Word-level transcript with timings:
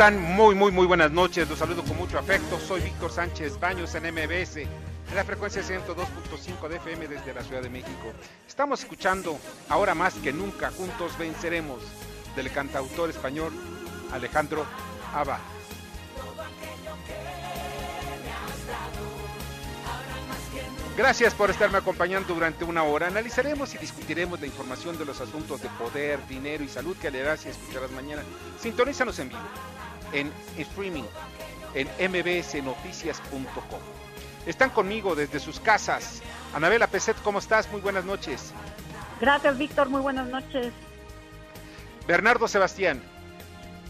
Están? 0.00 0.34
Muy, 0.34 0.54
muy, 0.54 0.72
muy 0.72 0.86
buenas 0.86 1.10
noches. 1.10 1.46
Los 1.46 1.58
saludo 1.58 1.84
con 1.84 1.94
mucho 1.98 2.18
afecto. 2.18 2.58
Soy 2.58 2.80
Víctor 2.80 3.12
Sánchez 3.12 3.60
Baños 3.60 3.94
en 3.94 4.04
MBS, 4.04 4.56
en 4.56 5.14
la 5.14 5.24
frecuencia 5.24 5.60
102.5 5.60 6.68
de 6.68 6.76
FM 6.76 7.06
desde 7.06 7.34
la 7.34 7.42
Ciudad 7.42 7.60
de 7.60 7.68
México. 7.68 8.14
Estamos 8.48 8.80
escuchando 8.80 9.38
ahora 9.68 9.94
más 9.94 10.14
que 10.14 10.32
nunca, 10.32 10.70
juntos 10.70 11.18
venceremos, 11.18 11.82
del 12.34 12.50
cantautor 12.50 13.10
español 13.10 13.52
Alejandro 14.10 14.64
Abad. 15.12 15.40
Gracias 20.96 21.34
por 21.34 21.50
estarme 21.50 21.76
acompañando 21.76 22.32
durante 22.32 22.64
una 22.64 22.84
hora. 22.84 23.08
Analizaremos 23.08 23.74
y 23.74 23.78
discutiremos 23.78 24.40
la 24.40 24.46
información 24.46 24.96
de 24.96 25.04
los 25.04 25.20
asuntos 25.20 25.60
de 25.60 25.68
poder, 25.70 26.26
dinero 26.26 26.64
y 26.64 26.68
salud 26.68 26.96
que 26.96 27.10
leerás 27.10 27.44
y 27.44 27.50
escucharás 27.50 27.90
mañana. 27.90 28.22
Sintonízanos 28.58 29.18
en 29.18 29.28
vivo, 29.28 29.40
en 30.12 30.32
streaming, 30.58 31.04
en 31.74 31.88
mbsnoticias.com. 32.10 33.80
Están 34.46 34.70
conmigo 34.70 35.14
desde 35.14 35.38
sus 35.38 35.60
casas. 35.60 36.22
Anabela 36.54 36.86
Peset, 36.86 37.16
¿cómo 37.22 37.38
estás? 37.38 37.70
Muy 37.70 37.80
buenas 37.80 38.04
noches. 38.04 38.52
Gracias, 39.20 39.58
Víctor. 39.58 39.88
Muy 39.88 40.00
buenas 40.00 40.28
noches. 40.28 40.72
Bernardo 42.06 42.48
Sebastián. 42.48 43.02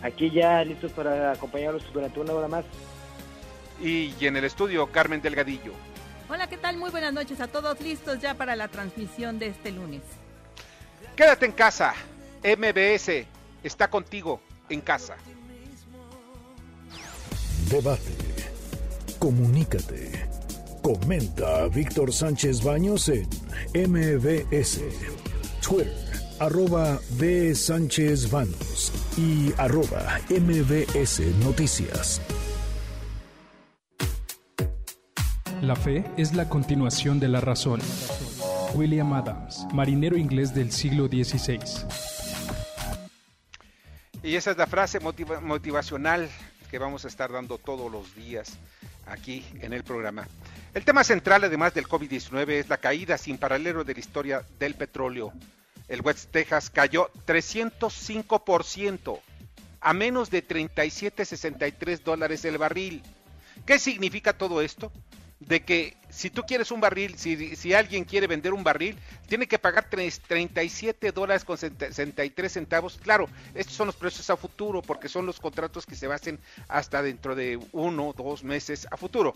Aquí 0.03 0.31
ya 0.31 0.65
listos 0.65 0.93
para 0.93 1.33
acompañarlos 1.33 1.85
durante 1.93 2.21
una 2.21 2.33
hora 2.33 2.49
más. 2.49 2.65
Y 3.81 4.13
en 4.21 4.37
el 4.37 4.45
estudio, 4.45 4.87
Carmen 4.89 5.23
Delgadillo. 5.23 5.73
Hola, 6.29 6.49
¿qué 6.49 6.59
tal? 6.59 6.77
Muy 6.77 6.91
buenas 6.91 7.13
noches 7.13 7.41
a 7.41 7.49
todos, 7.49 7.81
listos 7.81 8.21
ya 8.21 8.35
para 8.35 8.55
la 8.57 8.69
transmisión 8.69 9.39
de 9.39 9.49
este 9.49 9.73
lunes. 9.73 10.03
Quédate 11.17 11.47
en 11.47 11.53
casa. 11.53 11.95
MBS 12.43 13.27
está 13.63 13.89
contigo 13.89 14.41
en 14.69 14.81
casa. 14.81 15.17
Debate. 17.71 18.13
Comunícate. 19.19 20.29
Comenta 20.83 21.65
a 21.65 21.69
Víctor 21.69 22.13
Sánchez 22.13 22.63
Baños 22.65 23.09
en 23.09 23.29
MBS. 23.75 24.81
Twitter, 25.63 25.93
arroba 26.39 26.99
B. 27.19 27.55
Sánchez 27.55 28.31
Baños 28.31 28.93
y 29.17 29.53
arroba 29.59 30.19
MBS 30.31 31.21
Noticias. 31.45 32.21
La 35.61 35.77
fe 35.77 36.05
es 36.17 36.35
la 36.35 36.49
continuación 36.49 37.21
de 37.21 37.29
la 37.29 37.41
razón. 37.41 37.81
William 38.75 39.13
Adams, 39.13 39.67
marinero 39.75 40.17
inglés 40.17 40.55
del 40.55 40.73
siglo 40.73 41.07
XVI. 41.09 41.61
Y 44.23 44.37
esa 44.37 44.53
es 44.53 44.57
la 44.57 44.67
frase 44.67 45.01
motiva- 45.01 45.41
motivacional 45.41 46.29
que 46.71 46.79
vamos 46.79 47.05
a 47.05 47.09
estar 47.09 47.33
dando 47.33 47.59
todos 47.59 47.91
los 47.91 48.15
días 48.15 48.53
aquí 49.07 49.45
en 49.61 49.73
el 49.73 49.83
programa. 49.83 50.29
El 50.73 50.85
tema 50.85 51.03
central, 51.03 51.43
además 51.45 51.75
del 51.75 51.89
COVID-19, 51.89 52.51
es 52.51 52.69
la 52.69 52.79
caída 52.79 53.19
sin 53.19 53.39
paralelo 53.39 53.83
de 53.83 53.95
la 53.95 54.01
historia 54.01 54.45
del 54.59 54.77
petróleo. 54.77 55.33
El 55.89 56.03
West 56.03 56.31
Texas 56.31 56.71
cayó 56.71 57.11
305% 57.27 59.21
a 59.81 59.93
menos 59.93 60.31
de 60.31 60.47
37.63 60.47 62.03
dólares 62.03 62.45
el 62.45 62.59
barril. 62.59 63.03
¿Qué 63.67 63.79
significa 63.79 64.33
todo 64.33 64.61
esto? 64.61 64.93
De 65.41 65.65
que 65.65 65.97
si 66.11 66.29
tú 66.29 66.43
quieres 66.43 66.71
un 66.71 66.81
barril, 66.81 67.17
si, 67.19 67.57
si 67.57 67.73
alguien 67.73 68.05
quiere 68.05 68.27
vender 68.27 68.53
un 68.53 68.63
barril, 68.63 68.99
tiene 69.27 69.49
que 69.49 69.59
pagar 69.59 69.87
tres- 69.89 70.21
37 70.21 71.13
dólares 71.13 71.45
con 71.45 71.57
63 71.57 72.53
centavos. 72.53 72.99
Claro, 73.03 73.27
estos 73.55 73.75
son 73.75 73.87
los 73.87 73.97
precios 73.97 74.29
a 74.29 74.37
futuro 74.37 74.83
porque 74.83 75.09
son 75.09 75.25
los 75.25 75.41
contratos 75.41 75.87
que 75.87 75.95
se 75.95 76.07
hacen 76.13 76.39
hasta 76.69 77.03
dentro 77.03 77.35
de 77.35 77.59
uno, 77.73 78.13
dos 78.17 78.45
meses 78.45 78.87
a 78.91 78.97
futuro. 78.99 79.33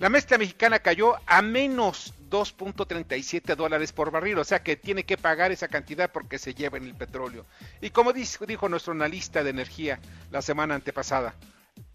La 0.00 0.08
mezcla 0.08 0.38
mexicana 0.38 0.80
cayó 0.80 1.14
a 1.26 1.40
menos 1.42 2.14
2.37 2.30 3.54
dólares 3.54 3.92
por 3.92 4.10
barril, 4.10 4.38
o 4.38 4.44
sea 4.44 4.62
que 4.62 4.76
tiene 4.76 5.04
que 5.04 5.16
pagar 5.16 5.52
esa 5.52 5.68
cantidad 5.68 6.10
porque 6.10 6.38
se 6.38 6.54
lleva 6.54 6.78
en 6.78 6.84
el 6.84 6.94
petróleo. 6.94 7.46
Y 7.80 7.90
como 7.90 8.12
dijo, 8.12 8.44
dijo 8.46 8.68
nuestro 8.68 8.92
analista 8.92 9.44
de 9.44 9.50
energía 9.50 10.00
la 10.32 10.42
semana 10.42 10.74
antepasada, 10.74 11.34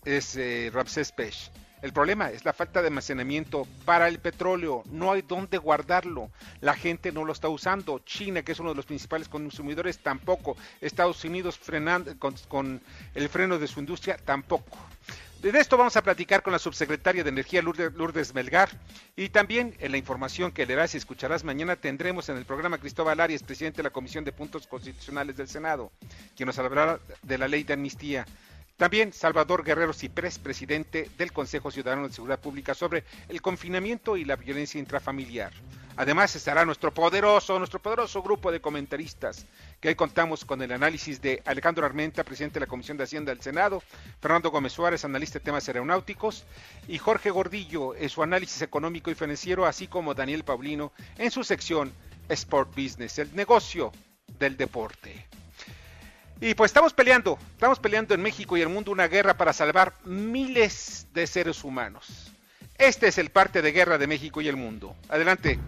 es 0.06 0.36
eh, 0.38 0.70
Ramsés 0.74 1.12
Pech. 1.12 1.52
El 1.82 1.94
problema 1.94 2.30
es 2.30 2.44
la 2.44 2.54
falta 2.54 2.82
de 2.82 2.88
almacenamiento 2.88 3.66
para 3.86 4.08
el 4.08 4.20
petróleo. 4.20 4.84
No 4.92 5.12
hay 5.12 5.22
dónde 5.22 5.58
guardarlo. 5.58 6.30
La 6.60 6.74
gente 6.74 7.12
no 7.12 7.24
lo 7.24 7.32
está 7.32 7.48
usando. 7.48 8.00
China, 8.00 8.42
que 8.42 8.52
es 8.52 8.60
uno 8.60 8.70
de 8.70 8.76
los 8.76 8.86
principales 8.86 9.30
consumidores, 9.30 10.00
tampoco. 10.00 10.58
Estados 10.82 11.24
Unidos 11.24 11.58
frenando 11.58 12.18
con, 12.20 12.36
con 12.48 12.82
el 13.16 13.30
freno 13.30 13.58
de 13.58 13.68
su 13.68 13.80
industria, 13.80 14.18
tampoco. 14.18 14.78
De 15.42 15.58
esto 15.58 15.78
vamos 15.78 15.96
a 15.96 16.04
platicar 16.04 16.44
con 16.44 16.52
la 16.52 16.60
subsecretaria 16.60 17.24
de 17.24 17.30
Energía 17.30 17.62
Lourdes, 17.62 18.34
Melgar 18.34 18.70
y 19.16 19.30
también 19.30 19.74
en 19.80 19.94
la 19.94 19.98
información 19.98 20.52
que 20.52 20.66
leerás 20.66 20.94
y 20.96 20.98
escucharás 20.98 21.46
mañana 21.46 21.78
tendremos 21.78 22.28
en 22.28 22.36
el 22.36 22.44
programa 22.44 22.78
Cristóbal 22.78 23.22
Arias, 23.22 23.42
presidente 23.42 23.78
de 23.78 23.84
la 23.84 23.90
Comisión 23.90 24.26
de 24.26 24.34
Puntos 24.34 24.68
Constitucionales 24.68 25.38
del 25.38 25.48
Senado, 25.48 25.94
quien 26.36 26.48
nos 26.48 26.60
hablará 26.60 27.00
de 27.24 27.38
la 27.38 27.48
ley 27.48 27.64
de 27.64 27.72
amnistía. 27.72 28.26
También 28.80 29.12
Salvador 29.12 29.66
Guerrero 29.66 29.92
Ciprés, 29.92 30.40
presidente 30.40 31.12
del 31.18 31.34
Consejo 31.34 31.70
Ciudadano 31.70 32.08
de 32.08 32.14
Seguridad 32.14 32.40
Pública 32.40 32.74
sobre 32.74 33.04
el 33.28 33.42
confinamiento 33.42 34.16
y 34.16 34.24
la 34.24 34.38
violencia 34.38 34.80
intrafamiliar. 34.80 35.52
Además 35.98 36.34
estará 36.38 36.64
nuestro 36.64 36.94
poderoso, 36.94 37.60
nuestro 37.60 37.82
poderoso 37.82 38.24
grupo 38.24 38.54
de 38.54 38.62
comentaristas, 38.62 39.46
que 39.82 39.90
hoy 39.90 39.96
contamos 39.96 40.46
con 40.46 40.62
el 40.62 40.72
análisis 40.72 41.22
de 41.22 41.44
Alejandro 41.46 41.86
Armenta, 41.86 42.24
presidente 42.24 42.54
de 42.54 42.68
la 42.68 42.70
Comisión 42.70 42.96
de 42.96 43.04
Hacienda 43.04 43.34
del 43.34 43.42
Senado, 43.42 43.84
Fernando 44.22 44.50
Gómez 44.50 44.72
Suárez, 44.72 45.04
analista 45.04 45.40
de 45.40 45.44
temas 45.44 45.68
aeronáuticos, 45.68 46.46
y 46.88 47.00
Jorge 47.00 47.32
Gordillo 47.32 47.96
en 47.96 48.08
su 48.08 48.24
análisis 48.24 48.62
económico 48.62 49.12
y 49.12 49.16
financiero, 49.16 49.66
así 49.66 49.88
como 49.88 50.14
Daniel 50.14 50.46
Paulino 50.46 50.94
en 51.18 51.32
su 51.32 51.44
sección 51.44 51.92
Sport 52.30 52.70
Business, 52.70 53.20
el 53.20 53.36
negocio 53.36 53.92
del 54.40 54.56
deporte. 54.56 55.28
Y 56.42 56.54
pues 56.54 56.70
estamos 56.70 56.94
peleando, 56.94 57.38
estamos 57.52 57.80
peleando 57.80 58.14
en 58.14 58.22
México 58.22 58.56
y 58.56 58.62
el 58.62 58.70
mundo 58.70 58.92
una 58.92 59.10
guerra 59.10 59.36
para 59.36 59.52
salvar 59.52 59.94
miles 60.06 61.08
de 61.14 61.28
seres 61.28 61.66
humanos. 61.66 62.32
Este 62.78 63.10
es 63.10 63.18
el 63.18 63.30
parte 63.30 63.62
de 63.62 63.74
guerra 63.74 63.98
de 63.98 64.08
México 64.08 64.40
y 64.40 64.48
el 64.48 64.56
mundo. 64.56 64.96
Adelante. 65.10 65.60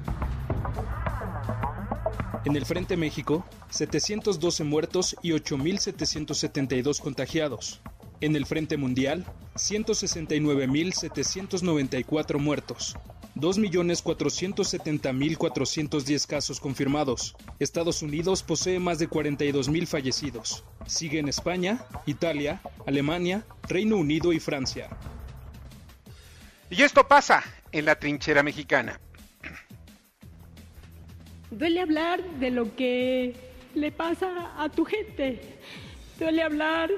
En 2.46 2.56
el 2.56 2.66
Frente 2.66 2.96
México, 2.96 3.46
712 3.70 4.64
muertos 4.64 5.18
y 5.22 5.32
8.772 5.32 7.02
contagiados. 7.02 7.82
En 8.22 8.38
el 8.38 8.46
Frente 8.46 8.78
Mundial, 8.78 9.26
169.794 9.56 12.40
muertos. 12.40 12.96
2.470.410 13.42 16.28
casos 16.28 16.60
confirmados. 16.60 17.36
Estados 17.60 18.04
Unidos 18.04 18.44
posee 18.44 18.78
más 18.80 19.00
de 19.00 19.10
42.000 19.10 19.88
fallecidos. 19.88 20.64
Siguen 20.86 21.28
España, 21.28 21.84
Italia, 22.06 22.62
Alemania, 22.86 23.44
Reino 23.68 23.98
Unido 23.98 24.32
y 24.32 24.40
Francia. 24.40 24.90
Y 26.70 26.84
esto 26.84 27.08
pasa 27.08 27.44
en 27.72 27.86
la 27.86 27.96
trinchera 27.96 28.44
mexicana. 28.44 29.00
Duele 31.50 31.82
hablar 31.82 32.24
de 32.40 32.52
lo 32.52 32.76
que 32.76 33.34
le 33.76 33.92
pasa 33.92 34.54
a 34.58 34.70
tu 34.70 34.86
gente. 34.86 35.42
Duele 36.20 36.44
hablar 36.44 36.92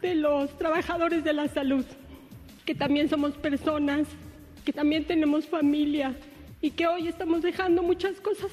de 0.00 0.14
los 0.14 0.56
trabajadores 0.58 1.22
de 1.22 1.34
la 1.34 1.48
salud, 1.48 1.84
que 2.64 2.74
también 2.74 3.08
somos 3.08 3.34
personas, 3.34 4.08
que 4.64 4.72
también 4.72 5.04
tenemos 5.04 5.46
familia 5.46 6.14
y 6.60 6.70
que 6.70 6.86
hoy 6.86 7.08
estamos 7.08 7.42
dejando 7.42 7.82
muchas 7.82 8.20
cosas. 8.20 8.50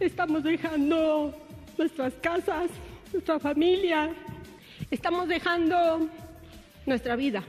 Estamos 0.00 0.44
dejando 0.44 1.34
nuestras 1.76 2.12
casas, 2.14 2.70
nuestra 3.12 3.38
familia, 3.38 4.10
estamos 4.90 5.28
dejando 5.28 6.08
nuestra 6.86 7.16
vida 7.16 7.42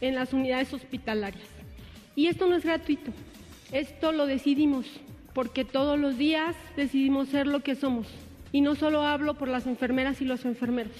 en 0.00 0.14
las 0.14 0.32
unidades 0.32 0.72
hospitalarias. 0.72 1.48
Y 2.16 2.26
esto 2.26 2.46
no 2.46 2.56
es 2.56 2.64
gratuito, 2.64 3.12
esto 3.72 4.12
lo 4.12 4.26
decidimos 4.26 4.86
porque 5.34 5.64
todos 5.64 5.98
los 5.98 6.16
días 6.16 6.54
decidimos 6.76 7.28
ser 7.28 7.46
lo 7.46 7.60
que 7.60 7.74
somos. 7.74 8.06
Y 8.52 8.60
no 8.60 8.76
solo 8.76 9.02
hablo 9.02 9.34
por 9.34 9.48
las 9.48 9.66
enfermeras 9.66 10.20
y 10.20 10.24
los 10.24 10.44
enfermeros, 10.44 10.94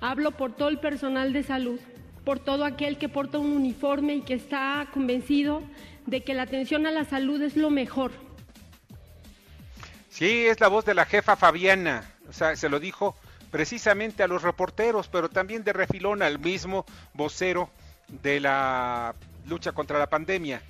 hablo 0.00 0.30
por 0.30 0.54
todo 0.54 0.68
el 0.68 0.78
personal 0.78 1.32
de 1.32 1.42
salud, 1.42 1.80
por 2.24 2.38
todo 2.38 2.64
aquel 2.64 2.98
que 2.98 3.08
porta 3.08 3.38
un 3.38 3.52
uniforme 3.52 4.14
y 4.14 4.20
que 4.20 4.34
está 4.34 4.88
convencido 4.92 5.62
de 6.10 6.22
que 6.22 6.34
la 6.34 6.42
atención 6.42 6.86
a 6.86 6.90
la 6.90 7.04
salud 7.04 7.40
es 7.40 7.56
lo 7.56 7.70
mejor. 7.70 8.10
Sí, 10.08 10.46
es 10.46 10.60
la 10.60 10.68
voz 10.68 10.84
de 10.84 10.94
la 10.94 11.06
jefa 11.06 11.36
Fabiana, 11.36 12.12
o 12.28 12.32
sea, 12.32 12.56
se 12.56 12.68
lo 12.68 12.80
dijo 12.80 13.16
precisamente 13.50 14.22
a 14.22 14.28
los 14.28 14.42
reporteros, 14.42 15.08
pero 15.08 15.28
también 15.28 15.64
de 15.64 15.72
refilón 15.72 16.22
al 16.22 16.38
mismo 16.38 16.84
vocero 17.14 17.70
de 18.22 18.40
la 18.40 19.14
lucha 19.46 19.72
contra 19.72 19.98
la 19.98 20.10
pandemia, 20.10 20.62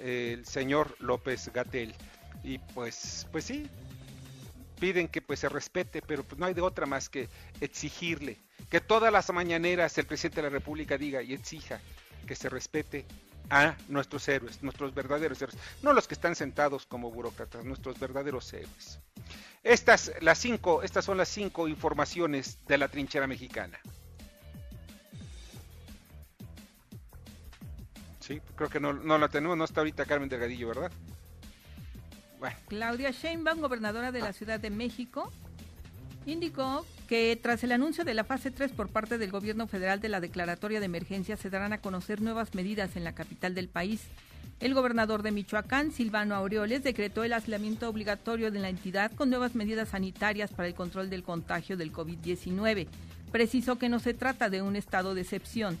el 0.00 0.44
señor 0.44 0.96
López 0.98 1.50
Gatel. 1.52 1.94
Y 2.42 2.58
pues, 2.58 3.26
pues 3.32 3.44
sí, 3.44 3.68
piden 4.78 5.08
que 5.08 5.22
pues 5.22 5.40
se 5.40 5.48
respete, 5.48 6.02
pero 6.02 6.22
pues 6.24 6.38
no 6.38 6.46
hay 6.46 6.54
de 6.54 6.60
otra 6.60 6.86
más 6.86 7.08
que 7.08 7.28
exigirle, 7.60 8.38
que 8.68 8.80
todas 8.80 9.12
las 9.12 9.32
mañaneras 9.32 9.96
el 9.98 10.06
presidente 10.06 10.36
de 10.36 10.48
la 10.48 10.52
República 10.52 10.98
diga 10.98 11.22
y 11.22 11.34
exija 11.34 11.80
que 12.26 12.36
se 12.36 12.48
respete 12.48 13.06
a 13.50 13.76
nuestros 13.88 14.28
héroes, 14.28 14.62
nuestros 14.62 14.94
verdaderos 14.94 15.40
héroes, 15.40 15.58
no 15.82 15.92
los 15.92 16.06
que 16.06 16.14
están 16.14 16.34
sentados 16.34 16.86
como 16.86 17.10
burócratas, 17.10 17.64
nuestros 17.64 17.98
verdaderos 17.98 18.52
héroes. 18.52 19.00
Estas, 19.62 20.12
las 20.20 20.38
cinco, 20.38 20.82
estas 20.82 21.04
son 21.04 21.16
las 21.16 21.28
cinco 21.28 21.68
informaciones 21.68 22.58
de 22.66 22.78
la 22.78 22.88
trinchera 22.88 23.26
mexicana. 23.26 23.78
Sí, 28.20 28.40
creo 28.56 28.68
que 28.68 28.80
no, 28.80 28.92
no 28.92 29.18
la 29.18 29.28
tenemos, 29.28 29.56
no 29.56 29.64
está 29.64 29.80
ahorita 29.80 30.04
Carmen 30.04 30.28
Delgadillo, 30.28 30.68
¿verdad? 30.68 30.92
Claudia 32.68 33.10
Sheinbaum, 33.10 33.60
gobernadora 33.60 34.12
de 34.12 34.20
la 34.20 34.32
Ciudad 34.32 34.60
de 34.60 34.70
México, 34.70 35.32
indicó 36.26 36.86
que 37.08 37.38
tras 37.42 37.64
el 37.64 37.72
anuncio 37.72 38.04
de 38.04 38.12
la 38.12 38.22
fase 38.22 38.50
3 38.50 38.70
por 38.72 38.90
parte 38.90 39.16
del 39.16 39.30
gobierno 39.30 39.66
federal 39.66 39.98
de 40.00 40.10
la 40.10 40.20
declaratoria 40.20 40.78
de 40.78 40.86
emergencia 40.86 41.38
se 41.38 41.48
darán 41.48 41.72
a 41.72 41.80
conocer 41.80 42.20
nuevas 42.20 42.54
medidas 42.54 42.96
en 42.96 43.02
la 43.02 43.14
capital 43.14 43.54
del 43.54 43.68
país. 43.68 44.02
El 44.60 44.74
gobernador 44.74 45.22
de 45.22 45.32
Michoacán, 45.32 45.90
Silvano 45.90 46.34
Aureoles, 46.34 46.84
decretó 46.84 47.24
el 47.24 47.32
aislamiento 47.32 47.88
obligatorio 47.88 48.50
de 48.50 48.58
la 48.58 48.68
entidad 48.68 49.10
con 49.12 49.30
nuevas 49.30 49.54
medidas 49.54 49.88
sanitarias 49.88 50.50
para 50.52 50.68
el 50.68 50.74
control 50.74 51.08
del 51.08 51.22
contagio 51.22 51.78
del 51.78 51.92
COVID-19. 51.92 52.86
Precisó 53.32 53.78
que 53.78 53.88
no 53.88 54.00
se 54.00 54.12
trata 54.12 54.50
de 54.50 54.60
un 54.60 54.76
estado 54.76 55.14
de 55.14 55.22
excepción. 55.22 55.78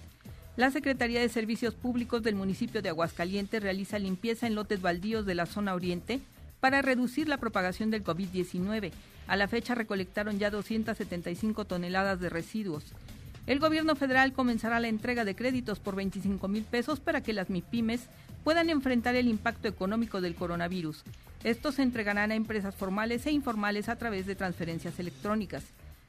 La 0.56 0.70
Secretaría 0.70 1.20
de 1.20 1.28
Servicios 1.28 1.74
Públicos 1.74 2.22
del 2.22 2.36
municipio 2.36 2.80
de 2.80 2.88
Aguascalientes 2.88 3.62
realiza 3.62 3.98
limpieza 3.98 4.46
en 4.46 4.54
lotes 4.54 4.80
baldíos 4.80 5.26
de 5.26 5.34
la 5.34 5.46
zona 5.46 5.74
oriente 5.74 6.20
para 6.60 6.80
reducir 6.80 7.28
la 7.28 7.36
propagación 7.36 7.90
del 7.90 8.02
COVID-19. 8.02 8.92
A 9.28 9.36
la 9.36 9.46
fecha 9.46 9.74
recolectaron 9.74 10.38
ya 10.38 10.50
275 10.50 11.66
toneladas 11.66 12.18
de 12.18 12.30
residuos. 12.30 12.84
El 13.46 13.60
gobierno 13.60 13.94
federal 13.94 14.32
comenzará 14.32 14.80
la 14.80 14.88
entrega 14.88 15.24
de 15.24 15.36
créditos 15.36 15.78
por 15.78 15.94
25 15.94 16.48
mil 16.48 16.64
pesos 16.64 17.00
para 17.00 17.22
que 17.22 17.32
las 17.32 17.50
MIPIMES 17.50 18.08
puedan 18.42 18.70
enfrentar 18.70 19.14
el 19.14 19.28
impacto 19.28 19.68
económico 19.68 20.20
del 20.20 20.34
coronavirus. 20.34 21.04
Estos 21.44 21.76
se 21.76 21.82
entregarán 21.82 22.30
a 22.30 22.34
empresas 22.34 22.74
formales 22.74 23.26
e 23.26 23.30
informales 23.30 23.88
a 23.88 23.96
través 23.96 24.26
de 24.26 24.34
transferencias 24.34 24.98
electrónicas. 24.98 25.64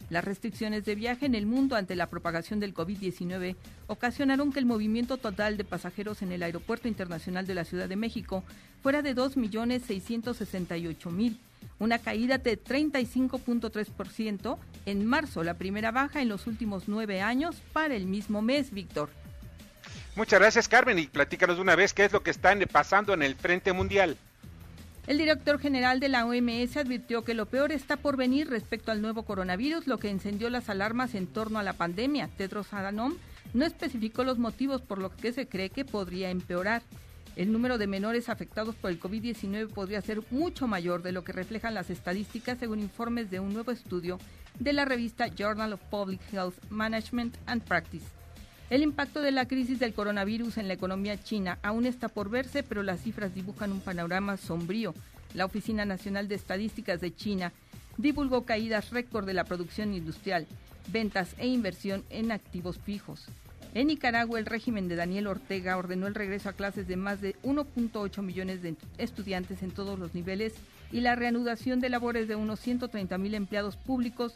Las 0.10 0.24
restricciones 0.24 0.86
de 0.86 0.96
viaje 0.96 1.26
en 1.26 1.36
el 1.36 1.46
mundo 1.46 1.76
ante 1.76 1.96
la 1.96 2.10
propagación 2.10 2.60
del 2.60 2.74
COVID-19 2.74 3.56
ocasionaron 3.88 4.52
que 4.52 4.60
el 4.60 4.66
movimiento 4.66 5.18
total 5.18 5.58
de 5.58 5.66
pasajeros 5.66 6.22
en 6.22 6.32
el 6.32 6.42
Aeropuerto 6.42 6.88
Internacional 6.88 7.46
de 7.46 7.56
la 7.56 7.66
Ciudad 7.66 7.90
de 7.90 7.96
México 7.96 8.44
fuera 8.82 9.02
de 9.02 9.16
2.668.000, 9.16 11.38
una 11.80 12.00
caída 12.00 12.38
de 12.38 12.62
35.3% 12.62 14.58
en 14.86 15.06
marzo, 15.06 15.44
la 15.44 15.56
primera 15.56 15.92
baja 15.92 16.22
en 16.22 16.30
los 16.30 16.48
últimos 16.48 16.88
nueve 16.88 17.22
años 17.22 17.56
para 17.74 17.96
el 17.96 18.06
mismo 18.06 18.42
mes, 18.42 18.72
Víctor. 18.72 19.10
Muchas 20.16 20.40
gracias, 20.40 20.68
Carmen, 20.68 21.00
y 21.00 21.08
platícanos 21.08 21.56
de 21.56 21.62
una 21.62 21.76
vez 21.76 21.94
qué 21.94 22.06
es 22.06 22.12
lo 22.12 22.24
que 22.24 22.32
está 22.32 22.54
pasando 22.72 23.14
en 23.14 23.24
el 23.24 23.36
Frente 23.36 23.72
Mundial. 23.74 24.18
El 25.08 25.18
director 25.18 25.60
general 25.60 26.00
de 26.00 26.10
la 26.10 26.26
OMS 26.26 26.78
advirtió 26.78 27.24
que 27.24 27.34
lo 27.34 27.48
peor 27.48 27.72
está 27.72 27.98
por 27.98 28.16
venir 28.16 28.50
respecto 28.50 28.92
al 28.92 29.02
nuevo 29.02 29.24
coronavirus, 29.24 29.88
lo 29.88 29.98
que 29.98 30.10
encendió 30.10 30.50
las 30.50 30.70
alarmas 30.70 31.16
en 31.16 31.26
torno 31.26 31.58
a 31.58 31.64
la 31.64 31.74
pandemia. 31.74 32.30
Tedros 32.38 32.74
Adhanom 32.74 33.16
no 33.54 33.66
especificó 33.66 34.24
los 34.24 34.38
motivos 34.38 34.82
por 34.82 35.00
los 35.00 35.14
que 35.14 35.32
se 35.32 35.48
cree 35.48 35.72
que 35.72 35.86
podría 35.86 36.30
empeorar. 36.30 36.84
El 37.40 37.54
número 37.54 37.78
de 37.78 37.88
menores 37.88 38.28
afectados 38.28 38.76
por 38.76 38.92
el 38.92 39.00
COVID-19 39.00 39.70
podría 39.70 40.02
ser 40.02 40.22
mucho 40.30 40.68
mayor 40.68 41.04
de 41.04 41.14
lo 41.14 41.24
que 41.24 41.32
reflejan 41.32 41.74
las 41.74 41.90
estadísticas 41.90 42.58
según 42.60 42.82
informes 42.82 43.32
de 43.32 43.40
un 43.40 43.54
nuevo 43.54 43.72
estudio 43.72 44.20
de 44.60 44.74
la 44.74 44.84
revista 44.84 45.30
Journal 45.30 45.72
of 45.72 45.82
Public 45.90 46.20
Health 46.34 46.56
Management 46.70 47.38
and 47.46 47.64
Practice. 47.64 48.04
El 48.70 48.84
impacto 48.84 49.22
de 49.22 49.32
la 49.32 49.48
crisis 49.48 49.80
del 49.80 49.94
coronavirus 49.94 50.58
en 50.58 50.68
la 50.68 50.74
economía 50.74 51.18
china 51.24 51.60
aún 51.64 51.86
está 51.86 52.10
por 52.10 52.30
verse, 52.30 52.62
pero 52.62 52.84
las 52.84 53.04
cifras 53.04 53.34
dibujan 53.34 53.72
un 53.72 53.80
panorama 53.80 54.36
sombrío. 54.36 54.94
La 55.34 55.46
Oficina 55.46 55.86
Nacional 55.86 56.28
de 56.28 56.36
Estadísticas 56.36 57.00
de 57.00 57.16
China 57.16 57.54
divulgó 57.96 58.44
caídas 58.44 58.90
récord 58.90 59.26
de 59.26 59.34
la 59.34 59.46
producción 59.46 59.94
industrial, 59.94 60.46
ventas 60.92 61.36
e 61.38 61.48
inversión 61.48 62.04
en 62.10 62.34
activos 62.34 62.78
fijos. 62.80 63.30
En 63.76 63.88
Nicaragua, 63.88 64.40
el 64.40 64.48
régimen 64.48 64.88
de 64.88 64.96
Daniel 64.96 65.28
Ortega 65.28 65.78
ordenó 65.78 66.08
el 66.08 66.16
regreso 66.16 66.50
a 66.50 66.54
clases 66.54 66.88
de 66.88 66.98
más 66.98 67.22
de 67.22 67.36
1.8 67.44 68.22
millones 68.24 68.64
de 68.64 68.76
estudiantes 68.98 69.62
en 69.62 69.72
todos 69.72 70.00
los 70.00 70.16
niveles 70.16 70.54
y 70.92 71.02
la 71.02 71.16
reanudación 71.16 71.80
de 71.80 71.90
labores 71.90 72.28
de 72.28 72.36
unos 72.36 72.60
130 72.60 73.18
mil 73.20 73.36
empleados 73.36 73.78
públicos 73.78 74.34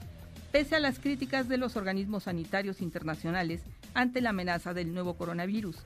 pese 0.51 0.75
a 0.75 0.79
las 0.79 0.99
críticas 0.99 1.49
de 1.49 1.57
los 1.57 1.75
organismos 1.75 2.23
sanitarios 2.23 2.79
internacionales 2.79 3.61
ante 3.95 4.21
la 4.21 4.29
amenaza 4.29 4.75
del 4.75 4.93
nuevo 4.93 5.15
coronavirus. 5.15 5.77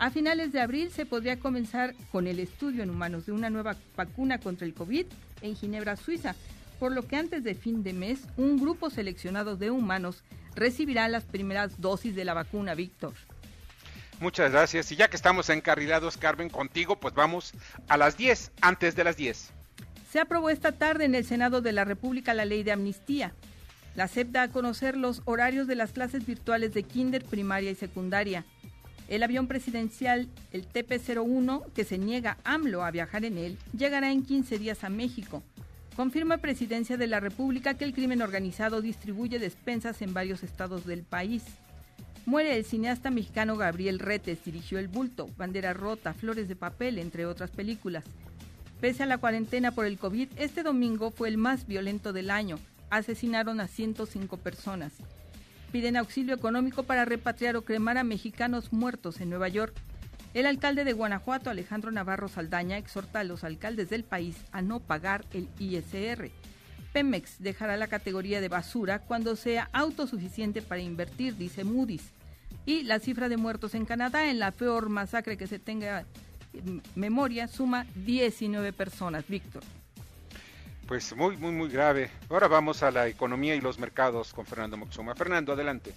A 0.00 0.10
finales 0.10 0.52
de 0.52 0.60
abril 0.60 0.90
se 0.90 1.06
podría 1.06 1.38
comenzar 1.38 1.94
con 2.10 2.26
el 2.26 2.40
estudio 2.40 2.82
en 2.82 2.90
humanos 2.90 3.26
de 3.26 3.32
una 3.32 3.48
nueva 3.48 3.76
vacuna 3.96 4.38
contra 4.38 4.66
el 4.66 4.74
COVID 4.74 5.06
en 5.42 5.54
Ginebra, 5.54 5.94
Suiza, 5.94 6.34
por 6.78 6.92
lo 6.92 7.06
que 7.06 7.16
antes 7.16 7.44
de 7.44 7.54
fin 7.54 7.82
de 7.82 7.92
mes 7.92 8.20
un 8.36 8.58
grupo 8.58 8.90
seleccionado 8.90 9.56
de 9.56 9.70
humanos 9.70 10.22
recibirá 10.54 11.08
las 11.08 11.24
primeras 11.24 11.80
dosis 11.80 12.14
de 12.14 12.24
la 12.24 12.34
vacuna, 12.34 12.74
Víctor. 12.74 13.14
Muchas 14.20 14.50
gracias. 14.50 14.90
Y 14.90 14.96
ya 14.96 15.08
que 15.08 15.16
estamos 15.16 15.48
encarrilados, 15.48 16.16
Carmen, 16.16 16.48
contigo, 16.48 16.98
pues 16.98 17.14
vamos 17.14 17.52
a 17.88 17.96
las 17.96 18.16
10, 18.16 18.50
antes 18.60 18.96
de 18.96 19.04
las 19.04 19.16
10. 19.16 19.52
Se 20.10 20.18
aprobó 20.18 20.50
esta 20.50 20.72
tarde 20.72 21.04
en 21.04 21.14
el 21.14 21.24
Senado 21.24 21.60
de 21.60 21.72
la 21.72 21.84
República 21.84 22.34
la 22.34 22.44
ley 22.44 22.62
de 22.62 22.72
amnistía. 22.72 23.32
La 23.94 24.08
SEP 24.08 24.30
da 24.30 24.42
a 24.42 24.48
conocer 24.48 24.96
los 24.96 25.22
horarios 25.24 25.66
de 25.66 25.74
las 25.74 25.92
clases 25.92 26.26
virtuales 26.26 26.74
de 26.74 26.82
kinder, 26.82 27.24
primaria 27.24 27.70
y 27.70 27.74
secundaria. 27.74 28.44
El 29.08 29.22
avión 29.22 29.46
presidencial, 29.46 30.28
el 30.52 30.68
TP-01, 30.68 31.72
que 31.72 31.84
se 31.84 31.98
niega 31.98 32.38
AMLO 32.44 32.84
a 32.84 32.90
viajar 32.90 33.24
en 33.24 33.38
él, 33.38 33.58
llegará 33.76 34.10
en 34.10 34.24
15 34.24 34.58
días 34.58 34.84
a 34.84 34.88
México. 34.88 35.42
Confirma 35.98 36.38
Presidencia 36.38 36.96
de 36.96 37.08
la 37.08 37.18
República 37.18 37.74
que 37.74 37.84
el 37.84 37.92
crimen 37.92 38.22
organizado 38.22 38.80
distribuye 38.80 39.40
despensas 39.40 40.00
en 40.00 40.14
varios 40.14 40.44
estados 40.44 40.86
del 40.86 41.02
país. 41.02 41.42
Muere 42.24 42.56
el 42.56 42.64
cineasta 42.64 43.10
mexicano 43.10 43.56
Gabriel 43.56 43.98
Retes, 43.98 44.44
dirigió 44.44 44.78
El 44.78 44.86
Bulto, 44.86 45.28
Bandera 45.36 45.72
Rota, 45.72 46.14
Flores 46.14 46.46
de 46.46 46.54
Papel, 46.54 47.00
entre 47.00 47.26
otras 47.26 47.50
películas. 47.50 48.04
Pese 48.80 49.02
a 49.02 49.06
la 49.06 49.18
cuarentena 49.18 49.72
por 49.72 49.86
el 49.86 49.98
COVID, 49.98 50.28
este 50.36 50.62
domingo 50.62 51.10
fue 51.10 51.30
el 51.30 51.36
más 51.36 51.66
violento 51.66 52.12
del 52.12 52.30
año 52.30 52.60
asesinaron 52.90 53.58
a 53.58 53.66
105 53.66 54.36
personas. 54.36 54.92
Piden 55.72 55.96
auxilio 55.96 56.32
económico 56.32 56.84
para 56.84 57.06
repatriar 57.06 57.56
o 57.56 57.62
cremar 57.62 57.98
a 57.98 58.04
mexicanos 58.04 58.72
muertos 58.72 59.20
en 59.20 59.30
Nueva 59.30 59.48
York. 59.48 59.74
El 60.38 60.46
alcalde 60.46 60.84
de 60.84 60.92
Guanajuato, 60.92 61.50
Alejandro 61.50 61.90
Navarro 61.90 62.28
Saldaña, 62.28 62.78
exhorta 62.78 63.18
a 63.18 63.24
los 63.24 63.42
alcaldes 63.42 63.90
del 63.90 64.04
país 64.04 64.36
a 64.52 64.62
no 64.62 64.78
pagar 64.78 65.24
el 65.32 65.48
ISR. 65.58 66.30
Pemex 66.92 67.42
dejará 67.42 67.76
la 67.76 67.88
categoría 67.88 68.40
de 68.40 68.48
basura 68.48 69.00
cuando 69.00 69.34
sea 69.34 69.68
autosuficiente 69.72 70.62
para 70.62 70.80
invertir, 70.80 71.34
dice 71.36 71.64
Moody's. 71.64 72.12
Y 72.66 72.84
la 72.84 73.00
cifra 73.00 73.28
de 73.28 73.36
muertos 73.36 73.74
en 73.74 73.84
Canadá 73.84 74.30
en 74.30 74.38
la 74.38 74.52
peor 74.52 74.90
masacre 74.90 75.36
que 75.36 75.48
se 75.48 75.58
tenga 75.58 76.04
memoria 76.94 77.48
suma 77.48 77.84
19 77.96 78.72
personas. 78.72 79.26
Víctor. 79.26 79.64
Pues 80.86 81.16
muy, 81.16 81.36
muy, 81.36 81.50
muy 81.50 81.68
grave. 81.68 82.12
Ahora 82.30 82.46
vamos 82.46 82.84
a 82.84 82.92
la 82.92 83.08
economía 83.08 83.56
y 83.56 83.60
los 83.60 83.80
mercados 83.80 84.32
con 84.32 84.46
Fernando 84.46 84.76
Moxuma. 84.76 85.16
Fernando, 85.16 85.54
adelante. 85.54 85.94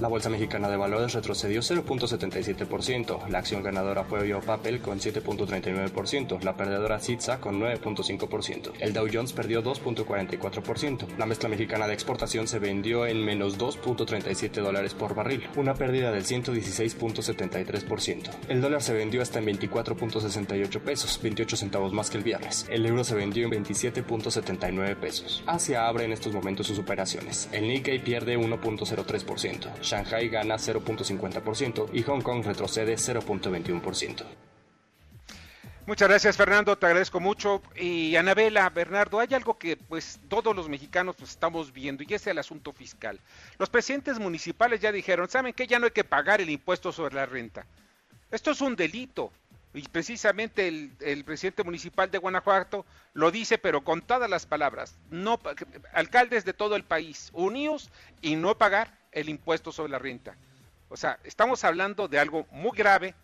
La 0.00 0.08
Bolsa 0.08 0.30
Mexicana 0.30 0.68
de 0.70 0.78
Valores 0.78 1.12
retrocedió 1.12 1.60
0.77%, 1.60 3.28
la 3.28 3.40
acción 3.40 3.62
ganadora 3.62 4.04
fue 4.04 4.22
Biopapel 4.22 4.80
con 4.80 4.98
7.39%, 4.98 6.40
la 6.40 6.56
perdedora 6.56 6.98
Citza 6.98 7.38
con 7.38 7.60
9.5%, 7.60 8.72
el 8.80 8.94
Dow 8.94 9.06
Jones 9.12 9.34
perdió 9.34 9.62
2.44%, 9.62 11.18
la 11.18 11.26
mezcla 11.26 11.50
mexicana 11.50 11.86
de 11.86 11.92
exportación 11.92 12.48
se 12.48 12.58
vendió 12.58 13.04
en 13.04 13.22
menos 13.22 13.58
2.37 13.58 14.62
dólares 14.62 14.94
por 14.94 15.14
barril, 15.14 15.46
una 15.56 15.74
pérdida 15.74 16.10
del 16.10 16.24
116.73%. 16.24 18.30
El 18.48 18.62
dólar 18.62 18.80
se 18.80 18.94
vendió 18.94 19.20
hasta 19.20 19.40
en 19.40 19.48
24.68 19.48 20.80
pesos, 20.80 21.20
28 21.22 21.56
centavos 21.58 21.92
más 21.92 22.08
que 22.08 22.16
el 22.16 22.24
viernes. 22.24 22.66
El 22.70 22.86
euro 22.86 23.04
se 23.04 23.16
vendió 23.16 23.44
en 23.44 23.50
27.79 23.64 24.96
pesos. 24.96 25.44
Asia 25.46 25.86
abre 25.86 26.06
en 26.06 26.12
estos 26.12 26.32
momentos 26.32 26.68
sus 26.68 26.78
operaciones. 26.78 27.50
El 27.52 27.68
Nikkei 27.68 27.98
pierde 27.98 28.38
1.03%. 28.38 29.89
Shanghai 29.90 30.28
gana 30.28 30.54
0.50% 30.54 31.90
y 31.92 32.02
Hong 32.02 32.22
Kong 32.22 32.44
retrocede 32.44 32.94
0.21%. 32.94 34.24
Muchas 35.86 36.08
gracias 36.08 36.36
Fernando, 36.36 36.78
te 36.78 36.86
agradezco 36.86 37.18
mucho. 37.18 37.60
Y 37.74 38.14
Anabela, 38.14 38.70
Bernardo, 38.70 39.18
hay 39.18 39.34
algo 39.34 39.58
que 39.58 39.76
pues 39.76 40.20
todos 40.28 40.54
los 40.54 40.68
mexicanos 40.68 41.16
estamos 41.20 41.72
viendo 41.72 42.04
y 42.06 42.14
es 42.14 42.24
el 42.28 42.38
asunto 42.38 42.72
fiscal. 42.72 43.18
Los 43.58 43.68
presidentes 43.68 44.20
municipales 44.20 44.80
ya 44.80 44.92
dijeron, 44.92 45.28
¿saben 45.28 45.52
qué? 45.52 45.66
Ya 45.66 45.80
no 45.80 45.86
hay 45.86 45.90
que 45.90 46.04
pagar 46.04 46.40
el 46.40 46.50
impuesto 46.50 46.92
sobre 46.92 47.16
la 47.16 47.26
renta. 47.26 47.66
Esto 48.30 48.52
es 48.52 48.60
un 48.60 48.76
delito. 48.76 49.32
Y 49.74 49.82
precisamente 49.88 50.68
el, 50.68 50.92
el 51.00 51.24
presidente 51.24 51.64
municipal 51.64 52.10
de 52.10 52.18
Guanajuato 52.18 52.84
lo 53.14 53.30
dice, 53.32 53.58
pero 53.58 53.82
con 53.82 54.02
todas 54.02 54.30
las 54.30 54.46
palabras. 54.46 54.96
No, 55.10 55.40
alcaldes 55.92 56.44
de 56.44 56.52
todo 56.52 56.76
el 56.76 56.84
país, 56.84 57.30
unidos 57.32 57.90
y 58.20 58.36
no 58.36 58.56
pagar 58.56 58.99
el 59.12 59.28
impuesto 59.28 59.72
sobre 59.72 59.92
la 59.92 59.98
renta. 59.98 60.36
O 60.88 60.96
sea, 60.96 61.18
estamos 61.24 61.64
hablando 61.64 62.08
de 62.08 62.18
algo 62.18 62.46
muy 62.50 62.76
grave 62.76 63.14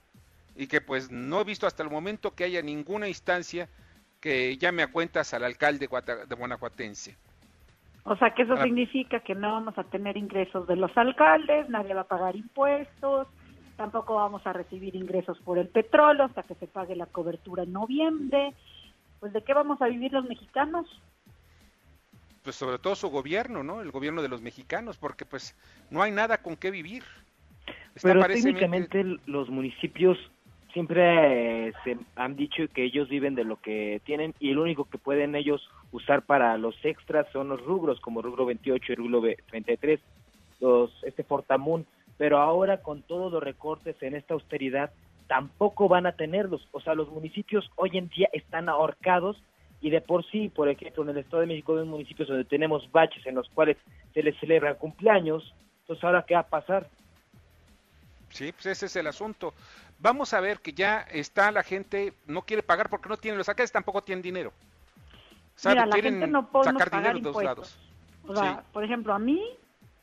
y 0.55 0.67
que 0.67 0.81
pues 0.81 1.11
no 1.11 1.41
he 1.41 1.45
visto 1.45 1.67
hasta 1.67 1.83
el 1.83 1.91
momento 1.91 2.35
que 2.35 2.45
haya 2.45 2.63
ninguna 2.63 3.09
instancia 3.09 3.69
que 4.21 4.57
llame 4.57 4.83
a 4.83 4.91
cuentas 4.91 5.35
al 5.35 5.45
alcalde 5.45 5.89
de 5.89 6.35
Guanajuatense. 6.35 7.17
O 8.05 8.17
sea, 8.17 8.31
que 8.35 8.43
eso 8.43 8.57
significa 8.59 9.21
que 9.21 9.35
no 9.35 9.53
vamos 9.53 9.77
a 9.79 9.85
tener 9.85 10.17
ingresos 10.17 10.67
de 10.69 10.77
los 10.77 10.97
alcaldes, 10.97 11.69
nadie 11.69 11.93
va 11.93 12.03
a 12.03 12.05
pagar 12.05 12.37
impuestos, 12.37 13.27
tampoco 13.77 14.15
vamos 14.15 14.47
a 14.47 14.53
recibir 14.53 14.95
ingresos 14.95 15.39
por 15.41 15.59
el 15.59 15.69
petróleo 15.69 16.25
hasta 16.25 16.45
que 16.45 16.55
se 16.55 16.69
pague 16.69 16.95
la 16.95 17.07
cobertura 17.07 17.65
en 17.65 17.73
noviembre. 17.73 18.55
Pues 19.19 19.33
¿de 19.33 19.43
qué 19.43 19.55
vamos 19.55 19.83
a 19.83 19.89
vivir 19.89 20.13
los 20.13 20.25
mexicanos? 20.25 20.87
Pues 22.47 22.55
sobre 22.55 22.79
todo 22.79 22.95
su 22.95 23.09
gobierno, 23.09 23.65
¿no? 23.65 23.81
El 23.81 23.91
gobierno 23.91 24.23
de 24.23 24.29
los 24.29 24.41
mexicanos, 24.41 24.97
porque 24.97 25.25
pues 25.25 25.57
no 25.91 26.01
hay 26.01 26.13
nada 26.13 26.39
con 26.39 26.55
qué 26.55 26.71
vivir. 26.71 27.03
Pero 28.01 28.25
técnicamente 28.25 29.03
los 29.27 29.51
municipios 29.51 30.17
siempre 30.73 31.67
eh, 31.67 31.73
se 31.83 31.97
han 32.15 32.37
dicho 32.37 32.63
que 32.73 32.85
ellos 32.85 33.09
viven 33.09 33.35
de 33.35 33.43
lo 33.43 33.61
que 33.61 34.01
tienen 34.05 34.33
y 34.39 34.53
lo 34.53 34.63
único 34.63 34.85
que 34.85 34.97
pueden 34.97 35.35
ellos 35.35 35.69
usar 35.91 36.23
para 36.23 36.57
los 36.57 36.77
extras 36.85 37.27
son 37.33 37.49
los 37.49 37.61
rubros 37.65 37.99
como 37.99 38.23
rubro 38.23 38.47
28 38.47 38.93
y 38.93 38.95
rubro 38.95 39.23
33, 39.51 39.99
los 40.61 40.93
este 41.03 41.25
Fortamun, 41.25 41.85
pero 42.17 42.39
ahora 42.39 42.81
con 42.81 43.03
todos 43.03 43.33
los 43.33 43.43
recortes 43.43 44.01
en 44.05 44.15
esta 44.15 44.35
austeridad 44.35 44.93
tampoco 45.27 45.89
van 45.89 46.07
a 46.07 46.13
tenerlos, 46.13 46.69
o 46.71 46.81
sea, 46.81 46.95
los 46.95 47.11
municipios 47.11 47.69
hoy 47.75 47.91
en 47.95 48.09
día 48.11 48.29
están 48.33 48.69
ahorcados 48.69 49.37
y 49.81 49.91
de 49.91 50.01
por 50.01 50.25
sí, 50.31 50.49
por 50.49 50.69
ejemplo, 50.69 51.03
en 51.03 51.11
el 51.11 51.19
Estado 51.19 51.43
de 51.43 51.47
México 51.47 51.77
hay 51.77 51.85
municipios 51.85 52.29
donde 52.29 52.45
tenemos 52.45 52.91
baches 52.93 53.25
en 53.27 53.35
los 53.35 53.49
cuales 53.51 53.77
se 54.15 54.23
les 54.23 54.39
celebra 54.41 54.75
cumpleaños, 54.75 55.55
entonces 55.83 56.05
ahora 56.05 56.25
qué 56.27 56.35
va 56.35 56.41
a 56.41 56.47
pasar? 56.47 56.89
Sí, 58.31 58.53
pues 58.53 58.67
ese 58.67 58.87
es 58.87 58.97
el 58.97 59.07
asunto. 59.07 59.55
Vamos 59.99 60.35
a 60.35 60.41
ver 60.41 60.61
que 60.61 60.73
ya 60.73 61.01
está 61.11 61.51
la 61.51 61.63
gente, 61.63 62.13
no 62.27 62.43
quiere 62.43 62.63
pagar 62.63 62.91
porque 62.91 63.09
no 63.09 63.17
tiene, 63.17 63.39
los 63.39 63.49
alcaldes 63.49 63.73
tampoco 63.73 64.03
tienen 64.03 64.23
dinero. 64.23 64.53
Mira, 65.65 65.87
la 65.87 65.97
gente 65.97 66.27
no 66.27 66.49
puede 66.49 66.65
sacar 66.67 66.91
dinero 66.91 67.15
de 67.15 67.21
dos 67.21 67.43
lados. 67.43 67.79
O 68.27 68.35
sea, 68.35 68.63
por 68.73 68.85
ejemplo, 68.85 69.15
a 69.15 69.19
mí, 69.19 69.41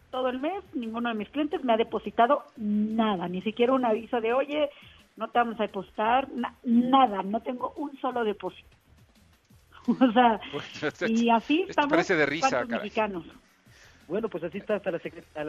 todo 0.09 0.29
el 0.29 0.39
mes, 0.39 0.63
ninguno 0.73 1.09
de 1.09 1.15
mis 1.15 1.29
clientes 1.29 1.63
me 1.63 1.73
ha 1.73 1.77
depositado 1.77 2.43
nada, 2.55 3.27
ni 3.27 3.41
siquiera 3.41 3.73
un 3.73 3.85
aviso 3.85 4.21
de, 4.21 4.33
oye, 4.33 4.69
no 5.15 5.27
te 5.29 5.37
vamos 5.37 5.59
a 5.59 5.63
depositar, 5.63 6.27
nada, 6.63 7.21
no 7.21 7.41
tengo 7.41 7.73
un 7.75 7.99
solo 7.99 8.23
depósito. 8.23 8.75
o 9.99 10.11
sea, 10.11 10.39
y 11.07 11.29
así 11.29 11.65
estamos 11.67 11.89
parece 11.89 12.15
de 12.15 12.25
risa, 12.25 12.65
mexicanos. 12.65 13.25
Bueno, 14.07 14.27
pues 14.27 14.43
así 14.43 14.57
está 14.57 14.75
hasta 14.75 14.91
la, 14.91 14.99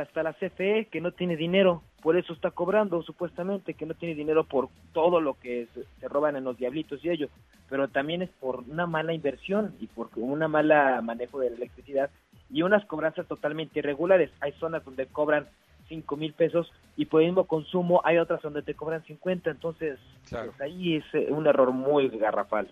hasta 0.02 0.22
la 0.22 0.32
CFE, 0.32 0.86
que 0.90 1.00
no 1.00 1.10
tiene 1.10 1.36
dinero, 1.36 1.82
por 2.00 2.16
eso 2.16 2.32
está 2.32 2.52
cobrando 2.52 3.02
supuestamente, 3.02 3.74
que 3.74 3.84
no 3.84 3.94
tiene 3.94 4.14
dinero 4.14 4.44
por 4.44 4.68
todo 4.92 5.20
lo 5.20 5.34
que 5.34 5.66
se, 5.74 6.08
roban 6.08 6.36
en 6.36 6.44
los 6.44 6.56
diablitos 6.56 7.04
y 7.04 7.10
ellos, 7.10 7.30
pero 7.68 7.88
también 7.88 8.22
es 8.22 8.30
por 8.40 8.60
una 8.60 8.86
mala 8.86 9.12
inversión 9.12 9.74
y 9.80 9.88
por 9.88 10.08
una 10.14 10.46
mala 10.46 11.00
manejo 11.02 11.40
de 11.40 11.50
la 11.50 11.56
electricidad 11.56 12.10
y 12.48 12.62
unas 12.62 12.84
cobranzas 12.86 13.26
totalmente 13.26 13.80
irregulares. 13.80 14.30
Hay 14.40 14.52
zonas 14.52 14.84
donde 14.84 15.06
cobran 15.06 15.48
cinco 15.88 16.16
mil 16.16 16.32
pesos 16.32 16.72
y 16.96 17.06
por 17.06 17.22
el 17.22 17.28
mismo 17.28 17.44
consumo 17.44 18.00
hay 18.04 18.18
otras 18.18 18.40
donde 18.40 18.62
te 18.62 18.74
cobran 18.74 19.04
50, 19.04 19.50
entonces 19.50 19.98
pues 20.30 20.60
ahí 20.60 20.96
es 20.96 21.04
eh, 21.12 21.26
un 21.30 21.46
error 21.46 21.72
muy 21.72 22.08
garrafal. 22.08 22.70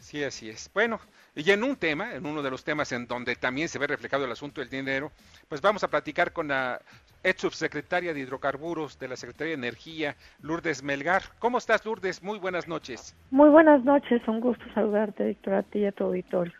Sí, 0.00 0.24
así 0.24 0.48
es. 0.48 0.70
Bueno, 0.72 0.98
y 1.34 1.50
en 1.50 1.62
un 1.62 1.76
tema, 1.76 2.14
en 2.14 2.24
uno 2.26 2.42
de 2.42 2.50
los 2.50 2.64
temas 2.64 2.90
en 2.92 3.06
donde 3.06 3.36
también 3.36 3.68
se 3.68 3.78
ve 3.78 3.86
reflejado 3.86 4.24
el 4.24 4.32
asunto 4.32 4.60
del 4.60 4.70
dinero, 4.70 5.12
pues 5.48 5.60
vamos 5.60 5.84
a 5.84 5.88
platicar 5.88 6.32
con 6.32 6.48
la 6.48 6.80
ex 7.22 7.42
subsecretaria 7.42 8.14
de 8.14 8.20
Hidrocarburos 8.20 8.98
de 8.98 9.08
la 9.08 9.16
Secretaría 9.16 9.52
de 9.52 9.58
Energía, 9.58 10.16
Lourdes 10.40 10.82
Melgar. 10.82 11.22
¿Cómo 11.38 11.58
estás, 11.58 11.84
Lourdes? 11.84 12.22
Muy 12.22 12.38
buenas 12.38 12.66
noches. 12.66 13.14
Muy 13.30 13.50
buenas 13.50 13.84
noches, 13.84 14.22
un 14.26 14.40
gusto 14.40 14.64
saludarte, 14.74 15.24
Víctor, 15.24 15.54
a 15.54 15.62
ti 15.62 15.80
y 15.80 15.86
a 15.86 15.92
tu 15.92 16.04
auditorio. 16.04 16.54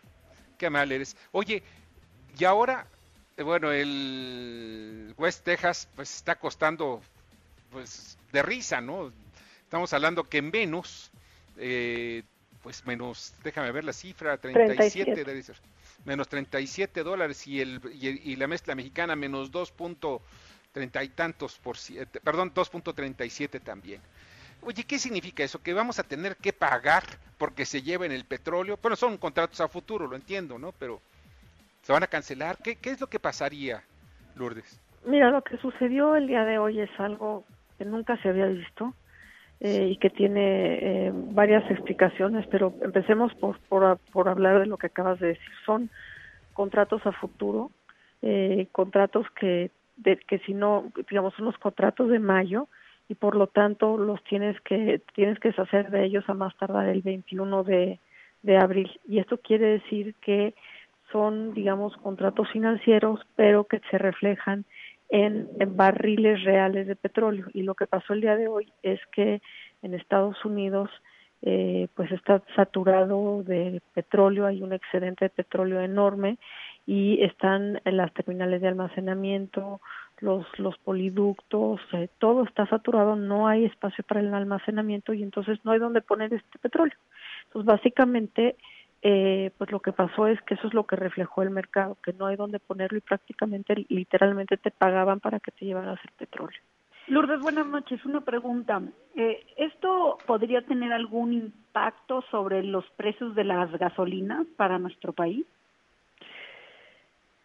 Qué 0.59 0.69
mal 0.69 0.93
eres. 0.93 1.17
Oye, 1.33 1.63
y 2.39 2.45
ahora, 2.45 2.87
eh, 3.39 3.43
bueno, 3.43 3.73
el 3.73 5.15
West 5.17 5.45
Texas, 5.45 5.89
pues 5.97 6.15
está 6.15 6.37
costando, 6.37 7.01
pues, 7.71 8.19
de 8.33 8.43
risa, 8.43 8.83
¿no? 8.83 9.11
Estamos 9.63 9.93
hablando 9.95 10.25
que 10.25 10.43
menos 10.43 11.11
eh, 11.57 12.23
pues 12.63 12.87
menos, 12.87 13.35
déjame 13.43 13.73
ver 13.73 13.85
la 13.85 13.93
cifra, 13.93 14.37
37, 14.37 15.25
37. 15.25 15.61
menos 16.05 16.29
37 16.29 17.03
dólares 17.03 17.47
y, 17.47 17.61
el, 17.61 17.81
y, 17.93 18.37
la 18.37 18.47
mezcla 18.47 18.75
mexicana 18.75 19.17
menos 19.17 19.51
2.30 19.51 21.05
y 21.05 21.09
tantos 21.09 21.59
por 21.59 21.77
perdón, 22.23 22.53
2.37 22.53 23.61
también. 23.63 24.01
Oye, 24.63 24.85
¿qué 24.85 24.99
significa 24.99 25.43
eso? 25.43 25.63
Que 25.63 25.73
vamos 25.73 25.99
a 25.99 26.03
tener 26.03 26.37
que 26.37 26.53
pagar 26.53 27.05
porque 27.39 27.65
se 27.65 27.81
lleven 27.81 28.13
el 28.13 28.25
petróleo. 28.25 28.79
Bueno, 28.83 28.95
son 28.95 29.17
contratos 29.17 29.61
a 29.61 29.69
futuro, 29.69 30.07
lo 30.07 30.17
entiendo, 30.17 30.59
¿no? 30.59 30.73
Pero 30.73 31.01
se 31.83 31.93
van 31.93 32.03
a 32.03 32.07
cancelar. 32.07 32.59
¿Qué, 32.59 32.77
qué 32.77 32.91
es 32.91 33.01
lo 33.01 33.07
que 33.07 33.19
pasaría, 33.19 33.83
Lourdes? 34.35 34.79
Mira, 35.07 35.31
lo 35.31 35.43
que 35.43 35.57
sucedió 35.57 36.15
el 36.15 36.27
día 36.27 36.45
de 36.45 36.59
hoy 36.59 36.81
es 36.81 36.91
algo 36.99 37.47
que 37.79 37.87
nunca 37.87 38.21
se 38.21 38.29
había 38.29 38.47
visto. 38.47 38.95
Eh, 39.63 39.89
y 39.91 39.97
que 39.99 40.09
tiene 40.09 40.79
eh, 40.81 41.13
varias 41.13 41.71
explicaciones, 41.71 42.47
pero 42.47 42.73
empecemos 42.81 43.35
por, 43.35 43.59
por, 43.69 43.99
por, 44.11 44.27
hablar 44.31 44.59
de 44.59 44.65
lo 44.65 44.79
que 44.79 44.87
acabas 44.87 45.21
de 45.21 45.29
decir. 45.29 45.53
Son 45.67 45.91
contratos 46.55 47.05
a 47.05 47.13
futuro, 47.13 47.71
eh, 48.23 48.69
contratos 48.73 49.27
que, 49.39 49.71
de, 49.99 50.17
que 50.17 50.39
si 50.41 50.55
no, 50.55 50.91
digamos, 51.11 51.35
son 51.35 51.45
los 51.45 51.59
contratos 51.59 52.09
de 52.09 52.19
mayo 52.19 52.69
y 53.11 53.17
por 53.17 53.37
lo 53.37 53.49
tanto 53.49 53.99
los 53.99 54.25
tienes 54.25 54.59
que, 54.63 55.03
tienes 55.15 55.39
que 55.41 55.49
deshacer 55.49 55.91
de 55.91 56.07
ellos 56.07 56.25
a 56.29 56.33
más 56.33 56.57
tardar 56.57 56.89
el 56.89 57.03
21 57.03 57.63
de, 57.63 57.99
de 58.43 58.57
abril. 58.57 58.91
Y 59.07 59.19
esto 59.19 59.37
quiere 59.39 59.67
decir 59.67 60.15
que 60.23 60.55
son, 61.13 61.53
digamos, 61.53 61.95
contratos 61.99 62.49
financieros, 62.51 63.21
pero 63.37 63.65
que 63.65 63.83
se 63.91 63.99
reflejan 63.99 64.65
en, 65.11 65.49
barriles 65.77 66.43
reales 66.45 66.87
de 66.87 66.97
petróleo. 66.97 67.47
Y 67.53 67.63
lo 67.63 67.75
que 67.75 67.87
pasó 67.87 68.13
el 68.13 68.21
día 68.21 68.37
de 68.37 68.49
hoy 68.49 68.73
es 68.83 69.01
que 69.13 69.43
en 69.83 69.95
Estados 69.95 70.45
Unidos 70.45 70.91
eh, 71.43 71.89
pues 71.95 72.13
está 72.13 72.43
saturado 72.55 73.43
de 73.43 73.81
petróleo, 73.95 74.47
hay 74.47 74.63
un 74.63 74.73
excedente 74.73 75.27
de 75.27 75.31
petróleo 75.31 75.81
enorme 75.81 76.39
y 76.87 77.23
están 77.23 77.81
las 77.85 78.13
terminales 78.13 78.61
de 78.61 78.69
almacenamiento, 78.69 79.81
los, 80.21 80.47
los 80.59 80.77
poliductos, 80.79 81.81
eh, 81.93 82.09
todo 82.19 82.45
está 82.45 82.67
saturado, 82.67 83.17
no 83.17 83.49
hay 83.49 83.65
espacio 83.65 84.05
para 84.05 84.21
el 84.21 84.35
almacenamiento 84.35 85.15
y 85.15 85.23
entonces 85.23 85.59
no 85.65 85.73
hay 85.73 85.79
donde 85.79 86.03
poner 86.03 86.33
este 86.35 86.59
petróleo. 86.59 86.97
Entonces 87.45 87.67
básicamente 87.67 88.57
eh, 89.03 89.51
pues 89.57 89.71
lo 89.71 89.81
que 89.81 89.93
pasó 89.93 90.27
es 90.27 90.41
que 90.43 90.55
eso 90.55 90.69
es 90.69 90.75
lo 90.75 90.85
que 90.85 90.97
reflejó 90.97 91.43
el 91.43 91.51
mercado, 91.51 91.97
que 92.03 92.13
no 92.13 92.27
hay 92.27 92.37
donde 92.37 92.59
ponerlo 92.59 92.99
y 92.99 93.03
prácticamente, 93.03 93.87
literalmente 93.89 94.57
te 94.57 94.71
pagaban 94.71 95.21
para 95.21 95.41
que 95.41 95.53
te 95.53 95.65
llevaras 95.65 95.99
el 96.05 96.13
petróleo. 96.13 96.61
Lourdes, 97.07 97.41
buenas 97.41 97.67
noches. 97.67 98.05
Una 98.05 98.21
pregunta. 98.21 98.81
Eh, 99.17 99.45
¿Esto 99.57 100.19
podría 100.27 100.63
tener 100.63 100.93
algún 100.93 101.33
impacto 101.33 102.23
sobre 102.31 102.63
los 102.63 102.89
precios 102.91 103.35
de 103.35 103.45
las 103.45 103.73
gasolinas 103.73 104.47
para 104.57 104.79
nuestro 104.79 105.13
país? 105.13 105.45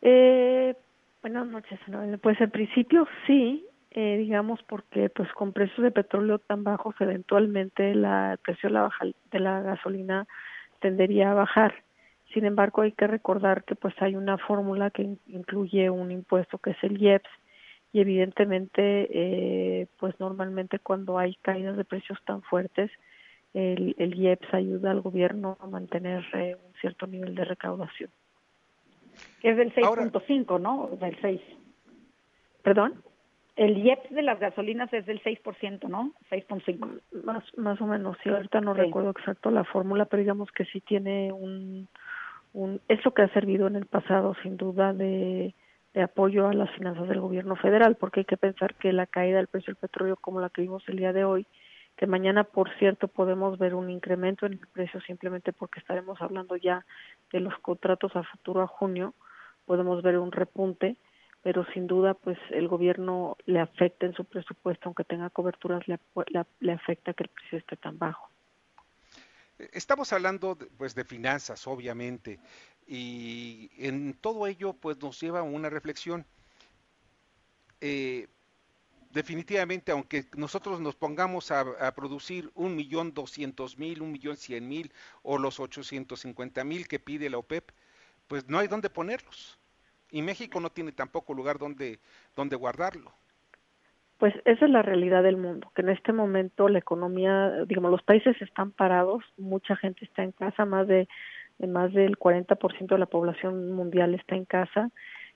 Eh, 0.01 0.75
buenas 1.21 1.47
noches. 1.47 1.79
Pues 2.21 2.39
en 2.41 2.51
principio 2.51 3.07
sí, 3.25 3.65
eh, 3.89 4.17
digamos 4.17 4.61
porque 4.63 5.09
pues 5.09 5.31
con 5.33 5.51
precios 5.51 5.81
de 5.81 5.89
petróleo 5.89 6.37
tan 6.37 6.63
bajos 6.63 6.93
eventualmente 6.99 7.95
la, 7.95 8.33
el 8.33 8.37
precio 8.37 8.69
de 8.69 8.73
la, 8.73 8.81
baja, 8.83 9.05
de 9.31 9.39
la 9.39 9.61
gasolina 9.61 10.27
tendería 10.79 11.31
a 11.31 11.35
bajar. 11.35 11.73
Sin 12.33 12.45
embargo, 12.45 12.81
hay 12.81 12.91
que 12.91 13.07
recordar 13.07 13.63
que 13.63 13.75
pues 13.75 13.93
hay 14.01 14.15
una 14.15 14.37
fórmula 14.37 14.89
que 14.89 15.17
incluye 15.27 15.89
un 15.89 16.11
impuesto 16.11 16.57
que 16.57 16.71
es 16.71 16.83
el 16.83 17.01
IEPS 17.01 17.29
y 17.93 18.01
evidentemente 18.01 19.07
eh, 19.09 19.87
pues 19.99 20.19
normalmente 20.19 20.79
cuando 20.79 21.17
hay 21.17 21.35
caídas 21.41 21.77
de 21.77 21.85
precios 21.85 22.19
tan 22.25 22.41
fuertes 22.41 22.91
el, 23.55 23.95
el 23.97 24.15
IEPS 24.15 24.53
ayuda 24.53 24.91
al 24.91 25.01
gobierno 25.01 25.57
a 25.61 25.67
mantener 25.67 26.25
eh, 26.33 26.57
un 26.61 26.73
cierto 26.81 27.07
nivel 27.07 27.35
de 27.35 27.45
recaudación. 27.45 28.09
Que 29.41 29.51
es 29.51 29.57
del 29.57 29.73
6.5, 29.73 30.59
¿no? 30.59 30.89
Del 30.99 31.17
6. 31.21 31.41
¿Perdón? 32.63 33.01
El 33.55 33.77
IEPS 33.77 34.13
de 34.13 34.21
las 34.21 34.39
gasolinas 34.39 34.91
es 34.93 35.05
del 35.05 35.23
6%, 35.23 35.87
¿no? 35.87 36.11
6.5. 36.29 37.01
Más, 37.23 37.57
más 37.57 37.79
o 37.79 37.87
menos, 37.87 38.17
sí, 38.21 38.29
ahorita 38.29 38.59
no 38.61 38.73
recuerdo 38.73 39.11
exacto 39.11 39.49
la 39.49 39.63
fórmula, 39.63 40.05
pero 40.05 40.21
digamos 40.21 40.51
que 40.51 40.65
sí 40.65 40.81
tiene 40.81 41.31
un, 41.31 41.87
un... 42.53 42.81
Es 42.89 43.03
lo 43.05 43.13
que 43.13 43.21
ha 43.21 43.29
servido 43.29 43.67
en 43.67 43.77
el 43.77 43.85
pasado, 43.85 44.35
sin 44.43 44.57
duda, 44.57 44.93
de 44.93 45.53
de 45.95 46.03
apoyo 46.03 46.47
a 46.47 46.53
las 46.53 46.69
finanzas 46.71 47.07
del 47.07 47.21
gobierno 47.21 47.55
federal, 47.55 47.95
porque 47.95 48.19
hay 48.19 48.25
que 48.25 48.35
pensar 48.35 48.75
que 48.75 48.91
la 48.91 49.07
caída 49.07 49.37
del 49.37 49.47
precio 49.47 49.73
del 49.73 49.79
petróleo 49.79 50.17
como 50.17 50.41
la 50.41 50.49
que 50.49 50.61
vimos 50.61 50.83
el 50.89 50.97
día 50.97 51.13
de 51.13 51.23
hoy, 51.23 51.47
que 51.95 52.05
mañana, 52.05 52.43
por 52.43 52.69
cierto, 52.77 53.07
podemos 53.07 53.57
ver 53.57 53.73
un 53.73 53.89
incremento 53.89 54.45
en 54.45 54.53
el 54.53 54.67
precio 54.73 54.99
simplemente 54.99 55.53
porque 55.53 55.79
estaremos 55.79 56.21
hablando 56.21 56.57
ya 56.57 56.85
de 57.31 57.39
los 57.39 57.57
contratos 57.59 58.13
a 58.17 58.23
futuro 58.23 58.61
a 58.61 58.67
junio, 58.67 59.13
podemos 59.65 60.03
ver 60.03 60.17
un 60.19 60.33
repunte, 60.33 60.97
pero 61.45 61.63
sin 61.73 61.85
duda, 61.85 62.15
pues 62.15 62.39
el 62.49 62.67
gobierno 62.67 63.37
le 63.45 63.59
afecta 63.59 64.07
en 64.07 64.15
su 64.15 64.25
presupuesto, 64.25 64.85
aunque 64.85 65.03
tenga 65.03 65.29
coberturas, 65.29 65.87
le, 65.87 65.99
le, 66.59 66.71
afecta 66.71 67.13
que 67.13 67.21
el 67.21 67.29
precio 67.29 67.59
esté 67.59 67.77
tan 67.77 67.99
bajo. 67.99 68.31
Estamos 69.71 70.11
hablando 70.11 70.57
pues 70.75 70.95
de 70.95 71.05
finanzas, 71.05 71.67
obviamente, 71.67 72.39
y 72.87 73.69
en 73.77 74.15
todo 74.15 74.47
ello, 74.47 74.73
pues 74.73 74.99
nos 74.99 75.21
lleva 75.21 75.41
a 75.41 75.43
una 75.43 75.69
reflexión. 75.69 76.25
Eh, 77.79 78.27
definitivamente, 79.11 79.91
aunque 79.91 80.25
nosotros 80.35 80.79
nos 80.79 80.95
pongamos 80.95 81.51
a, 81.51 81.93
producir 81.93 82.49
un 82.55 82.75
millón 82.75 83.13
doscientos 83.13 83.77
mil, 83.77 84.01
un 84.01 84.11
millón 84.11 84.35
cien 84.35 84.67
mil 84.67 84.91
o 85.21 85.37
los 85.37 85.59
ochocientos 85.59 86.21
cincuenta 86.21 86.63
mil 86.63 86.87
que 86.87 86.97
pide 86.97 87.29
la 87.29 87.37
OPEP, 87.37 87.69
pues 88.27 88.47
no 88.47 88.57
hay 88.57 88.67
dónde 88.67 88.89
ponerlos. 88.89 89.59
Y 90.11 90.21
México 90.21 90.59
no 90.59 90.69
tiene 90.69 90.91
tampoco 90.91 91.33
lugar 91.33 91.57
donde, 91.57 91.99
donde 92.35 92.55
guardarlo. 92.55 93.11
Pues 94.17 94.33
esa 94.45 94.65
es 94.65 94.71
la 94.71 94.81
realidad 94.81 95.23
del 95.23 95.35
mundo, 95.35 95.71
que 95.75 95.81
en 95.81 95.89
este 95.89 96.13
momento 96.13 96.69
la 96.69 96.79
economía, 96.79 97.65
digamos, 97.65 97.91
los 97.91 98.01
países 98.01 98.41
están 98.41 98.71
parados, 98.71 99.23
mucha 99.37 99.75
gente 99.75 100.05
está 100.05 100.23
en 100.23 100.31
casa, 100.31 100.63
más 100.63 100.87
de 100.87 101.07
más 101.67 101.93
del 101.93 102.17
40% 102.17 102.87
de 102.87 102.97
la 102.97 103.05
población 103.05 103.71
mundial 103.71 104.13
está 104.13 104.35
en 104.35 104.45
casa, 104.45 104.91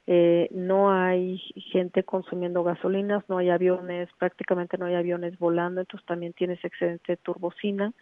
eh, 0.07 0.47
no 0.51 0.91
hay 0.91 1.37
gente 1.71 2.03
consumiendo 2.03 2.63
gasolinas, 2.63 3.23
no 3.29 3.37
hay 3.37 3.49
aviones, 3.49 4.09
prácticamente 4.17 4.77
no 4.77 4.85
hay 4.85 4.95
aviones 4.95 5.37
volando, 5.37 5.81
entonces 5.81 6.05
también 6.07 6.33
tienes 6.33 6.63
excedente 6.65 7.13
de 7.13 7.17
turbocina. 7.17 7.93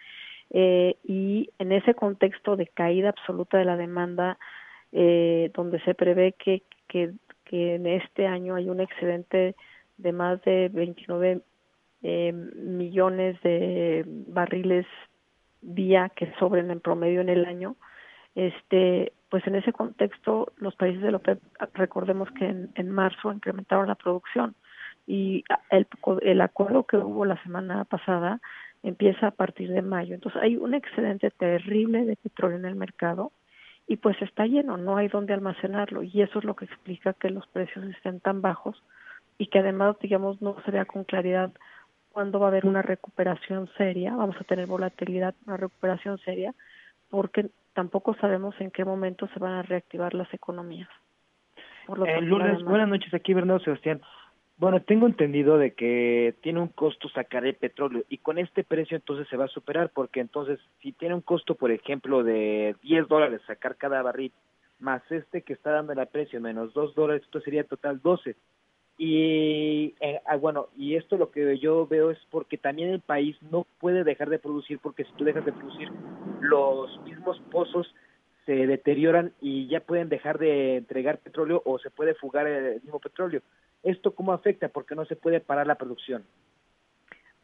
Eh, 0.51 0.95
y 1.03 1.50
en 1.59 1.74
ese 1.74 1.95
contexto 1.95 2.55
de 2.55 2.67
caída 2.67 3.09
absoluta 3.09 3.57
de 3.57 3.65
la 3.65 3.75
demanda, 3.75 4.39
eh, 4.91 5.52
donde 5.54 5.80
se 5.82 5.93
prevé 5.93 6.34
que, 6.34 6.63
que, 6.88 7.13
que, 7.45 7.76
en 7.76 7.86
este 7.86 8.28
año 8.28 8.56
hay 8.56 8.69
un 8.69 8.80
excedente 8.80 9.56
de 9.97 10.12
más 10.12 10.41
de 10.43 10.69
29 10.69 11.41
eh, 12.04 12.32
millones 12.32 13.41
de 13.41 14.04
barriles 14.28 14.86
día 15.62 16.10
que 16.15 16.32
sobren 16.39 16.71
en 16.71 16.80
promedio 16.80 17.21
en 17.21 17.30
el 17.30 17.45
año, 17.45 17.76
este, 18.36 19.12
pues 19.30 19.45
en 19.47 19.56
ese 19.56 19.73
contexto, 19.73 20.54
los 20.58 20.76
países 20.76 21.02
de 21.02 21.12
la 21.12 21.17
OPEP, 21.17 21.41
recordemos 21.73 22.30
que 22.32 22.45
en, 22.45 22.69
en 22.76 22.91
marzo 22.91 23.34
incrementaron 23.34 23.88
la 23.88 23.95
producción 23.95 24.56
y 25.08 25.43
el, 25.71 25.88
el 26.21 26.41
acuerdo 26.41 26.84
que 26.84 26.97
hubo 26.97 27.26
la 27.26 27.41
semana 27.43 27.86
pasada 27.86 28.39
empieza 28.84 29.28
a 29.28 29.32
partir 29.32 29.71
de 29.71 29.82
mayo. 29.82 30.13
Entonces 30.13 30.41
hay 30.41 30.58
un 30.58 30.73
excedente 30.73 31.32
terrible 31.32 32.06
de 32.06 32.15
petróleo 32.15 32.58
en 32.58 32.65
el 32.65 32.76
mercado 32.76 33.32
y 33.88 33.97
pues 33.97 34.21
está 34.21 34.45
lleno, 34.45 34.78
no 34.78 34.97
hay 34.97 35.08
dónde 35.08 35.34
almacenarlo 35.34 36.04
y 36.04 36.21
eso 36.21 36.39
es 36.39 36.45
lo 36.45 36.56
que 36.56 36.65
explica 36.65 37.13
que 37.13 37.30
los 37.30 37.47
precios 37.47 37.86
estén 37.86 38.19
tan 38.19 38.41
bajos 38.41 38.84
y 39.38 39.47
que 39.47 39.60
además, 39.60 39.95
digamos, 40.02 40.41
no 40.41 40.58
se 40.65 40.71
vea 40.71 40.86
con 40.86 41.06
claridad 41.06 41.52
cuándo 42.12 42.39
va 42.39 42.47
a 42.47 42.50
haber 42.50 42.65
una 42.65 42.82
recuperación 42.82 43.69
seria, 43.78 44.15
vamos 44.15 44.36
a 44.39 44.43
tener 44.43 44.67
volatilidad, 44.67 45.36
una 45.45 45.56
recuperación 45.58 46.17
seria, 46.19 46.54
porque 47.10 47.50
tampoco 47.73 48.15
sabemos 48.15 48.60
en 48.60 48.71
qué 48.71 48.84
momento 48.84 49.28
se 49.34 49.39
van 49.39 49.54
a 49.54 49.62
reactivar 49.62 50.13
las 50.13 50.32
economías. 50.34 50.89
Eh, 51.88 52.21
Lourdes, 52.21 52.63
buenas 52.63 52.89
noches, 52.89 53.13
aquí 53.13 53.34
Bernardo 53.34 53.63
Sebastián. 53.63 54.02
Bueno, 54.60 54.82
tengo 54.82 55.06
entendido 55.06 55.60
de 55.60 55.74
que 55.74 56.34
tiene 56.41 56.60
un 56.60 56.70
costo 56.70 57.10
sacar 57.10 57.46
el 57.46 57.54
petróleo 57.54 58.04
y 58.10 58.17
con 58.17 58.39
este 58.39 58.63
precio 58.63 58.98
entonces 58.98 59.28
se 59.30 59.38
va 59.38 59.46
a 59.46 59.50
superar 59.50 59.91
porque 59.93 60.20
entonces 60.20 60.60
si 60.82 60.93
tiene 60.93 61.13
un 61.13 61.22
costo, 61.22 61.54
por 61.54 61.70
ejemplo, 61.70 62.24
de 62.24 62.76
10 62.82 63.08
dólares 63.08 63.41
sacar 63.46 63.76
cada 63.76 64.02
barril, 64.02 64.32
más 64.80 65.04
este 65.12 65.43
que 65.43 65.54
está 65.54 65.72
dando 65.72 65.93
el 65.93 66.08
precio 66.08 66.41
menos 66.41 66.74
2 66.74 66.96
dólares, 66.96 67.22
esto 67.24 67.39
sería 67.41 67.65
total 67.65 68.02
12. 68.02 68.36
Y 68.98 69.93
eh, 70.00 70.22
ah, 70.26 70.38
bueno, 70.38 70.70
y 70.76 70.96
esto 70.96 71.17
lo 71.17 71.30
que 71.30 71.60
yo 71.60 71.86
veo 71.86 72.10
es 72.10 72.17
porque 72.32 72.58
también 72.58 72.89
el 72.89 73.02
país 73.02 73.38
no 73.52 73.67
puede 73.80 74.04
dejar 74.04 74.30
de 74.30 74.39
producir, 74.39 74.80
porque 74.80 75.04
si 75.04 75.12
tú 75.13 75.24
dejas 75.24 75.46
de 75.46 75.54
producir, 75.54 75.89
los 76.41 77.00
mismos 77.04 77.39
pozos 77.52 77.93
se 78.48 78.65
deterioran 78.65 79.34
y 79.39 79.67
ya 79.67 79.82
pueden 79.82 80.10
dejar 80.10 80.39
de 80.39 80.78
entregar 80.78 81.20
petróleo 81.20 81.62
o 81.63 81.78
se 81.78 81.91
puede 81.91 82.15
fugar 82.15 82.48
el 82.48 82.82
mismo 82.82 83.00
petróleo. 83.00 83.43
¿Esto 83.88 84.13
cómo 84.13 84.34
afecta? 84.34 84.69
Porque 84.69 84.95
no 84.95 85.06
se 85.06 85.15
puede 85.15 85.39
parar 85.39 85.67
la 85.67 85.76
producción. 85.76 86.23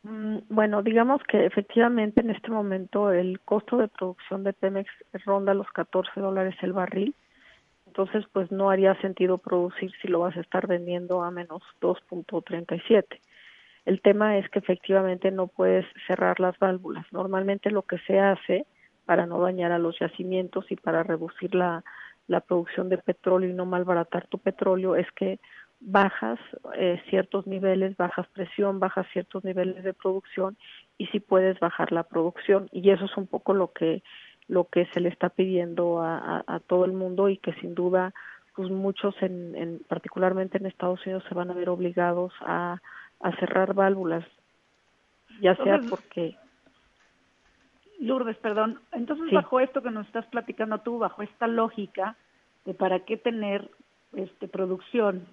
Mm, 0.04 0.40
bueno, 0.50 0.84
digamos 0.84 1.22
que 1.24 1.46
efectivamente 1.46 2.22
en 2.22 2.30
este 2.30 2.52
momento 2.52 3.12
el 3.12 3.40
costo 3.40 3.78
de 3.78 3.88
producción 3.88 4.44
de 4.44 4.54
Pemex 4.54 4.90
ronda 5.26 5.54
los 5.54 5.68
14 5.72 6.20
dólares 6.20 6.56
el 6.62 6.74
barril 6.74 7.16
entonces 7.94 8.26
pues 8.34 8.52
no 8.52 8.72
haría 8.72 9.00
sentido 9.02 9.38
producir 9.38 9.92
si 10.02 10.08
lo 10.08 10.22
vas 10.22 10.36
a 10.36 10.42
estar 10.42 10.66
vendiendo 10.66 11.22
a 11.22 11.30
menos 11.30 11.62
2.37. 11.80 13.06
El 13.86 14.02
tema 14.02 14.40
es 14.40 14.50
que 14.50 14.58
efectivamente 14.58 15.30
no 15.30 15.46
puedes 15.46 15.86
cerrar 16.08 16.40
las 16.40 16.58
válvulas. 16.58 17.06
Normalmente 17.12 17.70
lo 17.70 17.84
que 17.84 18.00
se 18.00 18.20
hace 18.20 18.66
para 19.06 19.28
no 19.28 19.40
dañar 19.40 19.72
a 19.72 19.78
los 19.78 20.00
yacimientos 20.00 20.72
y 20.72 20.76
para 20.76 21.04
reducir 21.04 21.54
la, 21.54 21.84
la 22.26 22.40
producción 22.40 22.90
de 22.90 22.98
petróleo 22.98 23.52
y 23.52 23.54
no 23.54 23.68
malbaratar 23.68 24.26
tu 24.26 24.40
petróleo 24.40 24.96
es 24.96 25.12
que 25.12 25.40
bajas 25.86 26.40
eh, 26.76 27.02
ciertos 27.10 27.46
niveles, 27.46 27.98
bajas 27.98 28.28
presión, 28.28 28.80
bajas 28.80 29.06
ciertos 29.12 29.44
niveles 29.44 29.84
de 29.84 29.94
producción 29.94 30.58
y 30.98 31.08
si 31.08 31.20
puedes 31.20 31.60
bajar 31.60 31.92
la 31.92 32.04
producción 32.04 32.70
y 32.72 32.90
eso 32.90 33.06
es 33.06 33.18
un 33.18 33.28
poco 33.28 33.54
lo 33.54 33.72
que 33.74 34.02
lo 34.48 34.66
que 34.66 34.86
se 34.88 35.00
le 35.00 35.10
está 35.10 35.30
pidiendo 35.30 36.02
a, 36.02 36.44
a, 36.46 36.60
todo 36.60 36.84
el 36.84 36.92
mundo 36.92 37.30
y 37.30 37.38
que 37.38 37.54
sin 37.56 37.76
duda 37.76 38.14
pues 38.56 38.70
muchos 38.70 39.16
en, 39.22 39.56
en, 39.56 39.80
particularmente 39.88 40.58
en 40.58 40.66
Estados 40.66 41.06
Unidos 41.06 41.24
se 41.28 41.34
van 41.34 41.50
a 41.50 41.54
ver 41.54 41.70
obligados 41.70 42.34
a, 42.42 42.82
a 43.22 43.36
cerrar 43.38 43.74
válvulas 43.74 44.26
ya 45.42 45.56
sea 45.56 45.80
porque 45.90 46.36
Lourdes, 48.00 48.36
perdón. 48.38 48.80
Entonces, 48.92 49.32
bajo 49.32 49.62
esto 49.62 49.82
que 49.82 49.90
nos 49.90 50.06
estás 50.08 50.26
platicando 50.26 50.80
tú, 50.80 51.00
bajo 51.00 51.22
esta 51.22 51.48
lógica 51.48 52.18
de 52.66 52.74
para 52.74 53.00
qué 53.00 53.16
tener 53.16 53.70
este 54.14 54.50
producción 54.50 55.26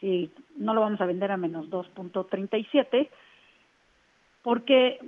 si 0.00 0.30
no 0.56 0.74
lo 0.74 0.80
vamos 0.80 1.00
a 1.00 1.06
vender 1.06 1.30
a 1.32 1.36
menos 1.36 1.68
2.37, 1.70 3.08
porque 4.42 4.98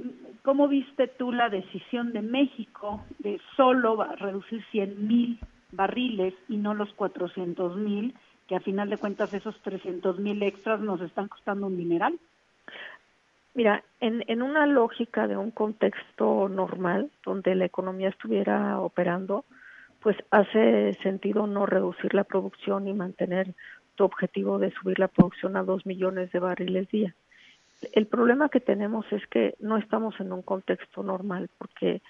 ¿cómo 0.42 0.66
viste 0.66 1.06
tú 1.06 1.32
la 1.32 1.48
decisión 1.48 2.12
de 2.12 2.22
México 2.22 3.04
de 3.18 3.40
solo 3.56 4.02
reducir 4.16 4.64
100 4.70 5.06
mil 5.06 5.38
barriles 5.70 6.34
y 6.48 6.56
no 6.56 6.74
los 6.74 6.92
400 6.94 7.76
mil, 7.76 8.14
que 8.48 8.56
a 8.56 8.60
final 8.60 8.90
de 8.90 8.96
cuentas 8.96 9.32
esos 9.34 9.56
300 9.60 10.18
mil 10.18 10.42
extras 10.42 10.80
nos 10.80 11.00
están 11.00 11.28
costando 11.28 11.66
un 11.66 11.76
mineral? 11.76 12.18
Mira, 13.54 13.82
en, 14.00 14.24
en 14.26 14.42
una 14.42 14.66
lógica 14.66 15.26
de 15.26 15.36
un 15.36 15.50
contexto 15.50 16.48
normal, 16.48 17.10
donde 17.24 17.54
la 17.54 17.64
economía 17.64 18.08
estuviera 18.08 18.80
operando, 18.80 19.44
pues 20.00 20.16
hace 20.30 20.94
sentido 21.02 21.46
no 21.46 21.66
reducir 21.66 22.14
la 22.14 22.24
producción 22.24 22.86
y 22.88 22.92
mantener 22.92 23.54
tu 23.98 24.04
objetivo 24.04 24.58
de 24.58 24.70
subir 24.70 24.98
la 24.98 25.08
producción 25.08 25.58
a 25.58 25.62
dos 25.62 25.84
millones 25.84 26.32
de 26.32 26.38
barriles 26.38 26.88
día 26.88 27.14
el 27.92 28.06
problema 28.06 28.48
que 28.48 28.60
tenemos 28.60 29.06
es 29.12 29.26
que 29.28 29.54
no 29.60 29.76
estamos 29.76 30.18
en 30.20 30.32
un 30.32 30.42
contexto 30.42 31.02
normal 31.02 31.48
porque 31.58 32.02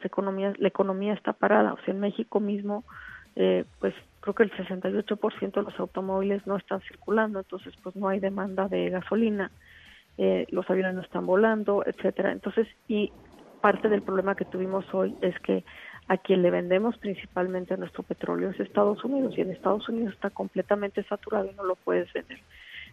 la 0.00 0.06
economía, 0.06 0.52
la 0.58 0.68
economía 0.68 1.14
está 1.14 1.32
parada. 1.32 1.72
O 1.72 1.78
sea, 1.84 1.94
en 1.94 2.00
México 2.00 2.40
mismo, 2.40 2.84
eh, 3.36 3.64
pues 3.78 3.94
creo 4.20 4.34
que 4.34 4.42
el 4.44 4.52
68% 4.52 5.52
de 5.52 5.62
los 5.62 5.78
automóviles 5.78 6.46
no 6.46 6.56
están 6.56 6.80
circulando, 6.82 7.38
entonces 7.40 7.74
pues 7.82 7.94
no 7.94 8.08
hay 8.08 8.20
demanda 8.20 8.68
de 8.68 8.90
gasolina, 8.90 9.50
eh, 10.18 10.46
los 10.50 10.68
aviones 10.68 10.94
no 10.94 11.02
están 11.02 11.26
volando, 11.26 11.84
etcétera. 11.86 12.32
Entonces, 12.32 12.66
y 12.88 13.12
parte 13.60 13.88
del 13.88 14.02
problema 14.02 14.34
que 14.34 14.44
tuvimos 14.44 14.84
hoy 14.92 15.14
es 15.20 15.38
que 15.40 15.64
a 16.08 16.18
quien 16.18 16.42
le 16.42 16.50
vendemos 16.50 16.96
principalmente 16.98 17.76
nuestro 17.76 18.02
petróleo 18.02 18.50
es 18.50 18.60
Estados 18.60 19.02
Unidos 19.04 19.34
y 19.36 19.40
en 19.40 19.50
Estados 19.50 19.88
Unidos 19.88 20.14
está 20.14 20.30
completamente 20.30 21.02
saturado 21.04 21.46
y 21.50 21.54
no 21.54 21.64
lo 21.64 21.76
puedes 21.76 22.12
vender. 22.12 22.38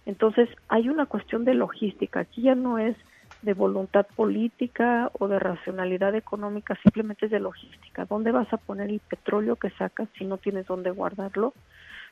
Entonces, 0.06 0.50
hay 0.70 0.90
una 0.90 1.06
cuestión 1.06 1.46
de 1.46 1.54
logística. 1.54 2.22
Aquí 2.22 2.42
ya 2.44 2.56
no 2.56 2.80
es 2.80 2.96
de 3.42 3.54
voluntad 3.54 4.06
política 4.16 5.12
o 5.20 5.28
de 5.28 5.40
racionalidad 5.40 6.16
económica, 6.16 6.78
simplemente 6.84 7.26
es 7.26 7.32
de 7.32 7.40
logística. 7.40 8.06
¿Dónde 8.06 8.32
vas 8.32 8.52
a 8.54 8.58
poner 8.58 8.90
el 8.90 9.00
petróleo 9.00 9.56
que 9.56 9.72
sacas 9.72 10.08
si 10.18 10.26
no 10.26 10.38
tienes 10.38 10.68
dónde 10.68 10.92
guardarlo? 10.92 11.54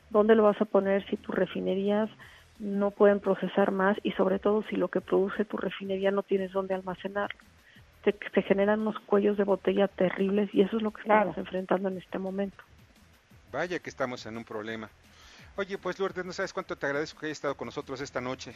¿Dónde 0.10 0.36
lo 0.36 0.44
vas 0.44 0.60
a 0.60 0.66
poner 0.66 1.06
si 1.08 1.18
tus 1.18 1.36
refinerías 1.36 2.10
no 2.58 2.92
pueden 2.92 3.20
procesar 3.20 3.72
más 3.72 3.98
y 4.04 4.12
sobre 4.14 4.40
todo 4.40 4.64
si 4.70 4.76
lo 4.76 4.88
que 4.90 5.02
produce 5.02 5.46
tu 5.46 5.58
refinería 5.58 6.12
no 6.12 6.24
tienes 6.24 6.52
dónde 6.52 6.74
almacenarlo? 6.74 7.40
Se, 8.04 8.42
generan 8.44 8.82
unos 8.82 9.00
cuellos 9.00 9.38
de 9.38 9.44
botella 9.44 9.88
terribles 9.88 10.50
y 10.54 10.62
eso 10.62 10.78
es 10.78 10.84
lo 10.84 10.92
que 10.92 11.02
estamos 11.02 11.38
enfrentando 11.38 11.90
en 11.90 11.98
este 11.98 12.18
momento. 12.18 12.58
Vaya 13.52 13.80
que 13.80 13.90
estamos 13.90 14.26
en 14.26 14.38
un 14.38 14.46
problema. 14.46 14.90
Oye, 15.58 15.78
pues 15.78 16.00
Lourdes, 16.00 16.24
no 16.24 16.32
sabes 16.32 16.54
cuánto 16.54 16.78
te 16.78 16.86
agradezco 16.86 17.20
que 17.20 17.26
hayas 17.26 17.38
estado 17.38 17.56
con 17.56 17.66
nosotros 17.66 18.00
esta 18.00 18.22
noche. 18.22 18.54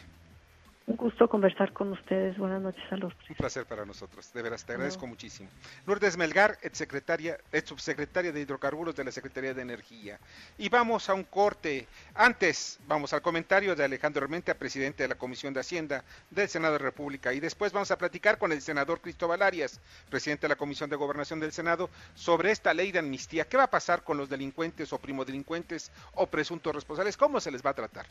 Un 0.86 0.96
gusto 0.96 1.28
conversar 1.28 1.72
con 1.72 1.92
ustedes. 1.92 2.36
Buenas 2.36 2.60
noches 2.60 2.84
a 2.90 2.96
los 2.96 3.14
Un 3.30 3.36
placer 3.36 3.64
para 3.64 3.86
nosotros. 3.86 4.30
De 4.34 4.42
veras, 4.42 4.66
te 4.66 4.74
agradezco 4.74 5.06
muchísimo. 5.06 5.48
Lourdes 5.86 6.18
Melgar, 6.18 6.58
ex 6.60 6.76
secretaria, 6.76 7.38
ex 7.52 7.70
subsecretaria 7.70 8.32
de 8.32 8.40
Hidrocarburos 8.42 8.94
de 8.94 9.04
la 9.04 9.10
Secretaría 9.10 9.54
de 9.54 9.62
Energía. 9.62 10.18
Y 10.58 10.68
vamos 10.68 11.08
a 11.08 11.14
un 11.14 11.24
corte. 11.24 11.88
Antes, 12.14 12.78
vamos 12.86 13.14
al 13.14 13.22
comentario 13.22 13.74
de 13.74 13.82
Alejandro 13.82 14.24
Armenta, 14.24 14.52
presidente 14.52 15.04
de 15.04 15.08
la 15.08 15.14
Comisión 15.14 15.54
de 15.54 15.60
Hacienda 15.60 16.04
del 16.30 16.50
Senado 16.50 16.74
de 16.74 16.80
la 16.80 16.84
República. 16.84 17.32
Y 17.32 17.40
después 17.40 17.72
vamos 17.72 17.90
a 17.90 17.96
platicar 17.96 18.36
con 18.36 18.52
el 18.52 18.60
senador 18.60 19.00
Cristóbal 19.00 19.40
Arias, 19.40 19.80
presidente 20.10 20.42
de 20.42 20.50
la 20.50 20.56
Comisión 20.56 20.90
de 20.90 20.96
Gobernación 20.96 21.40
del 21.40 21.52
Senado, 21.52 21.88
sobre 22.14 22.50
esta 22.50 22.74
ley 22.74 22.92
de 22.92 22.98
amnistía. 22.98 23.48
¿Qué 23.48 23.56
va 23.56 23.64
a 23.64 23.70
pasar 23.70 24.02
con 24.02 24.18
los 24.18 24.28
delincuentes 24.28 24.92
o 24.92 24.98
primodelincuentes 24.98 25.90
o 26.12 26.26
presuntos 26.26 26.74
responsables? 26.74 27.16
¿Cómo 27.16 27.40
se 27.40 27.50
les 27.50 27.64
va 27.64 27.70
a 27.70 27.74
tratar? 27.74 28.04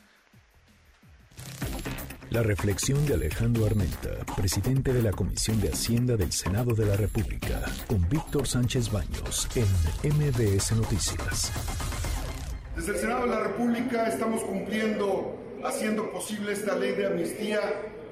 La 2.34 2.41
reflexión 2.41 3.06
de 3.06 3.13
Alejandro 3.13 3.67
Armenta, 3.67 4.10
presidente 4.36 4.91
de 4.91 5.04
la 5.04 5.12
Comisión 5.12 5.62
de 5.62 5.69
Hacienda 5.69 6.17
del 6.17 6.32
Senado 6.32 6.74
de 6.74 6.88
la 6.88 6.96
República, 6.96 7.62
con 7.86 8.10
Víctor 8.10 8.48
Sánchez 8.48 8.91
Baños 8.91 9.48
en 9.54 9.67
MBS 10.12 10.72
Noticias. 10.72 11.52
Desde 12.76 12.93
el 12.93 12.98
Senado 12.98 13.22
de 13.26 13.28
la 13.28 13.39
República 13.41 14.08
estamos 14.08 14.41
cumpliendo, 14.46 15.38
haciendo 15.63 16.12
posible 16.12 16.54
esta 16.54 16.76
ley 16.76 16.93
de 16.93 17.06
amnistía 17.06 17.60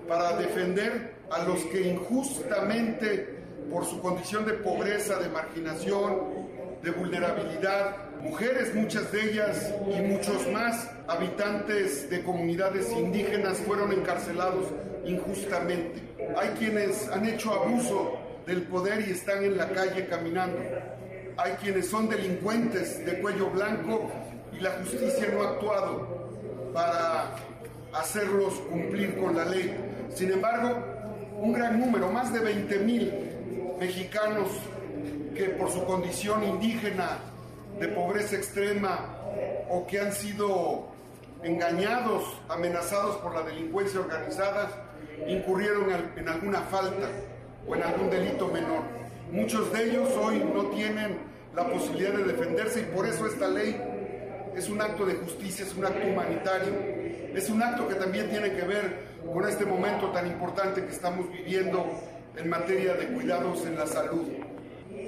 para 0.08 0.38
defender 0.38 1.16
a 1.32 1.44
los 1.44 1.60
que 1.66 1.90
injustamente, 1.90 3.40
por 3.72 3.86
su 3.86 4.00
condición 4.02 4.46
de 4.46 4.54
pobreza, 4.54 5.18
de 5.18 5.30
marginación, 5.30 6.20
de 6.84 6.92
vulnerabilidad, 6.92 8.11
mujeres, 8.24 8.74
muchas 8.74 9.12
de 9.12 9.32
ellas 9.32 9.74
y 9.88 10.02
muchos 10.02 10.48
más 10.52 10.90
habitantes 11.08 12.10
de 12.10 12.24
comunidades 12.24 12.92
indígenas 12.92 13.58
fueron 13.60 13.92
encarcelados 13.92 14.66
injustamente. 15.06 16.02
Hay 16.38 16.50
quienes 16.60 17.10
han 17.10 17.26
hecho 17.26 17.54
abuso 17.54 18.18
del 18.46 18.64
poder 18.64 19.08
y 19.08 19.12
están 19.12 19.44
en 19.44 19.58
la 19.58 19.70
calle 19.70 20.08
caminando. 20.08 20.60
Hay 21.38 21.54
quienes 21.54 21.88
son 21.88 22.10
delincuentes 22.10 23.06
de 23.06 23.20
cuello 23.20 23.50
blanco 23.50 24.12
y 24.54 24.62
la 24.62 24.72
justicia 24.72 25.28
no 25.34 25.44
ha 25.44 25.50
actuado 25.50 26.30
para 26.74 27.36
hacerlos 27.94 28.54
cumplir 28.70 29.18
con 29.18 29.36
la 29.36 29.46
ley. 29.46 29.76
Sin 30.14 30.32
embargo, 30.32 30.78
un 31.38 31.54
gran 31.54 31.80
número, 31.80 32.12
más 32.12 32.32
de 32.32 32.40
20 32.40 32.80
mil 32.80 33.14
mexicanos 33.80 34.50
que 35.36 35.46
por 35.46 35.72
su 35.72 35.84
condición 35.86 36.44
indígena 36.44 37.18
de 37.82 37.88
pobreza 37.88 38.36
extrema 38.36 39.18
o 39.68 39.88
que 39.88 40.00
han 40.00 40.14
sido 40.14 40.88
engañados, 41.44 42.24
amenazados 42.48 43.18
por 43.18 43.34
la 43.34 43.42
delincuencia 43.42 44.00
organizada, 44.00 44.70
incurrieron 45.28 45.88
en 46.16 46.30
alguna 46.30 46.62
falta 46.62 47.10
o 47.68 47.76
en 47.76 47.82
algún 47.82 48.12
delito 48.12 48.48
menor. 48.50 48.84
Muchos 49.32 49.74
de 49.74 49.90
ellos 49.90 50.10
hoy 50.16 50.44
no 50.54 50.68
tienen 50.68 51.18
la 51.56 51.68
posibilidad 51.68 52.14
de 52.14 52.24
defenderse 52.24 52.82
y 52.82 52.96
por 52.96 53.08
eso 53.08 53.26
esta 53.26 53.48
ley 53.48 53.76
es 54.56 54.70
un 54.70 54.80
acto 54.80 55.06
de 55.06 55.16
justicia, 55.16 55.66
es 55.66 55.74
un 55.74 55.86
acto 55.86 56.06
humanitario, 56.08 56.74
es 57.34 57.50
un 57.50 57.64
acto 57.64 57.88
que 57.88 57.96
también 57.96 58.30
tiene 58.30 58.52
que 58.54 58.62
ver 58.62 59.12
con 59.26 59.48
este 59.48 59.66
momento 59.66 60.12
tan 60.12 60.28
importante 60.28 60.86
que 60.86 60.92
estamos 60.92 61.32
viviendo 61.32 61.86
en 62.38 62.48
materia 62.48 62.94
de 62.94 63.08
cuidados 63.08 63.66
en 63.66 63.76
la 63.76 63.88
salud. 63.88 64.28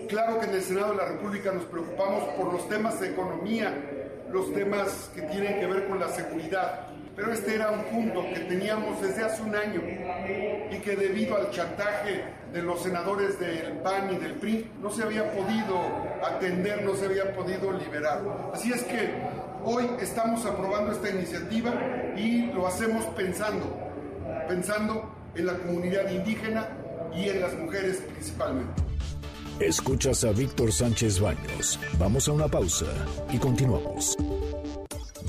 Claro 0.08 0.39
que 0.39 0.46
en 0.48 0.54
el 0.54 0.62
Senado 0.62 0.92
de 0.92 0.98
la 0.98 1.06
República 1.06 1.52
nos 1.52 1.66
preocupamos 1.66 2.24
por 2.36 2.54
los 2.54 2.68
temas 2.70 3.00
de 3.00 3.10
economía, 3.10 3.74
los 4.32 4.54
temas 4.54 5.12
que 5.16 5.22
tienen 5.24 5.60
que 5.60 5.68
ver 5.68 5.88
con 5.88 6.00
la 6.00 6.10
seguridad, 6.10 6.88
pero 7.16 7.32
este 7.32 7.56
era 7.56 7.70
un 7.70 7.84
punto 7.84 8.24
que 8.34 8.39
teníamos 8.42 9.02
desde 9.02 9.24
hace 9.24 9.44
un 9.44 9.56
año 9.56 9.82
y 10.72 10.78
que 10.80 10.96
debido 10.96 11.36
al 11.36 11.52
chantaje 11.52 12.24
de 12.52 12.62
los 12.62 12.82
senadores 12.82 13.39
del 13.39 13.74
PAN 13.84 14.13
y 14.13 14.18
del 14.18 14.34
PRI 14.34 14.72
no 14.82 14.89
se 14.89 15.04
había 15.04 15.32
podido 15.32 15.80
atender, 16.26 16.84
no 16.84 16.96
se 16.96 17.06
había 17.06 17.34
podido 17.34 17.72
liberar. 17.74 18.22
Así 18.54 18.72
es 18.72 18.84
que 18.84 19.13
hoy 19.63 19.88
estamos 20.02 20.46
aprobando 20.46 20.92
esta 20.92 21.10
iniciativa 21.10 21.74
y 22.16 22.48
lo 22.48 22.68
hacemos 22.68 23.06
pensando, 23.16 23.78
pensando 24.48 25.13
en 25.36 25.46
la 25.46 25.54
comunidad 25.54 26.10
indígena 26.10 26.68
y 27.16 27.30
en 27.30 27.42
las 27.42 27.54
mujeres 27.54 27.98
principalmente. 28.12 28.92
Escuchas 29.60 30.24
a 30.24 30.32
Víctor 30.32 30.72
Sánchez 30.72 31.20
Baños. 31.20 31.80
Vamos 32.00 32.28
a 32.28 32.32
una 32.32 32.48
pausa 32.48 32.88
y 33.32 33.38
continuamos. 33.38 34.18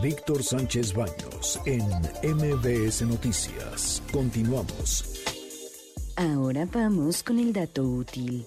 Víctor 0.02 0.42
Sánchez 0.42 0.94
Baños 0.94 1.60
en 1.66 1.86
MBS 2.22 3.02
Noticias. 3.02 4.02
Continuamos. 4.10 5.33
Ahora 6.16 6.68
vamos 6.72 7.24
con 7.24 7.40
el 7.40 7.52
dato 7.52 7.82
útil. 7.82 8.46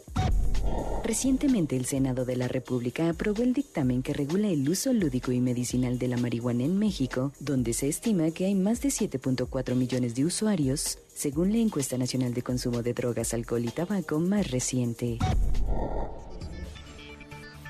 Recientemente 1.03 1.75
el 1.75 1.85
Senado 1.85 2.23
de 2.23 2.37
la 2.37 2.47
República 2.47 3.09
aprobó 3.09 3.43
el 3.43 3.53
dictamen 3.53 4.03
que 4.03 4.13
regula 4.13 4.47
el 4.47 4.69
uso 4.69 4.93
lúdico 4.93 5.33
y 5.33 5.41
medicinal 5.41 5.99
de 5.99 6.07
la 6.07 6.15
marihuana 6.15 6.63
en 6.63 6.79
México, 6.79 7.33
donde 7.41 7.73
se 7.73 7.89
estima 7.89 8.31
que 8.31 8.45
hay 8.45 8.55
más 8.55 8.81
de 8.81 8.89
7.4 8.89 9.75
millones 9.75 10.15
de 10.15 10.23
usuarios, 10.23 10.99
según 11.13 11.51
la 11.51 11.57
encuesta 11.57 11.97
nacional 11.97 12.33
de 12.33 12.41
consumo 12.41 12.83
de 12.83 12.93
drogas, 12.93 13.33
alcohol 13.33 13.65
y 13.65 13.69
tabaco 13.69 14.19
más 14.19 14.49
reciente. 14.49 15.17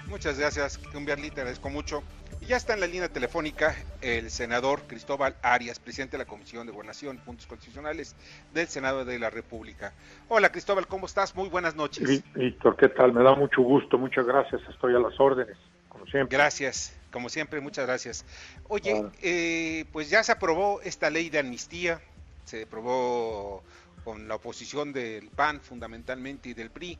Muchas 0.07 0.37
gracias, 0.37 0.79
te 0.79 1.41
agradezco 1.41 1.69
mucho. 1.69 2.03
Y 2.47 2.51
ya 2.51 2.55
está 2.55 2.75
en 2.75 2.79
la 2.79 2.87
línea 2.87 3.09
telefónica 3.09 3.75
el 3.99 4.31
senador 4.31 4.83
Cristóbal 4.87 5.35
Arias, 5.41 5.79
presidente 5.79 6.13
de 6.15 6.23
la 6.23 6.29
Comisión 6.29 6.65
de 6.65 6.71
Gobernación 6.71 7.17
y 7.17 7.19
Puntos 7.19 7.45
Constitucionales 7.45 8.15
del 8.53 8.69
Senado 8.69 9.03
de 9.03 9.19
la 9.19 9.29
República. 9.29 9.91
Hola 10.29 10.49
Cristóbal, 10.49 10.87
¿cómo 10.87 11.07
estás? 11.07 11.35
Muy 11.35 11.49
buenas 11.49 11.75
noches. 11.75 12.23
Víctor, 12.35 12.77
¿qué 12.77 12.87
tal? 12.87 13.11
Me 13.11 13.21
da 13.21 13.35
mucho 13.35 13.61
gusto, 13.61 13.97
muchas 13.97 14.25
gracias, 14.25 14.61
estoy 14.69 14.95
a 14.95 14.99
las 14.99 15.19
órdenes, 15.19 15.57
como 15.89 16.05
siempre. 16.05 16.37
Gracias, 16.37 16.97
como 17.11 17.27
siempre, 17.27 17.59
muchas 17.59 17.85
gracias. 17.85 18.23
Oye, 18.69 19.03
eh, 19.21 19.83
pues 19.91 20.09
ya 20.09 20.23
se 20.23 20.31
aprobó 20.31 20.79
esta 20.83 21.09
ley 21.09 21.29
de 21.29 21.39
amnistía, 21.39 21.99
se 22.45 22.63
aprobó 22.63 23.61
con 24.05 24.29
la 24.29 24.35
oposición 24.35 24.93
del 24.93 25.27
PAN 25.31 25.59
fundamentalmente 25.59 26.47
y 26.47 26.53
del 26.53 26.69
PRI, 26.69 26.97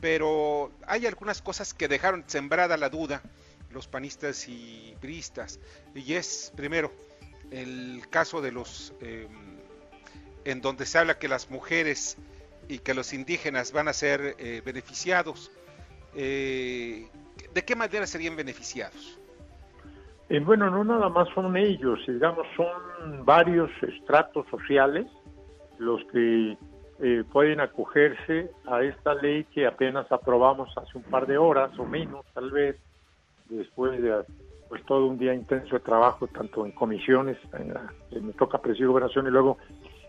pero 0.00 0.72
hay 0.86 1.04
algunas 1.04 1.42
cosas 1.42 1.74
que 1.74 1.88
dejaron 1.88 2.24
sembrada 2.26 2.78
la 2.78 2.88
duda 2.88 3.20
los 3.72 3.86
panistas 3.88 4.48
y 4.48 4.94
priistas, 5.00 5.60
y 5.94 6.14
es 6.14 6.52
primero 6.56 6.92
el 7.50 8.02
caso 8.10 8.40
de 8.40 8.52
los 8.52 8.94
em, 9.00 9.58
en 10.44 10.60
donde 10.60 10.86
se 10.86 10.98
habla 10.98 11.18
que 11.18 11.28
las 11.28 11.50
mujeres 11.50 12.16
y 12.68 12.78
que 12.78 12.94
los 12.94 13.12
indígenas 13.12 13.72
van 13.72 13.88
a 13.88 13.92
ser 13.92 14.36
eh, 14.38 14.62
beneficiados. 14.64 15.50
Eh, 16.14 17.08
¿De 17.54 17.64
qué 17.64 17.76
manera 17.76 18.06
serían 18.06 18.36
beneficiados? 18.36 19.18
Eh, 20.28 20.40
bueno, 20.40 20.68
no 20.70 20.84
nada 20.84 21.08
más 21.08 21.28
son 21.34 21.56
ellos, 21.56 22.00
digamos, 22.06 22.46
son 22.56 23.24
varios 23.24 23.70
estratos 23.82 24.46
sociales 24.50 25.06
los 25.78 26.04
que 26.12 26.58
eh, 27.00 27.24
pueden 27.32 27.60
acogerse 27.60 28.50
a 28.66 28.82
esta 28.82 29.14
ley 29.14 29.44
que 29.44 29.66
apenas 29.66 30.10
aprobamos 30.10 30.76
hace 30.76 30.98
un 30.98 31.04
par 31.04 31.26
de 31.26 31.38
horas 31.38 31.70
o 31.78 31.84
menos, 31.84 32.26
tal 32.34 32.50
vez, 32.50 32.76
después 33.48 34.00
de 34.00 34.24
pues 34.68 34.84
todo 34.84 35.06
un 35.06 35.18
día 35.18 35.34
intenso 35.34 35.76
de 35.76 35.80
trabajo, 35.80 36.26
tanto 36.26 36.66
en 36.66 36.72
comisiones, 36.72 37.38
en 37.54 37.72
me 38.24 38.32
toca 38.34 38.58
presidir 38.58 38.88
gobernación 38.88 39.26
y 39.26 39.30
luego 39.30 39.56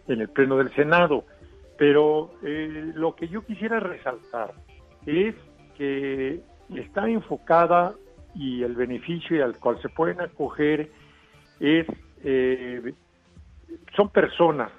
en 0.08 0.20
el 0.20 0.30
Pleno 0.30 0.58
del 0.58 0.74
Senado. 0.76 1.24
Pero 1.78 2.32
eh, 2.44 2.92
lo 2.96 3.16
que 3.16 3.30
yo 3.30 3.46
quisiera 3.46 3.80
resaltar 3.80 4.54
es 5.06 5.34
que 5.78 6.42
está 6.76 7.10
enfocada 7.10 7.94
y 8.36 8.64
el 8.64 8.76
beneficio 8.76 9.44
al 9.44 9.58
cual 9.58 9.82
se 9.82 9.88
pueden 9.88 10.20
acoger 10.20 10.92
es 11.62 11.88
eh, 12.24 12.94
son 13.96 14.10
personas 14.10 14.72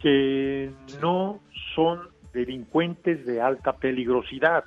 que 0.00 0.70
no 1.00 1.40
son 1.74 2.08
delincuentes 2.32 3.26
de 3.26 3.40
alta 3.40 3.76
peligrosidad. 3.76 4.64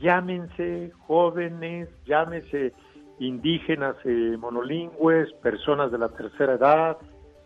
Llámense 0.00 0.92
jóvenes, 1.06 1.88
llámense 2.06 2.72
indígenas 3.18 3.96
eh, 4.04 4.36
monolingües, 4.38 5.32
personas 5.42 5.92
de 5.92 5.98
la 5.98 6.08
tercera 6.08 6.54
edad, 6.54 6.96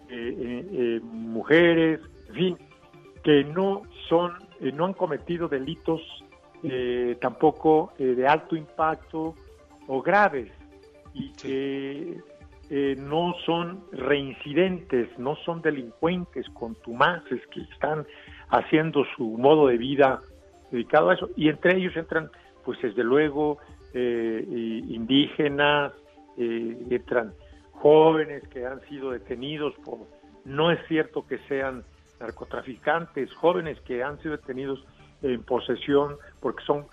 eh, 0.09 1.01
mujeres, 1.03 2.01
en 2.29 2.35
fin, 2.35 2.59
que 3.25 3.45
no 3.45 3.83
son, 4.09 4.33
no 4.61 4.85
han 4.85 4.93
cometido 4.93 5.49
delitos 5.49 6.01
tampoco 7.21 7.93
de 7.99 8.27
alto 8.27 8.57
impacto 8.57 9.35
o 9.87 10.01
graves 10.01 10.51
y 11.13 11.31
que 11.33 12.19
eh, 12.71 12.97
no 12.99 13.35
son 13.45 13.85
reincidentes, 13.93 15.09
no 15.19 15.37
son 15.45 15.61
delincuentes 15.61 16.47
contumaces 16.55 17.41
que 17.53 17.61
están 17.61 18.07
haciendo 18.49 19.05
su 19.17 19.25
modo 19.37 19.67
de 19.69 19.77
vida 19.77 20.21
dedicado 20.71 21.11
a 21.11 21.15
eso. 21.15 21.29
Y 21.37 21.51
entre 21.51 21.77
ellos 21.77 21.95
entran, 21.97 22.31
pues 22.65 22.81
desde 22.83 23.05
luego, 23.05 23.59
eh, 23.93 24.45
indígenas, 24.49 25.93
eh, 26.37 26.87
entran 26.91 27.33
jóvenes 27.73 28.47
que 28.49 28.67
han 28.67 28.81
sido 28.89 29.11
detenidos 29.11 29.75
por, 29.85 29.99
no 30.45 30.71
es 30.71 30.81
cierto 30.89 31.27
que 31.27 31.39
sean 31.49 31.85
narcotraficantes, 32.21 33.33
jóvenes 33.35 33.81
que 33.81 34.03
han 34.03 34.21
sido 34.21 34.37
detenidos 34.37 34.85
en 35.23 35.43
posesión 35.43 36.17
porque 36.41 36.65
son 36.65 36.87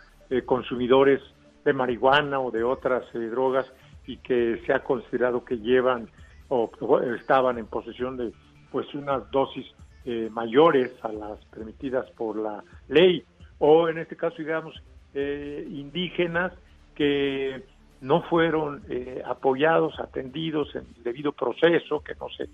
consumidores 0.45 1.21
de 1.63 1.73
marihuana 1.73 2.39
o 2.39 2.51
de 2.51 2.63
otras 2.63 3.03
eh, 3.13 3.19
drogas 3.19 3.71
y 4.07 4.17
que 4.17 4.61
se 4.65 4.73
ha 4.73 4.83
considerado 4.83 5.45
que 5.45 5.57
llevan 5.57 6.09
o, 6.49 6.69
estaban 7.15 7.57
en 7.57 7.67
posesión 7.67 8.17
de 8.17 8.31
pues 8.71 8.93
unas 8.93 9.29
dosis 9.31 9.65
eh, 10.05 10.29
mayores 10.31 10.91
a 11.03 11.11
las 11.11 11.43
permitidas 11.45 12.09
por 12.11 12.37
la 12.37 12.63
ley. 12.87 13.23
O 13.59 13.87
en 13.87 13.99
este 13.99 14.15
caso 14.15 14.37
digamos 14.37 14.81
eh, 15.13 15.65
indígenas 15.69 16.53
que 16.95 17.63
no 18.01 18.23
fueron 18.23 18.83
apoyados, 19.25 19.99
atendidos 19.99 20.75
en 20.75 20.85
el 20.97 21.03
debido 21.03 21.31
proceso, 21.33 22.01
que 22.01 22.15
no 22.15 22.29
se 22.29 22.49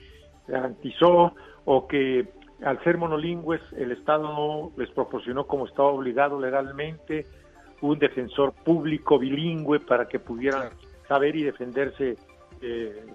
garantizó 0.47 1.33
o 1.63 1.87
que 1.87 2.27
al 2.63 2.83
ser 2.83 2.97
monolingües 2.97 3.61
el 3.77 3.91
Estado 3.91 4.23
no 4.23 4.71
les 4.77 4.89
proporcionó 4.89 5.45
como 5.45 5.65
estaba 5.65 5.89
obligado 5.89 6.39
legalmente 6.39 7.25
un 7.81 7.99
defensor 7.99 8.53
público 8.53 9.19
bilingüe 9.19 9.79
para 9.79 10.07
que 10.07 10.19
pudieran 10.19 10.69
saber 11.07 11.35
y 11.35 11.43
defenderse 11.43 12.17
eh, 12.61 13.05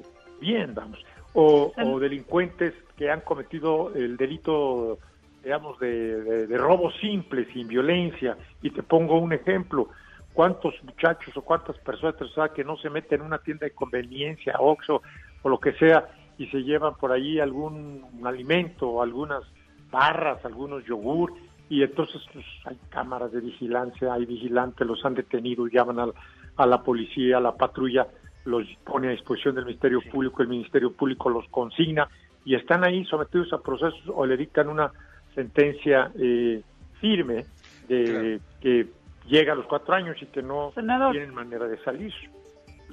bien, 0.40 0.74
vamos. 0.74 1.05
O, 1.35 1.72
delincuentes 1.98 2.74
que 2.96 3.11
han 3.11 3.22
cometido 3.22 3.92
el 3.94 4.16
delito, 4.16 4.98
digamos, 5.42 5.78
de, 5.78 6.46
robo 6.57 6.90
simple, 6.92 7.46
sin 7.52 7.68
violencia. 7.68 8.37
Y 8.62 8.70
te 8.70 8.83
pongo 8.83 9.18
un 9.18 9.33
ejemplo. 9.33 9.88
¿Cuántos 10.33 10.74
muchachos 10.85 11.37
o 11.37 11.42
cuántas 11.42 11.76
personas 11.78 12.16
que 12.55 12.64
no 12.64 12.76
se 12.78 12.88
meten 12.88 13.20
en 13.20 13.26
una 13.26 13.38
tienda 13.38 13.66
de 13.66 13.72
conveniencia, 13.72 14.55
Oxxo 14.59 15.02
o 15.42 15.48
lo 15.48 15.59
que 15.59 15.72
sea, 15.74 16.09
y 16.38 16.46
se 16.46 16.62
llevan 16.62 16.94
por 16.94 17.12
ahí 17.12 17.38
algún 17.38 18.07
alimento, 18.24 19.02
algunas 19.02 19.42
barras, 19.90 20.42
algunos 20.44 20.85
yogur, 20.87 21.35
y 21.68 21.83
entonces 21.83 22.20
pues, 22.33 22.44
hay 22.64 22.78
cámaras 22.90 23.33
de 23.33 23.40
vigilancia, 23.40 24.12
hay 24.12 24.26
vigilantes, 24.26 24.87
los 24.87 25.05
han 25.05 25.14
detenido, 25.14 25.66
llaman 25.66 26.12
a, 26.57 26.66
la 26.66 26.83
policía, 26.83 27.38
a 27.38 27.40
la 27.40 27.57
patrulla, 27.57 28.07
los 28.44 28.66
pone 28.85 29.09
a 29.09 29.12
disposición 29.12 29.55
del 29.55 29.64
Ministerio 29.64 30.00
Público, 30.11 30.42
el 30.42 30.48
Ministerio 30.48 30.92
Público 30.92 31.31
los 31.31 31.46
consigna 31.48 32.09
y 32.44 32.57
están 32.57 32.85
ahí 32.85 33.05
sometidos 33.05 33.52
a 33.52 33.62
procesos 33.62 34.02
o 34.12 34.26
le 34.26 34.37
dictan 34.37 34.68
una 34.68 34.92
sentencia 35.35 36.11
eh, 36.18 36.62
firme 37.01 37.45
de 37.88 38.40
que 38.61 38.87
llega 39.27 39.53
a 39.53 39.57
los 39.57 39.66
cuatro 39.66 39.95
años 39.95 40.16
y 40.21 40.27
que 40.27 40.42
no 40.42 40.73
tienen 40.75 41.35
manera 41.35 41.66
de 41.66 41.79
salir. 41.79 42.12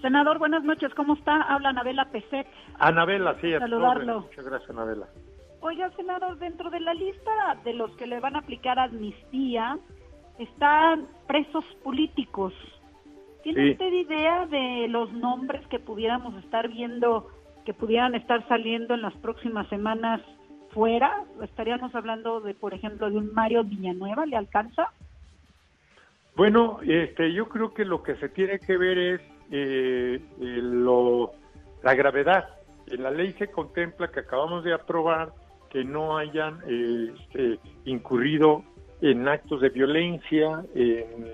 Senador, 0.02 0.39
buenas 0.39 0.63
noches, 0.63 0.93
¿cómo 0.93 1.13
está? 1.13 1.41
Habla 1.41 1.69
Anabela 1.69 2.06
Peset. 2.06 2.47
Anabela, 2.80 3.36
sí, 3.41 3.52
saludarlo. 3.52 4.21
Muchas 4.21 4.45
gracias, 4.45 4.69
Anabela. 4.69 5.08
Oiga, 5.62 5.91
senador, 5.97 6.38
dentro 6.39 6.69
de 6.69 6.80
la 6.80 6.93
lista 6.93 7.58
de 7.65 7.73
los 7.73 7.91
que 7.97 8.08
le 8.08 8.19
van 8.21 8.36
a 8.36 8.39
aplicar 8.39 8.80
amnistía 8.80 9.78
están 10.38 11.06
presos 11.28 11.65
políticos. 11.84 12.54
¿Tiene 13.43 13.71
usted 13.71 13.91
idea 13.91 14.45
de 14.45 14.88
los 14.88 15.12
nombres 15.12 15.65
que 15.67 15.80
pudiéramos 15.80 16.34
estar 16.43 16.69
viendo, 16.69 17.28
que 17.65 17.73
pudieran 17.73 18.15
estar 18.15 18.47
saliendo 18.47 18.93
en 18.93 19.02
las 19.02 19.13
próximas 19.15 19.67
semanas 19.67 20.21
fuera? 20.71 21.23
¿Estaríamos 21.41 21.93
hablando 21.95 22.41
de, 22.41 22.53
por 22.53 22.73
ejemplo, 22.73 23.10
de 23.10 23.17
un 23.17 23.34
Mario 23.34 23.63
Villanueva? 23.63 24.25
¿Le 24.25 24.38
alcanza? 24.38 24.91
Bueno, 26.36 26.79
este, 26.86 27.34
yo 27.34 27.49
creo 27.49 27.73
que 27.73 27.86
lo 27.86 28.01
que 28.01 28.15
se 28.15 28.29
tiene 28.29 28.60
que 28.60 28.77
ver 28.77 28.97
es 28.97 29.21
eh, 29.51 30.21
lo, 30.39 31.32
la 31.84 31.93
gravedad. 31.95 32.49
En 32.88 33.03
la 33.03 33.12
ley 33.12 33.34
se 33.34 33.51
contempla 33.51 34.10
que 34.10 34.21
acabamos 34.21 34.63
de 34.63 34.73
aprobar 34.73 35.34
que 35.69 35.84
no 35.84 36.17
hayan 36.17 36.60
este, 36.67 37.60
incurrido 37.86 38.63
en 39.01 39.27
actos 39.27 39.62
de 39.62 39.69
violencia, 39.69 40.63
en 40.73 41.25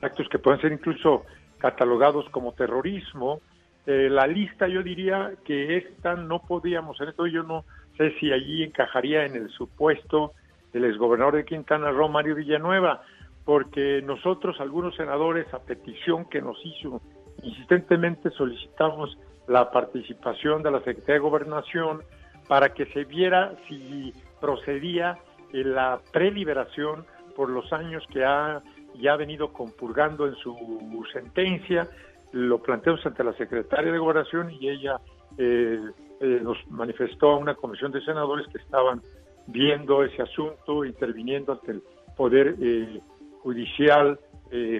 actos 0.00 0.28
que 0.28 0.38
pueden 0.38 0.60
ser 0.60 0.72
incluso 0.72 1.24
catalogados 1.58 2.28
como 2.30 2.52
terrorismo. 2.52 3.40
Eh, 3.86 4.08
la 4.10 4.26
lista 4.26 4.68
yo 4.68 4.82
diría 4.82 5.32
que 5.44 5.76
esta 5.76 6.14
no 6.14 6.40
podíamos, 6.40 7.00
en 7.00 7.08
esto 7.08 7.26
yo 7.26 7.42
no 7.42 7.64
sé 7.96 8.12
si 8.18 8.32
allí 8.32 8.62
encajaría 8.62 9.24
en 9.24 9.36
el 9.36 9.48
supuesto 9.50 10.32
del 10.72 10.84
exgobernador 10.84 11.36
de 11.36 11.44
Quintana 11.44 11.90
Roo, 11.90 12.08
Mario 12.08 12.34
Villanueva, 12.34 13.02
porque 13.44 14.02
nosotros, 14.02 14.60
algunos 14.60 14.96
senadores, 14.96 15.52
a 15.54 15.60
petición 15.60 16.28
que 16.28 16.42
nos 16.42 16.58
hizo, 16.64 17.00
insistentemente 17.42 18.30
solicitamos 18.30 19.16
la 19.46 19.70
participación 19.70 20.62
de 20.62 20.72
la 20.72 20.78
Secretaría 20.78 21.14
de 21.14 21.20
Gobernación, 21.20 22.02
para 22.48 22.74
que 22.74 22.86
se 22.86 23.04
viera 23.04 23.54
si 23.68 24.12
procedía 24.40 25.18
la 25.52 26.00
preliberación 26.12 27.04
por 27.34 27.50
los 27.50 27.72
años 27.72 28.04
que 28.12 28.24
ha 28.24 28.62
ya 28.94 29.16
venido 29.16 29.52
compurgando 29.52 30.26
en 30.26 30.34
su 30.36 31.04
sentencia. 31.12 31.88
Lo 32.32 32.62
planteamos 32.62 33.04
ante 33.04 33.24
la 33.24 33.32
secretaria 33.34 33.92
de 33.92 33.98
Gobernación 33.98 34.50
y 34.50 34.68
ella 34.68 34.98
eh, 35.38 35.80
eh, 36.20 36.40
nos 36.42 36.58
manifestó 36.68 37.32
a 37.32 37.36
una 37.36 37.54
comisión 37.54 37.92
de 37.92 38.00
senadores 38.02 38.46
que 38.48 38.58
estaban 38.58 39.02
viendo 39.46 40.02
ese 40.04 40.22
asunto, 40.22 40.84
interviniendo 40.84 41.52
ante 41.52 41.72
el 41.72 41.82
Poder 42.16 42.56
eh, 42.60 43.00
Judicial 43.42 44.18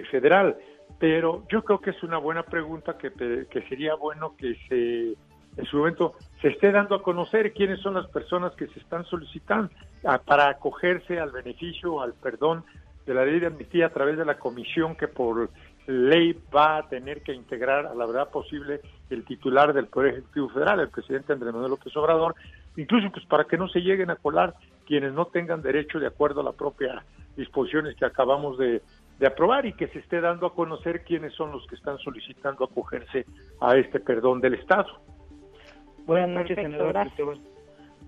Federal. 0.09 0.57
Pero 0.97 1.43
yo 1.51 1.61
creo 1.63 1.79
que 1.79 1.91
es 1.91 2.01
una 2.01 2.17
buena 2.17 2.43
pregunta 2.43 2.97
que, 2.97 3.11
que 3.11 3.61
sería 3.67 3.95
bueno 3.95 4.35
que 4.37 4.55
se 4.67 5.15
en 5.57 5.65
su 5.65 5.77
momento 5.77 6.13
se 6.41 6.49
esté 6.49 6.71
dando 6.71 6.95
a 6.95 7.01
conocer 7.01 7.51
quiénes 7.53 7.79
son 7.81 7.95
las 7.95 8.07
personas 8.07 8.55
que 8.55 8.67
se 8.67 8.79
están 8.79 9.03
solicitando 9.05 9.71
para 10.25 10.49
acogerse 10.49 11.19
al 11.19 11.31
beneficio, 11.31 11.99
al 12.01 12.13
perdón 12.13 12.63
de 13.05 13.13
la 13.13 13.25
ley 13.25 13.39
de 13.39 13.47
amnistía 13.47 13.87
a 13.87 13.89
través 13.89 14.17
de 14.17 14.25
la 14.25 14.37
comisión 14.37 14.95
que 14.95 15.07
por 15.07 15.49
ley 15.87 16.37
va 16.55 16.77
a 16.77 16.89
tener 16.89 17.21
que 17.21 17.33
integrar 17.33 17.85
a 17.85 17.95
la 17.95 18.05
verdad 18.05 18.29
posible 18.29 18.81
el 19.09 19.23
titular 19.23 19.73
del 19.73 19.87
Poder 19.87 20.13
Ejecutivo 20.13 20.49
Federal, 20.49 20.79
el 20.81 20.89
presidente 20.89 21.33
Andrés 21.33 21.53
Manuel 21.53 21.71
López 21.71 21.95
Obrador, 21.95 22.35
incluso 22.75 23.09
pues 23.11 23.25
para 23.25 23.45
que 23.45 23.57
no 23.57 23.67
se 23.69 23.79
lleguen 23.79 24.09
a 24.09 24.17
colar 24.17 24.53
quienes 24.85 25.13
no 25.13 25.25
tengan 25.25 25.61
derecho 25.61 25.99
de 25.99 26.07
acuerdo 26.07 26.41
a 26.41 26.43
la 26.43 26.51
propia 26.51 27.03
disposiciones 27.35 27.95
que 27.95 28.05
acabamos 28.05 28.57
de, 28.57 28.81
de 29.19 29.27
aprobar 29.27 29.65
y 29.65 29.73
que 29.73 29.87
se 29.87 29.99
esté 29.99 30.21
dando 30.21 30.47
a 30.47 30.53
conocer 30.53 31.03
quiénes 31.03 31.33
son 31.33 31.51
los 31.51 31.65
que 31.67 31.75
están 31.75 31.97
solicitando 31.99 32.65
acogerse 32.65 33.25
a 33.61 33.75
este 33.77 33.99
perdón 33.99 34.41
del 34.41 34.55
Estado. 34.55 34.87
Buenas 36.05 36.29
noches, 36.29 36.55
senador. 36.55 36.95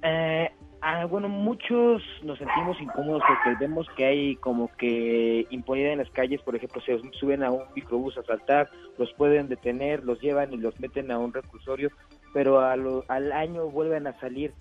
Eh, 0.02 0.52
ah, 0.82 1.06
bueno, 1.06 1.30
muchos 1.30 2.02
nos 2.24 2.38
sentimos 2.38 2.80
incómodos 2.82 3.22
porque 3.28 3.58
vemos 3.60 3.88
que 3.96 4.06
hay 4.06 4.36
como 4.38 4.70
que 4.78 5.48
impunidad 5.50 5.94
en 5.94 6.00
las 6.00 6.10
calles, 6.12 6.42
por 6.42 6.56
ejemplo, 6.56 6.82
se 6.82 7.00
suben 7.14 7.44
a 7.44 7.52
un 7.52 7.64
microbús 7.76 8.18
a 8.18 8.24
saltar, 8.24 8.70
los 8.98 9.12
pueden 9.14 9.48
detener, 9.48 10.04
los 10.04 10.20
llevan 10.22 10.54
y 10.54 10.58
los 10.58 10.80
meten 10.80 11.12
a 11.12 11.20
un 11.20 11.34
reclusorio, 11.34 11.90
pero 12.34 12.60
al 12.62 13.32
año 13.32 13.68
vuelven 13.68 14.08
a 14.08 14.20
salir. 14.20 14.54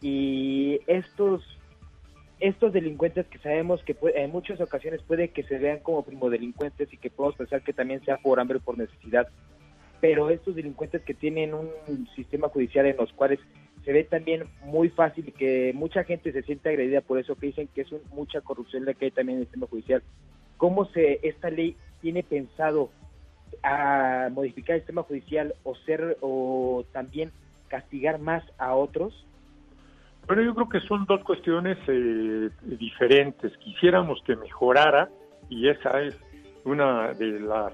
Y 0.00 0.80
estos 0.86 1.42
estos 2.38 2.72
delincuentes 2.72 3.26
que 3.28 3.38
sabemos 3.38 3.82
que 3.82 3.96
en 4.14 4.30
muchas 4.30 4.60
ocasiones 4.60 5.00
puede 5.02 5.28
que 5.28 5.42
se 5.44 5.58
vean 5.58 5.78
como 5.78 6.02
primodelincuentes 6.02 6.92
y 6.92 6.98
que 6.98 7.08
podemos 7.08 7.36
pensar 7.36 7.62
que 7.62 7.72
también 7.72 8.04
sea 8.04 8.18
por 8.18 8.38
hambre 8.38 8.58
o 8.58 8.60
por 8.60 8.76
necesidad, 8.76 9.26
pero 10.02 10.28
estos 10.28 10.54
delincuentes 10.54 11.00
que 11.02 11.14
tienen 11.14 11.54
un 11.54 12.08
sistema 12.14 12.48
judicial 12.48 12.84
en 12.84 12.98
los 12.98 13.10
cuales 13.14 13.40
se 13.86 13.92
ve 13.92 14.02
también 14.02 14.42
muy 14.64 14.88
fácil 14.88 15.32
que 15.32 15.70
mucha 15.72 16.02
gente 16.02 16.32
se 16.32 16.42
siente 16.42 16.68
agredida 16.68 17.02
por 17.02 17.20
eso 17.20 17.36
que 17.36 17.46
dicen 17.46 17.68
que 17.72 17.82
es 17.82 17.88
mucha 18.12 18.40
corrupción 18.40 18.84
la 18.84 18.94
que 18.94 19.04
hay 19.04 19.10
también 19.12 19.36
en 19.36 19.42
el 19.42 19.46
sistema 19.46 19.68
judicial. 19.68 20.02
¿Cómo 20.56 20.86
se 20.86 21.20
esta 21.22 21.50
ley 21.50 21.76
tiene 22.00 22.24
pensado 22.24 22.90
a 23.62 24.28
modificar 24.32 24.74
el 24.74 24.80
sistema 24.80 25.04
judicial 25.04 25.54
o 25.62 25.76
ser 25.76 26.16
o 26.20 26.84
también 26.92 27.30
castigar 27.68 28.18
más 28.18 28.42
a 28.58 28.74
otros? 28.74 29.24
Bueno, 30.26 30.42
yo 30.42 30.52
creo 30.56 30.68
que 30.68 30.80
son 30.80 31.06
dos 31.06 31.22
cuestiones 31.22 31.78
eh, 31.86 32.50
diferentes. 32.62 33.56
Quisiéramos 33.58 34.20
que 34.26 34.34
mejorara 34.34 35.10
y 35.48 35.68
esa 35.68 36.02
es 36.02 36.20
una 36.64 37.12
de 37.12 37.38
las 37.38 37.72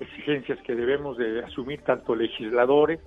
exigencias 0.00 0.58
que 0.62 0.74
debemos 0.74 1.16
de 1.18 1.44
asumir 1.44 1.82
tanto 1.82 2.16
legisladores 2.16 2.98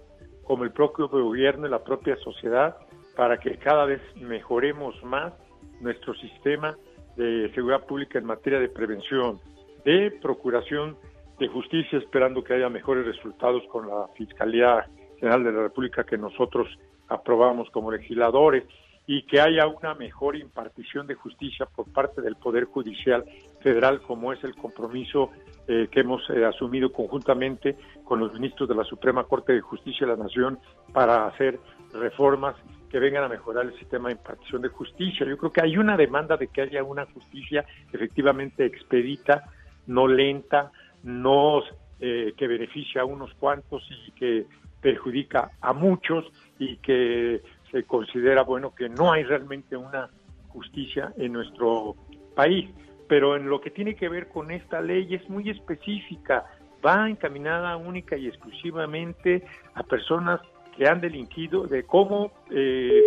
como 0.45 0.63
el 0.63 0.71
propio 0.71 1.09
gobierno 1.09 1.67
y 1.67 1.69
la 1.69 1.83
propia 1.83 2.15
sociedad 2.17 2.77
para 3.15 3.37
que 3.37 3.57
cada 3.57 3.85
vez 3.85 4.01
mejoremos 4.15 5.01
más 5.03 5.33
nuestro 5.81 6.13
sistema 6.15 6.77
de 7.15 7.51
seguridad 7.53 7.85
pública 7.85 8.19
en 8.19 8.25
materia 8.25 8.59
de 8.59 8.69
prevención, 8.69 9.39
de 9.83 10.11
procuración 10.21 10.97
de 11.39 11.47
justicia, 11.47 11.99
esperando 11.99 12.43
que 12.43 12.53
haya 12.53 12.69
mejores 12.69 13.05
resultados 13.05 13.63
con 13.71 13.87
la 13.87 14.07
Fiscalía 14.15 14.87
General 15.19 15.43
de 15.43 15.51
la 15.51 15.61
República 15.63 16.03
que 16.03 16.17
nosotros 16.17 16.67
aprobamos 17.07 17.69
como 17.71 17.91
legisladores 17.91 18.63
y 19.07 19.23
que 19.23 19.39
haya 19.39 19.67
una 19.67 19.93
mejor 19.93 20.35
impartición 20.35 21.05
de 21.07 21.15
justicia 21.15 21.65
por 21.67 21.91
parte 21.91 22.21
del 22.21 22.35
Poder 22.35 22.65
Judicial 22.65 23.23
Federal, 23.61 24.01
como 24.01 24.33
es 24.33 24.43
el 24.43 24.55
compromiso 24.55 25.31
eh, 25.67 25.87
que 25.91 26.01
hemos 26.01 26.21
eh, 26.29 26.45
asumido 26.45 26.91
conjuntamente 26.91 27.77
con 28.03 28.19
los 28.19 28.33
ministros 28.33 28.67
de 28.69 28.75
la 28.75 28.83
Suprema 28.83 29.23
Corte 29.23 29.53
de 29.53 29.61
Justicia 29.61 30.05
de 30.05 30.15
la 30.15 30.23
Nación 30.23 30.59
para 30.93 31.27
hacer 31.27 31.59
reformas 31.93 32.55
que 32.89 32.99
vengan 32.99 33.23
a 33.23 33.29
mejorar 33.29 33.65
el 33.65 33.77
sistema 33.77 34.09
de 34.09 34.13
impartición 34.15 34.61
de 34.61 34.69
justicia. 34.69 35.25
Yo 35.25 35.37
creo 35.37 35.51
que 35.51 35.61
hay 35.61 35.77
una 35.77 35.97
demanda 35.97 36.37
de 36.37 36.47
que 36.47 36.61
haya 36.61 36.83
una 36.83 37.05
justicia 37.05 37.65
efectivamente 37.91 38.65
expedita, 38.65 39.43
no 39.87 40.07
lenta, 40.07 40.71
no 41.03 41.61
eh, 41.99 42.33
que 42.37 42.47
beneficia 42.47 43.01
a 43.01 43.05
unos 43.05 43.33
cuantos 43.35 43.83
y 43.89 44.11
que 44.11 44.45
perjudica 44.81 45.51
a 45.61 45.73
muchos 45.73 46.25
y 46.59 46.77
que 46.77 47.41
se 47.75 47.83
considera 47.83 48.43
bueno 48.43 48.73
que 48.73 48.87
no 48.87 49.11
hay 49.11 49.23
realmente 49.23 49.75
una 49.75 50.09
justicia 50.47 51.11
en 51.17 51.33
nuestro 51.33 51.97
país. 52.33 52.69
Pero 53.09 53.35
en 53.35 53.49
lo 53.49 53.59
que 53.59 53.69
tiene 53.69 53.95
que 53.95 54.07
ver 54.07 54.29
con 54.29 54.49
esta 54.49 54.79
ley 54.79 55.13
es 55.13 55.29
muy 55.29 55.49
específica, 55.49 56.45
va 56.85 57.09
encaminada 57.09 57.75
única 57.75 58.15
y 58.15 58.27
exclusivamente 58.27 59.43
a 59.73 59.83
personas 59.83 60.39
que 60.77 60.87
han 60.87 61.01
delinquido 61.01 61.67
de 61.67 61.83
como 61.83 62.31
eh, 62.49 63.01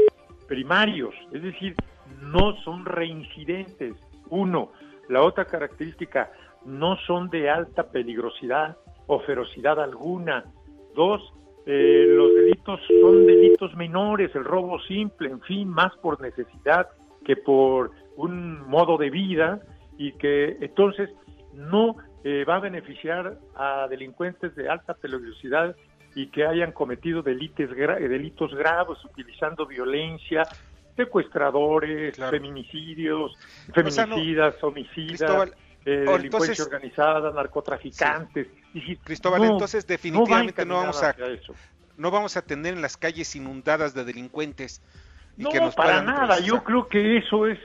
primarios, 0.46 1.14
es 1.33 1.42
decir, 1.42 1.74
no 2.20 2.54
son 2.62 2.85
reincidentes. 2.85 3.94
Uno, 4.28 4.72
la 5.09 5.22
otra 5.22 5.46
característica, 5.46 6.31
no 6.66 6.98
son 7.07 7.31
de 7.31 7.48
alta 7.48 7.85
peligrosidad 7.85 8.76
o 9.07 9.20
ferocidad 9.20 9.81
alguna. 9.81 10.44
Dos, 10.94 11.33
eh, 11.70 12.07
los 12.09 12.35
delitos 12.35 12.81
son 13.02 13.26
delitos 13.26 13.76
menores, 13.76 14.35
el 14.35 14.42
robo 14.42 14.81
simple, 14.81 15.28
en 15.28 15.42
fin, 15.42 15.68
más 15.68 15.94
por 15.98 16.18
necesidad 16.18 16.88
que 17.26 17.37
por 17.37 17.90
un 18.16 18.66
modo 18.70 18.96
de 18.96 19.11
vida 19.11 19.61
y 19.98 20.12
que 20.12 20.57
entonces 20.62 21.11
no 21.52 21.96
eh, 22.24 22.46
va 22.48 22.57
a 22.57 22.61
beneficiar 22.61 23.37
a 23.54 23.87
delincuentes 23.87 24.57
de 24.57 24.66
alta 24.66 24.94
peligrosidad 24.94 25.76
y 26.14 26.28
que 26.28 26.46
hayan 26.46 26.72
cometido 26.72 27.20
delitos, 27.20 27.68
delitos 27.76 28.54
graves 28.54 29.04
utilizando 29.04 29.66
violencia, 29.66 30.44
secuestradores, 30.96 32.16
feminicidios, 32.16 33.37
feminicidas, 33.74 34.54
homicidas, 34.64 35.52
eh, 35.88 36.05
delincuencia 36.05 36.64
organizada, 36.64 37.33
narcotraficantes. 37.33 38.48
Cristóbal, 39.03 39.44
entonces 39.44 39.87
definitivamente 39.87 40.66
no, 40.66 40.74
vamos 40.74 41.03
a, 41.03 41.16
no 41.96 42.11
vamos 42.11 42.37
a 42.37 42.42
tener 42.42 42.74
en 42.74 42.83
las 42.83 42.96
calles 42.96 43.35
inundadas 43.35 43.94
de 43.94 44.05
delincuentes. 44.05 44.83
Y 45.38 45.44
no, 45.44 45.51
que 45.51 45.61
nos 45.61 45.74
para 45.74 46.03
nada. 46.03 46.40
Yo 46.40 46.62
creo 46.62 46.88
que 46.88 47.16
eso 47.18 47.46
es 47.46 47.59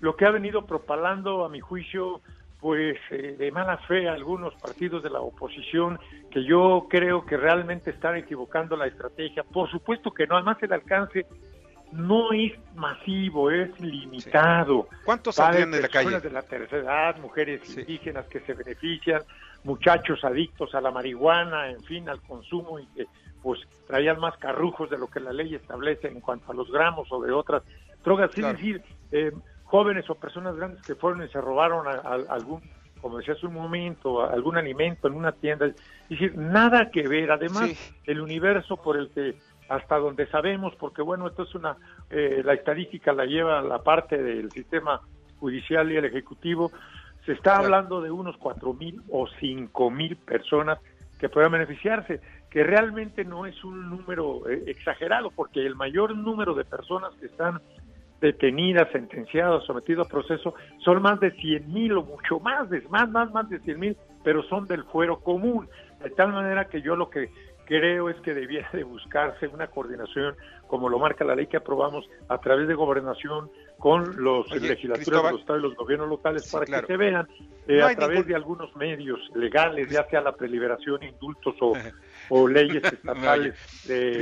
lo 0.00 0.16
que 0.16 0.26
ha 0.26 0.30
venido 0.30 0.66
propalando, 0.66 1.44
a 1.44 1.48
mi 1.48 1.60
juicio, 1.60 2.20
pues 2.60 2.98
eh, 3.10 3.36
de 3.38 3.50
mala 3.50 3.78
fe 3.88 4.08
algunos 4.08 4.54
partidos 4.56 5.02
de 5.02 5.08
la 5.08 5.20
oposición 5.20 5.98
que 6.30 6.44
yo 6.44 6.86
creo 6.90 7.24
que 7.24 7.38
realmente 7.38 7.90
están 7.90 8.16
equivocando 8.16 8.76
la 8.76 8.86
estrategia. 8.86 9.42
Por 9.42 9.70
supuesto 9.70 10.12
que 10.12 10.26
no, 10.26 10.36
además 10.36 10.58
el 10.62 10.72
alcance 10.72 11.26
no 11.92 12.32
es 12.32 12.52
masivo, 12.74 13.50
es 13.50 13.78
limitado. 13.80 14.88
¿Cuántos 15.04 15.34
salen 15.34 15.70
de 15.70 15.82
la 15.82 15.88
calle? 15.88 16.20
de 16.20 16.30
la 16.30 16.42
tercera 16.42 16.82
edad, 16.82 17.18
mujeres 17.18 17.76
indígenas 17.76 18.26
que 18.26 18.40
se 18.40 18.54
benefician, 18.54 19.22
muchachos 19.64 20.24
adictos 20.24 20.74
a 20.74 20.80
la 20.80 20.90
marihuana, 20.90 21.70
en 21.70 21.82
fin, 21.82 22.08
al 22.08 22.20
consumo 22.22 22.78
y 22.78 22.86
que 22.86 23.06
pues 23.42 23.60
traían 23.86 24.20
más 24.20 24.36
carrujos 24.36 24.90
de 24.90 24.98
lo 24.98 25.08
que 25.08 25.20
la 25.20 25.32
ley 25.32 25.54
establece 25.54 26.08
en 26.08 26.20
cuanto 26.20 26.52
a 26.52 26.54
los 26.54 26.70
gramos 26.70 27.10
o 27.10 27.22
de 27.22 27.32
otras 27.32 27.62
drogas. 28.04 28.30
Es 28.36 28.44
decir, 28.44 28.82
eh, 29.12 29.32
jóvenes 29.64 30.08
o 30.10 30.14
personas 30.14 30.56
grandes 30.56 30.82
que 30.82 30.94
fueron 30.94 31.22
y 31.24 31.28
se 31.28 31.40
robaron 31.40 31.86
algún, 32.28 32.60
como 33.00 33.18
decía 33.18 33.34
hace 33.34 33.46
un 33.46 33.54
momento, 33.54 34.22
algún 34.22 34.58
alimento 34.58 35.08
en 35.08 35.14
una 35.14 35.32
tienda. 35.32 35.66
Es 35.66 35.74
decir, 36.08 36.36
nada 36.36 36.90
que 36.90 37.08
ver. 37.08 37.30
Además, 37.30 37.70
el 38.04 38.20
universo 38.20 38.76
por 38.76 38.96
el 38.98 39.08
que 39.10 39.36
hasta 39.70 39.98
donde 39.98 40.26
sabemos, 40.26 40.74
porque 40.74 41.00
bueno, 41.00 41.28
esto 41.28 41.44
es 41.44 41.54
una, 41.54 41.76
eh, 42.10 42.42
la 42.44 42.54
estadística 42.54 43.12
la 43.12 43.24
lleva 43.24 43.62
la 43.62 43.78
parte 43.78 44.20
del 44.20 44.50
sistema 44.50 45.00
judicial 45.38 45.90
y 45.92 45.96
el 45.96 46.04
ejecutivo, 46.04 46.72
se 47.24 47.32
está 47.32 47.58
hablando 47.58 48.00
de 48.00 48.10
unos 48.10 48.36
cuatro 48.36 48.74
mil 48.74 49.00
o 49.10 49.28
cinco 49.38 49.88
mil 49.88 50.16
personas 50.16 50.80
que 51.20 51.28
puedan 51.28 51.52
beneficiarse, 51.52 52.20
que 52.50 52.64
realmente 52.64 53.24
no 53.24 53.46
es 53.46 53.62
un 53.62 53.88
número 53.88 54.48
eh, 54.48 54.64
exagerado, 54.66 55.30
porque 55.30 55.64
el 55.64 55.76
mayor 55.76 56.16
número 56.16 56.52
de 56.54 56.64
personas 56.64 57.14
que 57.20 57.26
están 57.26 57.60
detenidas, 58.20 58.90
sentenciadas, 58.90 59.64
sometidas 59.64 60.08
a 60.08 60.10
proceso, 60.10 60.52
son 60.84 61.00
más 61.00 61.20
de 61.20 61.30
cien 61.32 61.72
mil 61.72 61.92
o 61.92 62.02
mucho 62.02 62.40
más, 62.40 62.68
más, 62.90 63.08
más, 63.08 63.30
más 63.32 63.48
de 63.48 63.60
cien 63.60 63.78
mil, 63.78 63.96
pero 64.24 64.42
son 64.42 64.66
del 64.66 64.82
fuero 64.82 65.20
común. 65.20 65.68
De 66.02 66.10
tal 66.10 66.32
manera 66.32 66.64
que 66.64 66.82
yo 66.82 66.96
lo 66.96 67.08
que 67.08 67.30
creo 67.70 68.10
es 68.10 68.16
que 68.22 68.34
debiera 68.34 68.68
de 68.72 68.82
buscarse 68.82 69.46
una 69.46 69.68
coordinación, 69.68 70.34
como 70.66 70.88
lo 70.88 70.98
marca 70.98 71.24
la 71.24 71.36
ley 71.36 71.46
que 71.46 71.56
aprobamos, 71.56 72.04
a 72.28 72.38
través 72.38 72.66
de 72.66 72.74
gobernación 72.74 73.48
con 73.78 74.24
los 74.24 74.50
legisladores 74.50 75.06
de 75.06 75.12
los 75.12 75.40
estados 75.40 75.60
y 75.60 75.68
los 75.68 75.76
gobiernos 75.76 76.08
locales 76.08 76.50
para 76.50 76.66
que 76.66 76.86
se 76.88 76.96
vean 76.96 77.28
eh, 77.68 77.80
a 77.80 77.94
través 77.94 78.26
de 78.26 78.34
algunos 78.34 78.74
medios 78.74 79.20
legales, 79.36 79.88
ya 79.88 80.04
sea 80.10 80.20
la 80.20 80.34
preliberación, 80.34 81.00
indultos 81.04 81.54
o, 81.60 82.48
leyes 82.48 82.82
estatales 82.82 83.54
de 83.86 84.20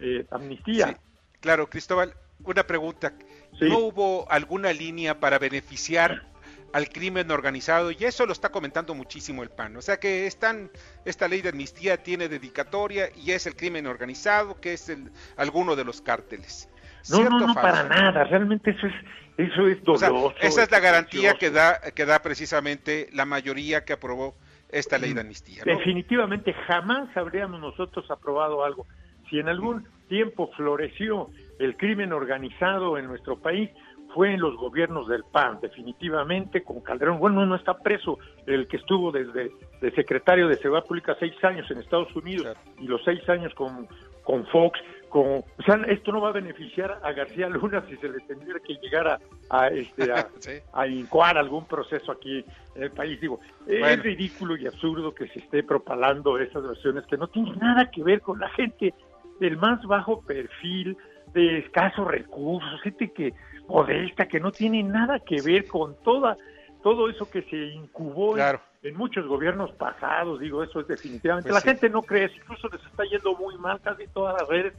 eh, 0.00 0.26
amnistía. 0.30 0.98
Claro, 1.40 1.70
Cristóbal, 1.70 2.12
una 2.44 2.64
pregunta. 2.64 3.14
¿No 3.62 3.78
hubo 3.78 4.30
alguna 4.30 4.74
línea 4.74 5.18
para 5.20 5.38
beneficiar 5.38 6.29
al 6.72 6.88
crimen 6.88 7.30
organizado 7.30 7.90
y 7.90 7.96
eso 8.00 8.26
lo 8.26 8.32
está 8.32 8.50
comentando 8.50 8.94
muchísimo 8.94 9.42
el 9.42 9.50
PAN. 9.50 9.76
O 9.76 9.82
sea 9.82 9.98
que 9.98 10.26
están, 10.26 10.70
esta 11.04 11.28
ley 11.28 11.42
de 11.42 11.50
amnistía 11.50 12.02
tiene 12.02 12.28
dedicatoria 12.28 13.08
y 13.16 13.32
es 13.32 13.46
el 13.46 13.56
crimen 13.56 13.86
organizado 13.86 14.60
que 14.60 14.74
es 14.74 14.88
el, 14.88 15.10
alguno 15.36 15.76
de 15.76 15.84
los 15.84 16.00
cárteles. 16.00 16.68
No, 17.10 17.24
no, 17.24 17.46
no, 17.46 17.54
para 17.54 17.84
nada. 17.84 18.24
Realmente 18.24 18.70
eso 18.70 18.86
es 18.86 18.94
eso 19.38 19.66
es 19.66 19.82
doloroso. 19.82 20.34
esa 20.42 20.62
es 20.62 20.70
la 20.70 20.80
garantía 20.80 21.34
que 21.34 21.50
da 21.50 21.80
que 21.94 22.04
da 22.04 22.20
precisamente 22.20 23.08
la 23.12 23.24
mayoría 23.24 23.86
que 23.86 23.94
aprobó 23.94 24.34
esta 24.68 24.98
ley 24.98 25.14
de 25.14 25.22
amnistía. 25.22 25.62
Definitivamente 25.64 26.52
jamás 26.66 27.08
habríamos 27.16 27.60
nosotros 27.60 28.08
aprobado 28.10 28.64
algo. 28.64 28.86
Si 29.30 29.38
en 29.38 29.48
algún 29.48 29.86
tiempo 30.08 30.50
floreció 30.56 31.30
el 31.58 31.76
crimen 31.76 32.12
organizado 32.12 32.98
en 32.98 33.06
nuestro 33.06 33.38
país, 33.38 33.70
fue 34.14 34.34
en 34.34 34.40
los 34.40 34.56
gobiernos 34.56 35.08
del 35.08 35.24
PAN, 35.24 35.58
definitivamente, 35.60 36.62
con 36.62 36.80
Calderón. 36.80 37.18
Bueno, 37.18 37.44
no 37.46 37.54
está 37.54 37.78
preso 37.78 38.18
el 38.46 38.66
que 38.66 38.76
estuvo 38.76 39.12
desde 39.12 39.50
de 39.80 39.90
secretario 39.92 40.48
de 40.48 40.56
Seguridad 40.56 40.86
Pública 40.86 41.16
seis 41.18 41.32
años 41.42 41.70
en 41.70 41.78
Estados 41.78 42.14
Unidos 42.14 42.56
y 42.78 42.86
los 42.86 43.02
seis 43.04 43.26
años 43.28 43.54
con, 43.54 43.88
con 44.22 44.46
Fox. 44.46 44.78
Con, 45.08 45.38
o 45.38 45.62
sea, 45.66 45.74
esto 45.88 46.12
no 46.12 46.20
va 46.20 46.28
a 46.28 46.32
beneficiar 46.32 47.00
a 47.02 47.10
García 47.12 47.48
Luna 47.48 47.82
si 47.88 47.96
se 47.96 48.08
le 48.08 48.20
tendría 48.20 48.54
que 48.60 48.74
llegar 48.74 49.18
a, 49.50 49.68
este, 49.68 50.12
a, 50.72 50.86
incoar 50.86 51.36
algún 51.36 51.66
proceso 51.66 52.12
aquí 52.12 52.44
en 52.76 52.82
el 52.82 52.92
país. 52.92 53.20
Digo, 53.20 53.40
es 53.66 54.02
ridículo 54.02 54.56
y 54.56 54.68
absurdo 54.68 55.12
que 55.12 55.26
se 55.28 55.40
esté 55.40 55.64
propalando 55.64 56.38
esas 56.38 56.62
versiones 56.62 57.04
que 57.06 57.16
no 57.16 57.26
tienen 57.26 57.58
nada 57.58 57.90
que 57.90 58.04
ver 58.04 58.20
con 58.20 58.38
la 58.38 58.48
gente 58.50 58.94
del 59.40 59.56
más 59.56 59.82
bajo 59.84 60.20
perfil, 60.22 60.96
de 61.32 61.58
escasos 61.58 62.06
recursos, 62.06 62.80
gente 62.82 63.12
que 63.12 63.34
modesta, 63.68 64.26
que 64.26 64.40
no 64.40 64.50
tiene 64.50 64.82
nada 64.82 65.20
que 65.20 65.40
ver 65.42 65.66
con 65.66 65.94
toda 66.02 66.36
todo 66.82 67.10
eso 67.10 67.30
que 67.30 67.42
se 67.42 67.56
incubó 67.56 68.36
en, 68.82 68.96
muchos 68.96 69.26
gobiernos 69.26 69.70
pasados, 69.72 70.40
digo, 70.40 70.62
eso 70.62 70.80
es 70.80 70.88
definitivamente. 70.88 71.50
Pues 71.50 71.64
la 71.64 71.70
gente 71.72 71.90
no 71.90 72.02
cree, 72.02 72.30
incluso 72.34 72.68
les 72.68 72.82
está 72.84 73.04
yendo 73.04 73.36
muy 73.36 73.56
mal 73.58 73.80
casi 73.82 74.06
todas 74.08 74.40
las 74.40 74.48
redes, 74.48 74.72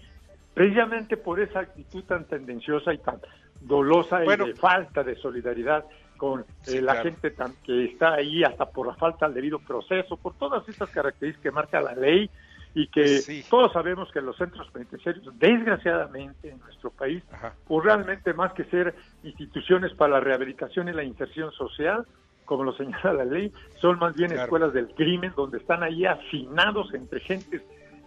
precisamente 0.53 1.17
por 1.17 1.39
esa 1.39 1.59
actitud 1.59 2.03
tan 2.05 2.25
tendenciosa 2.25 2.93
y 2.93 2.97
tan 2.97 3.19
dolosa 3.61 4.25
y 4.25 4.27
de 4.27 4.55
falta 4.55 5.03
de 5.03 5.15
solidaridad 5.15 5.85
con 6.17 6.45
eh, 6.67 6.81
la 6.81 6.95
gente 6.95 7.33
que 7.63 7.85
está 7.85 8.13
ahí 8.13 8.43
hasta 8.43 8.65
por 8.65 8.87
la 8.87 8.95
falta 8.95 9.25
del 9.25 9.35
debido 9.35 9.59
proceso, 9.59 10.17
por 10.17 10.33
todas 10.35 10.67
estas 10.67 10.89
características 10.89 11.43
que 11.43 11.51
marca 11.51 11.81
la 11.81 11.93
ley 11.93 12.29
y 12.73 12.87
que 12.87 13.43
todos 13.49 13.73
sabemos 13.73 14.11
que 14.11 14.21
los 14.21 14.37
centros 14.37 14.69
penitenciarios, 14.71 15.27
desgraciadamente 15.37 16.49
en 16.49 16.59
nuestro 16.59 16.89
país, 16.91 17.23
pues 17.67 17.85
realmente 17.85 18.33
más 18.33 18.53
que 18.53 18.63
ser 18.65 18.95
instituciones 19.23 19.93
para 19.93 20.13
la 20.13 20.19
rehabilitación 20.21 20.87
y 20.87 20.93
la 20.93 21.03
inserción 21.03 21.51
social, 21.51 22.05
como 22.45 22.63
lo 22.63 22.73
señala 22.77 23.13
la 23.13 23.25
ley, 23.25 23.51
son 23.79 23.99
más 23.99 24.15
bien 24.15 24.31
escuelas 24.31 24.73
del 24.73 24.87
crimen 24.95 25.33
donde 25.35 25.57
están 25.57 25.83
ahí 25.83 26.05
hacinados 26.05 26.93
entre 26.93 27.19
gentes 27.19 27.61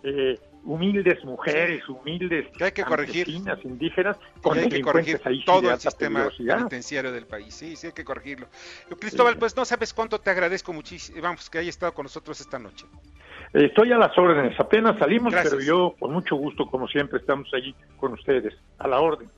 eh, 0.04 0.38
humildes 0.64 1.24
mujeres, 1.24 1.86
humildes 1.88 2.46
que 2.56 2.64
hay 2.64 2.72
que 2.72 2.84
corregir 2.84 3.28
indígenas, 3.28 4.18
con 4.42 4.58
hay 4.58 4.68
que 4.68 4.80
corregir 4.82 5.20
todo 5.44 5.70
el 5.70 5.78
sistema 5.78 6.28
penitenciario 6.36 7.10
del 7.10 7.26
país, 7.26 7.54
sí, 7.54 7.74
sí 7.76 7.88
hay 7.88 7.92
que 7.92 8.04
corregirlo. 8.04 8.46
Cristóbal, 8.98 9.36
pues 9.38 9.56
no 9.56 9.64
sabes 9.64 9.92
cuánto 9.92 10.18
te 10.20 10.30
agradezco 10.30 10.72
muchísimo, 10.72 11.20
vamos, 11.22 11.48
que 11.48 11.58
haya 11.58 11.70
estado 11.70 11.92
con 11.92 12.04
nosotros 12.04 12.40
esta 12.40 12.58
noche. 12.58 12.86
Estoy 13.52 13.92
a 13.92 13.98
las 13.98 14.16
órdenes, 14.18 14.58
apenas 14.58 14.98
salimos, 14.98 15.32
pero 15.34 15.60
yo 15.60 15.94
con 15.98 16.12
mucho 16.12 16.36
gusto, 16.36 16.66
como 16.66 16.86
siempre, 16.88 17.18
estamos 17.18 17.48
allí 17.54 17.74
con 17.96 18.12
ustedes, 18.12 18.54
a 18.78 18.88
la 18.88 19.00
orden. 19.00 19.28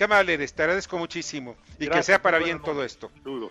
Qué 0.00 0.04
amable 0.04 0.32
eres, 0.32 0.54
te 0.54 0.62
agradezco 0.62 0.96
muchísimo 0.96 1.56
y 1.78 1.86
que 1.86 2.02
sea 2.02 2.22
para 2.22 2.38
bien 2.38 2.62
todo 2.62 2.82
esto. 2.82 3.10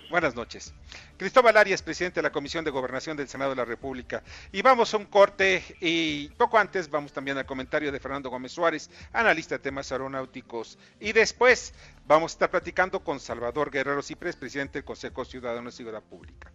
Buenas 0.09 0.33
noches. 0.33 0.73
Cristóbal 1.15 1.55
Arias, 1.55 1.83
presidente 1.83 2.15
de 2.15 2.23
la 2.23 2.31
Comisión 2.31 2.65
de 2.65 2.71
Gobernación 2.71 3.15
del 3.15 3.27
Senado 3.27 3.51
de 3.51 3.57
la 3.57 3.65
República. 3.65 4.23
Y 4.51 4.63
vamos 4.63 4.91
a 4.91 4.97
un 4.97 5.05
corte 5.05 5.63
y 5.79 6.29
poco 6.29 6.57
antes 6.57 6.89
vamos 6.89 7.13
también 7.13 7.37
al 7.37 7.45
comentario 7.45 7.91
de 7.91 7.99
Fernando 7.99 8.31
Gómez 8.31 8.51
Suárez, 8.51 8.89
analista 9.13 9.57
de 9.57 9.59
temas 9.59 9.91
aeronáuticos. 9.91 10.79
Y 10.99 11.11
después 11.11 11.75
vamos 12.07 12.31
a 12.31 12.33
estar 12.33 12.49
platicando 12.49 13.03
con 13.03 13.19
Salvador 13.19 13.69
Guerrero 13.69 14.01
Cipres, 14.01 14.35
presidente 14.35 14.79
del 14.79 14.85
Consejo 14.85 15.25
Ciudadano 15.25 15.69
de 15.69 15.71
Seguridad 15.71 16.01
Pública. 16.01 16.51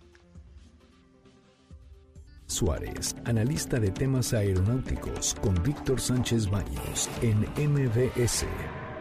Suárez, 2.47 3.15
analista 3.27 3.79
de 3.79 3.93
temas 3.93 4.35
aeronáuticos, 4.35 5.37
con 5.41 5.55
Víctor 5.63 6.01
Sánchez 6.01 6.51
Baños 6.51 7.09
en 7.23 7.43
MBS. 7.57 8.45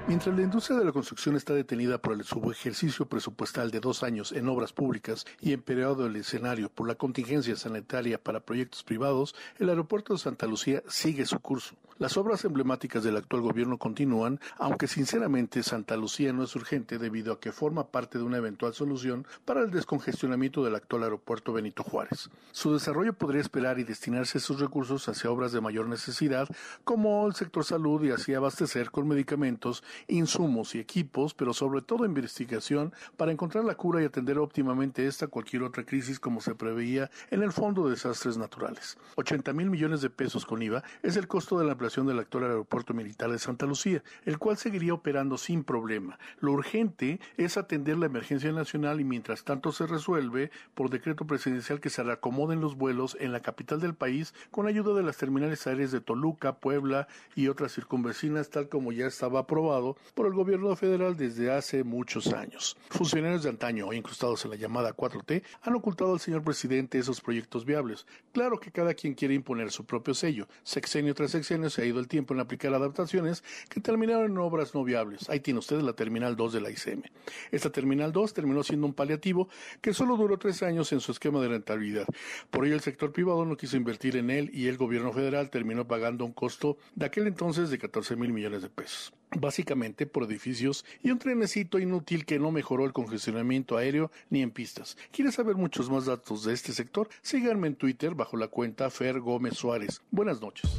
Mientras 0.05 0.35
la 0.35 0.41
industria 0.41 0.77
de 0.77 0.83
la 0.83 0.91
construcción 0.91 1.37
está 1.37 1.53
detenida 1.53 1.97
por 1.97 2.13
el 2.13 2.25
subejercicio 2.25 3.05
presupuestal 3.05 3.71
de 3.71 3.79
dos 3.79 4.03
años 4.03 4.33
en 4.33 4.49
obras 4.49 4.73
públicas 4.73 5.25
y 5.39 5.53
empeorado 5.53 6.05
el 6.05 6.17
escenario 6.17 6.69
por 6.69 6.89
la 6.89 6.95
contingencia 6.95 7.55
sanitaria 7.55 8.21
para 8.21 8.41
proyectos 8.41 8.83
privados, 8.83 9.33
el 9.59 9.69
aeropuerto 9.69 10.11
de 10.11 10.19
Santa 10.19 10.45
Lucía 10.45 10.83
sigue 10.89 11.25
su 11.25 11.39
curso. 11.39 11.75
Las 12.03 12.17
obras 12.17 12.43
emblemáticas 12.43 13.01
del 13.05 13.15
actual 13.15 13.43
gobierno 13.43 13.77
continúan, 13.77 14.41
aunque 14.57 14.87
sinceramente 14.87 15.63
Santa 15.63 15.95
Lucía 15.95 16.33
no 16.33 16.43
es 16.43 16.53
urgente 16.53 16.97
debido 16.97 17.31
a 17.31 17.39
que 17.39 17.53
forma 17.53 17.87
parte 17.87 18.17
de 18.17 18.25
una 18.25 18.39
eventual 18.39 18.73
solución 18.73 19.25
para 19.45 19.61
el 19.61 19.71
descongestionamiento 19.71 20.65
del 20.65 20.75
actual 20.75 21.03
aeropuerto 21.03 21.53
Benito 21.53 21.81
Juárez. 21.81 22.29
Su 22.51 22.73
desarrollo 22.73 23.13
podría 23.13 23.39
esperar 23.39 23.79
y 23.79 23.85
destinarse 23.85 24.41
sus 24.41 24.59
recursos 24.59 25.07
hacia 25.07 25.31
obras 25.31 25.53
de 25.53 25.61
mayor 25.61 25.87
necesidad, 25.87 26.49
como 26.83 27.25
el 27.25 27.35
sector 27.35 27.63
salud 27.63 28.03
y 28.03 28.11
así 28.11 28.33
abastecer 28.33 28.91
con 28.91 29.07
medicamentos, 29.07 29.81
insumos 30.09 30.75
y 30.75 30.79
equipos, 30.79 31.33
pero 31.33 31.53
sobre 31.53 31.83
todo 31.83 32.03
investigación 32.03 32.91
para 33.15 33.31
encontrar 33.31 33.63
la 33.63 33.75
cura 33.75 34.01
y 34.01 34.05
atender 34.05 34.39
óptimamente 34.39 35.07
esta 35.07 35.27
cualquier 35.27 35.63
otra 35.63 35.85
crisis 35.85 36.19
como 36.19 36.41
se 36.41 36.53
preveía 36.53 37.09
en 37.31 37.43
el 37.43 37.53
Fondo 37.53 37.85
de 37.85 37.91
Desastres 37.91 38.35
Naturales. 38.37 38.97
80 39.15 39.53
mil 39.53 39.69
millones 39.69 40.01
de 40.01 40.09
pesos 40.09 40.45
con 40.45 40.61
IVA 40.61 40.83
es 41.01 41.15
el 41.15 41.29
costo 41.29 41.57
de 41.57 41.63
la 41.63 41.77
del 42.01 42.19
actual 42.19 42.45
aeropuerto 42.45 42.95
militar 42.95 43.31
de 43.31 43.37
Santa 43.37 43.67
Lucía, 43.67 44.03
el 44.25 44.39
cual 44.39 44.57
seguiría 44.57 44.95
operando 44.95 45.37
sin 45.37 45.63
problema. 45.63 46.17
Lo 46.39 46.51
urgente 46.51 47.19
es 47.37 47.55
atender 47.55 47.97
la 47.97 48.07
emergencia 48.07 48.51
nacional 48.51 48.99
y 48.99 49.03
mientras 49.03 49.43
tanto 49.43 49.71
se 49.71 49.85
resuelve 49.85 50.49
por 50.73 50.89
decreto 50.89 51.27
presidencial 51.27 51.79
que 51.79 51.91
se 51.91 52.01
reacomoden 52.01 52.61
los 52.61 52.75
vuelos 52.75 53.15
en 53.19 53.31
la 53.31 53.41
capital 53.41 53.79
del 53.79 53.93
país 53.93 54.33
con 54.49 54.65
ayuda 54.65 54.95
de 54.95 55.03
las 55.03 55.17
terminales 55.17 55.67
aéreas 55.67 55.91
de 55.91 56.01
Toluca, 56.01 56.57
Puebla 56.57 57.07
y 57.35 57.47
otras 57.47 57.73
circunvecinas, 57.73 58.49
tal 58.49 58.69
como 58.69 58.91
ya 58.91 59.05
estaba 59.05 59.41
aprobado 59.41 59.95
por 60.15 60.25
el 60.25 60.33
gobierno 60.33 60.75
federal 60.75 61.15
desde 61.15 61.51
hace 61.51 61.83
muchos 61.83 62.33
años. 62.33 62.75
Funcionarios 62.89 63.43
de 63.43 63.49
antaño, 63.49 63.93
incrustados 63.93 64.43
en 64.45 64.51
la 64.51 64.57
llamada 64.57 64.95
4T, 64.95 65.43
han 65.61 65.75
ocultado 65.75 66.13
al 66.13 66.19
señor 66.19 66.43
presidente 66.43 66.97
esos 66.97 67.21
proyectos 67.21 67.65
viables. 67.65 68.07
Claro 68.31 68.59
que 68.59 68.71
cada 68.71 68.95
quien 68.95 69.13
quiere 69.13 69.35
imponer 69.35 69.71
su 69.71 69.85
propio 69.85 70.13
sello, 70.13 70.47
sexenio 70.63 71.13
tras 71.13 71.31
sexenio 71.31 71.69
se 71.73 71.81
ha 71.81 71.85
ido 71.85 71.99
el 71.99 72.07
tiempo 72.07 72.33
en 72.33 72.39
aplicar 72.39 72.73
adaptaciones 72.73 73.43
que 73.69 73.81
terminaron 73.81 74.31
en 74.31 74.37
obras 74.37 74.73
no 74.73 74.83
viables. 74.83 75.29
Ahí 75.29 75.39
tiene 75.39 75.59
usted 75.59 75.81
la 75.81 75.93
Terminal 75.93 76.35
2 76.35 76.53
de 76.53 76.61
la 76.61 76.69
ICM. 76.69 77.03
Esta 77.51 77.71
Terminal 77.71 78.11
2 78.11 78.33
terminó 78.33 78.63
siendo 78.63 78.87
un 78.87 78.93
paliativo 78.93 79.49
que 79.81 79.93
solo 79.93 80.17
duró 80.17 80.37
tres 80.37 80.63
años 80.63 80.91
en 80.91 80.99
su 80.99 81.11
esquema 81.11 81.41
de 81.41 81.49
rentabilidad. 81.49 82.05
Por 82.49 82.65
ello 82.65 82.75
el 82.75 82.81
sector 82.81 83.11
privado 83.11 83.45
no 83.45 83.57
quiso 83.57 83.77
invertir 83.77 84.17
en 84.17 84.29
él 84.29 84.49
y 84.53 84.67
el 84.67 84.77
gobierno 84.77 85.11
federal 85.11 85.49
terminó 85.49 85.87
pagando 85.87 86.25
un 86.25 86.33
costo 86.33 86.77
de 86.95 87.05
aquel 87.05 87.27
entonces 87.27 87.69
de 87.69 87.77
14 87.77 88.15
mil 88.15 88.31
millones 88.31 88.61
de 88.61 88.69
pesos 88.69 89.13
básicamente 89.39 90.05
por 90.05 90.23
edificios 90.23 90.85
y 91.01 91.11
un 91.11 91.19
trenecito 91.19 91.79
inútil 91.79 92.25
que 92.25 92.39
no 92.39 92.51
mejoró 92.51 92.85
el 92.85 92.93
congestionamiento 92.93 93.77
aéreo 93.77 94.11
ni 94.29 94.41
en 94.41 94.51
pistas. 94.51 94.97
¿Quieres 95.11 95.35
saber 95.35 95.55
muchos 95.55 95.89
más 95.89 96.05
datos 96.05 96.43
de 96.43 96.53
este 96.53 96.73
sector? 96.73 97.09
Síganme 97.21 97.67
en 97.67 97.75
Twitter 97.75 98.15
bajo 98.15 98.37
la 98.37 98.47
cuenta 98.47 98.89
Fer 98.89 99.19
Gómez 99.19 99.55
Suárez. 99.55 100.01
Buenas 100.11 100.41
noches. 100.41 100.69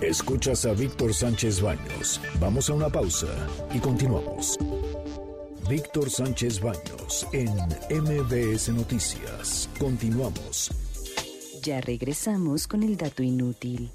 Escuchas 0.00 0.64
a 0.64 0.74
Víctor 0.74 1.12
Sánchez 1.12 1.60
Baños. 1.60 2.20
Vamos 2.38 2.70
a 2.70 2.74
una 2.74 2.88
pausa 2.88 3.26
y 3.74 3.80
continuamos. 3.80 4.56
Víctor 5.68 6.08
Sánchez 6.08 6.60
Baños 6.60 7.26
en 7.32 7.50
MBS 7.90 8.68
Noticias. 8.68 9.68
Continuamos. 9.78 10.87
Ya 11.62 11.80
regresamos 11.80 12.66
con 12.66 12.82
el 12.82 12.96
dato 12.96 13.22
inútil. 13.22 13.90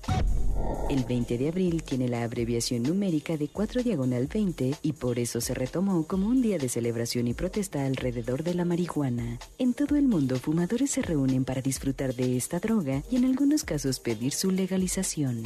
El 0.89 1.03
20 1.05 1.38
de 1.38 1.47
abril 1.47 1.84
tiene 1.84 2.07
la 2.07 2.24
abreviación 2.24 2.84
numérica 2.84 3.38
de 3.38 3.47
4 3.47 3.84
diagonal 3.84 4.28
20 4.28 4.76
y 4.82 4.93
por 4.93 5.20
eso 5.20 5.39
se 5.39 5.53
retomó 5.53 6.05
como 6.05 6.28
un 6.28 6.41
día 6.41 6.57
de 6.57 6.70
celebración 6.70 7.28
y 7.28 7.34
protesta 7.34 7.86
alrededor 7.86 8.43
de 8.43 8.53
la 8.53 8.66
marihuana. 8.66 9.39
En 9.57 9.74
todo 9.74 9.95
el 9.95 10.07
mundo, 10.07 10.39
fumadores 10.39 10.91
se 10.91 11.01
reúnen 11.01 11.45
para 11.45 11.61
disfrutar 11.61 12.16
de 12.16 12.38
esta 12.38 12.59
droga 12.59 13.03
y 13.09 13.16
en 13.16 13.26
algunos 13.26 13.64
casos 13.64 13.99
pedir 13.99 14.34
su 14.34 14.51
legalización. 14.51 15.43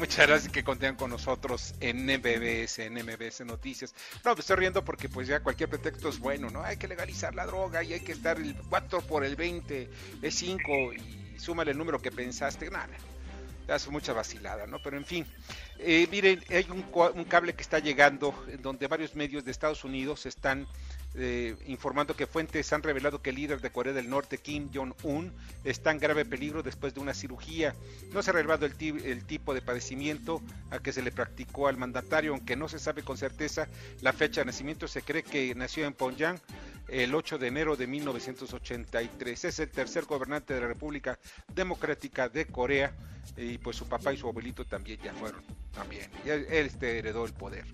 Muchas 0.00 0.26
gracias 0.26 0.50
que 0.50 0.64
contengan 0.64 0.96
con 0.96 1.10
nosotros 1.10 1.74
en 1.78 2.06
MBS, 2.06 2.78
en 2.78 2.94
MBS 2.94 3.44
Noticias. 3.44 3.94
No, 4.24 4.34
me 4.34 4.40
estoy 4.40 4.56
riendo 4.56 4.82
porque 4.82 5.10
pues 5.10 5.28
ya 5.28 5.40
cualquier 5.40 5.68
pretexto 5.68 6.08
es 6.08 6.18
bueno, 6.18 6.48
¿no? 6.48 6.62
Hay 6.62 6.78
que 6.78 6.88
legalizar 6.88 7.34
la 7.34 7.44
droga 7.44 7.82
y 7.82 7.92
hay 7.92 8.00
que 8.00 8.12
estar 8.12 8.38
el 8.38 8.56
4 8.70 9.02
por 9.02 9.26
el 9.26 9.36
20, 9.36 9.90
es 10.22 10.34
5 10.36 10.94
y 10.94 11.38
súmale 11.38 11.72
el 11.72 11.76
número 11.76 12.00
que 12.00 12.10
pensaste. 12.10 12.70
Nada, 12.70 12.88
ya 13.68 13.74
es 13.76 13.86
mucha 13.88 14.14
vacilada, 14.14 14.66
¿no? 14.66 14.82
Pero 14.82 14.96
en 14.96 15.04
fin, 15.04 15.26
eh, 15.78 16.08
miren, 16.10 16.42
hay 16.48 16.66
un, 16.70 16.82
un 17.14 17.24
cable 17.24 17.52
que 17.52 17.60
está 17.60 17.78
llegando 17.78 18.34
en 18.48 18.62
donde 18.62 18.86
varios 18.86 19.14
medios 19.14 19.44
de 19.44 19.50
Estados 19.50 19.84
Unidos 19.84 20.24
están 20.24 20.66
eh, 21.14 21.56
informando 21.66 22.14
que 22.14 22.26
fuentes 22.26 22.72
han 22.72 22.82
revelado 22.82 23.20
que 23.20 23.30
el 23.30 23.36
líder 23.36 23.60
de 23.60 23.70
Corea 23.70 23.92
del 23.92 24.08
Norte, 24.08 24.38
Kim 24.38 24.70
Jong-un, 24.72 25.32
está 25.64 25.90
en 25.90 25.98
grave 25.98 26.24
peligro 26.24 26.62
después 26.62 26.94
de 26.94 27.00
una 27.00 27.14
cirugía. 27.14 27.74
No 28.12 28.22
se 28.22 28.30
ha 28.30 28.32
revelado 28.32 28.66
el, 28.66 29.24
tipo 29.24 29.54
de 29.54 29.62
padecimiento 29.62 30.40
a 30.70 30.78
que 30.78 30.92
se 30.92 31.02
le 31.02 31.10
practicó 31.10 31.68
al 31.68 31.76
mandatario, 31.76 32.32
aunque 32.32 32.56
no 32.56 32.68
se 32.68 32.78
sabe 32.78 33.02
con 33.02 33.16
certeza 33.16 33.68
la 34.00 34.12
fecha 34.12 34.42
de 34.42 34.46
nacimiento. 34.46 34.86
Se 34.86 35.02
cree 35.02 35.22
que 35.22 35.54
nació 35.54 35.86
en 35.86 35.94
Pyongyang 35.94 36.40
el 36.90 37.14
8 37.14 37.38
de 37.38 37.46
enero 37.46 37.76
de 37.76 37.86
1983. 37.86 39.44
Es 39.44 39.58
el 39.58 39.70
tercer 39.70 40.04
gobernante 40.04 40.54
de 40.54 40.60
la 40.60 40.66
República 40.66 41.18
Democrática 41.54 42.28
de 42.28 42.46
Corea 42.46 42.94
y 43.36 43.58
pues 43.58 43.76
su 43.76 43.88
papá 43.88 44.12
y 44.12 44.16
su 44.16 44.28
abuelito 44.28 44.64
también 44.64 45.00
ya 45.02 45.14
fueron, 45.14 45.42
también. 45.72 46.10
Él 46.24 46.46
este, 46.50 46.98
heredó 46.98 47.24
el 47.24 47.32
poder. 47.32 47.64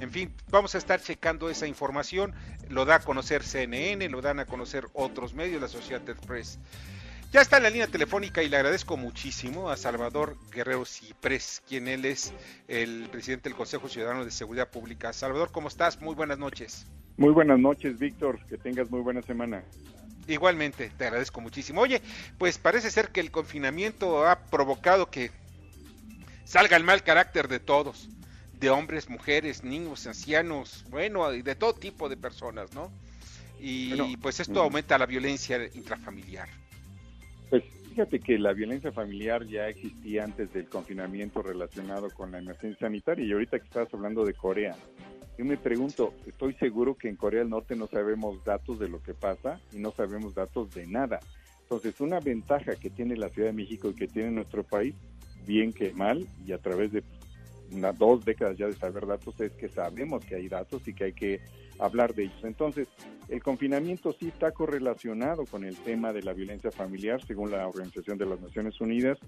En 0.00 0.10
fin, 0.10 0.34
vamos 0.48 0.74
a 0.74 0.78
estar 0.78 1.00
checando 1.00 1.50
esa 1.50 1.66
información. 1.66 2.34
Lo 2.68 2.84
da 2.84 2.96
a 2.96 3.00
conocer 3.00 3.42
CNN, 3.42 4.08
lo 4.08 4.22
dan 4.22 4.40
a 4.40 4.46
conocer 4.46 4.86
otros 4.94 5.34
medios, 5.34 5.60
la 5.60 5.66
Associated 5.66 6.16
Press. 6.26 6.58
Ya 7.32 7.40
está 7.40 7.56
en 7.56 7.64
la 7.64 7.70
línea 7.70 7.88
telefónica 7.88 8.44
y 8.44 8.48
le 8.48 8.56
agradezco 8.56 8.96
muchísimo 8.96 9.68
a 9.68 9.76
Salvador 9.76 10.38
Guerrero 10.52 10.84
Ciprés, 10.84 11.62
quien 11.66 11.88
él 11.88 12.04
es 12.04 12.32
el 12.68 13.08
presidente 13.10 13.48
del 13.48 13.56
Consejo 13.56 13.88
Ciudadano 13.88 14.24
de 14.24 14.30
Seguridad 14.30 14.70
Pública. 14.70 15.12
Salvador, 15.12 15.50
¿cómo 15.50 15.66
estás? 15.66 16.00
Muy 16.00 16.14
buenas 16.14 16.38
noches. 16.38 16.86
Muy 17.16 17.32
buenas 17.32 17.58
noches, 17.58 17.98
Víctor. 17.98 18.38
Que 18.46 18.58
tengas 18.58 18.90
muy 18.90 19.00
buena 19.00 19.22
semana. 19.22 19.62
Igualmente, 20.26 20.90
te 20.96 21.04
agradezco 21.04 21.40
muchísimo. 21.40 21.82
Oye, 21.82 22.00
pues 22.38 22.58
parece 22.58 22.90
ser 22.90 23.10
que 23.10 23.20
el 23.20 23.30
confinamiento 23.30 24.26
ha 24.26 24.38
provocado 24.46 25.10
que 25.10 25.30
salga 26.44 26.76
el 26.76 26.84
mal 26.84 27.02
carácter 27.02 27.48
de 27.48 27.60
todos, 27.60 28.08
de 28.58 28.70
hombres, 28.70 29.08
mujeres, 29.10 29.64
niños, 29.64 30.06
ancianos, 30.06 30.84
bueno, 30.90 31.30
de 31.30 31.54
todo 31.54 31.74
tipo 31.74 32.08
de 32.08 32.16
personas, 32.16 32.72
¿no? 32.74 32.90
Y 33.60 34.16
pues 34.18 34.40
esto 34.40 34.60
mm. 34.60 34.64
aumenta 34.64 34.98
la 34.98 35.06
violencia 35.06 35.58
intrafamiliar. 35.74 36.48
Pues 37.50 37.62
fíjate 37.88 38.20
que 38.20 38.38
la 38.38 38.52
violencia 38.52 38.92
familiar 38.92 39.46
ya 39.46 39.68
existía 39.68 40.24
antes 40.24 40.52
del 40.52 40.68
confinamiento 40.68 41.42
relacionado 41.42 42.10
con 42.10 42.32
la 42.32 42.38
emergencia 42.38 42.86
sanitaria 42.88 43.24
y 43.24 43.32
ahorita 43.32 43.58
que 43.58 43.64
estás 43.64 43.92
hablando 43.94 44.24
de 44.24 44.34
Corea, 44.34 44.76
yo 45.36 45.44
me 45.44 45.56
pregunto, 45.56 46.14
estoy 46.26 46.54
seguro 46.54 46.96
que 46.96 47.08
en 47.08 47.16
Corea 47.16 47.40
del 47.40 47.50
Norte 47.50 47.74
no 47.74 47.86
sabemos 47.88 48.44
datos 48.44 48.78
de 48.78 48.88
lo 48.88 49.02
que 49.02 49.14
pasa 49.14 49.60
y 49.72 49.78
no 49.78 49.90
sabemos 49.90 50.34
datos 50.34 50.72
de 50.74 50.86
nada. 50.86 51.20
Entonces, 51.62 52.00
una 52.00 52.20
ventaja 52.20 52.76
que 52.76 52.90
tiene 52.90 53.16
la 53.16 53.30
Ciudad 53.30 53.48
de 53.48 53.54
México 53.54 53.90
y 53.90 53.94
que 53.94 54.06
tiene 54.06 54.30
nuestro 54.30 54.62
país, 54.62 54.94
bien 55.46 55.72
que 55.72 55.92
mal, 55.92 56.26
y 56.46 56.52
a 56.52 56.58
través 56.58 56.92
de 56.92 57.02
unas 57.72 57.98
dos 57.98 58.24
décadas 58.24 58.56
ya 58.56 58.66
de 58.66 58.74
saber 58.74 59.06
datos, 59.06 59.40
es 59.40 59.52
que 59.52 59.68
sabemos 59.68 60.24
que 60.24 60.36
hay 60.36 60.48
datos 60.48 60.86
y 60.86 60.94
que 60.94 61.04
hay 61.04 61.12
que 61.12 61.40
hablar 61.78 62.14
de 62.14 62.24
ellos. 62.24 62.44
Entonces, 62.44 62.88
el 63.28 63.42
confinamiento 63.42 64.12
sí 64.12 64.28
está 64.28 64.52
correlacionado 64.52 65.44
con 65.46 65.64
el 65.64 65.76
tema 65.76 66.12
de 66.12 66.22
la 66.22 66.34
violencia 66.34 66.70
familiar, 66.70 67.24
según 67.24 67.50
la 67.50 67.66
Organización 67.66 68.18
de 68.18 68.26
las 68.26 68.40
Naciones 68.40 68.80
Unidas, 68.80 69.18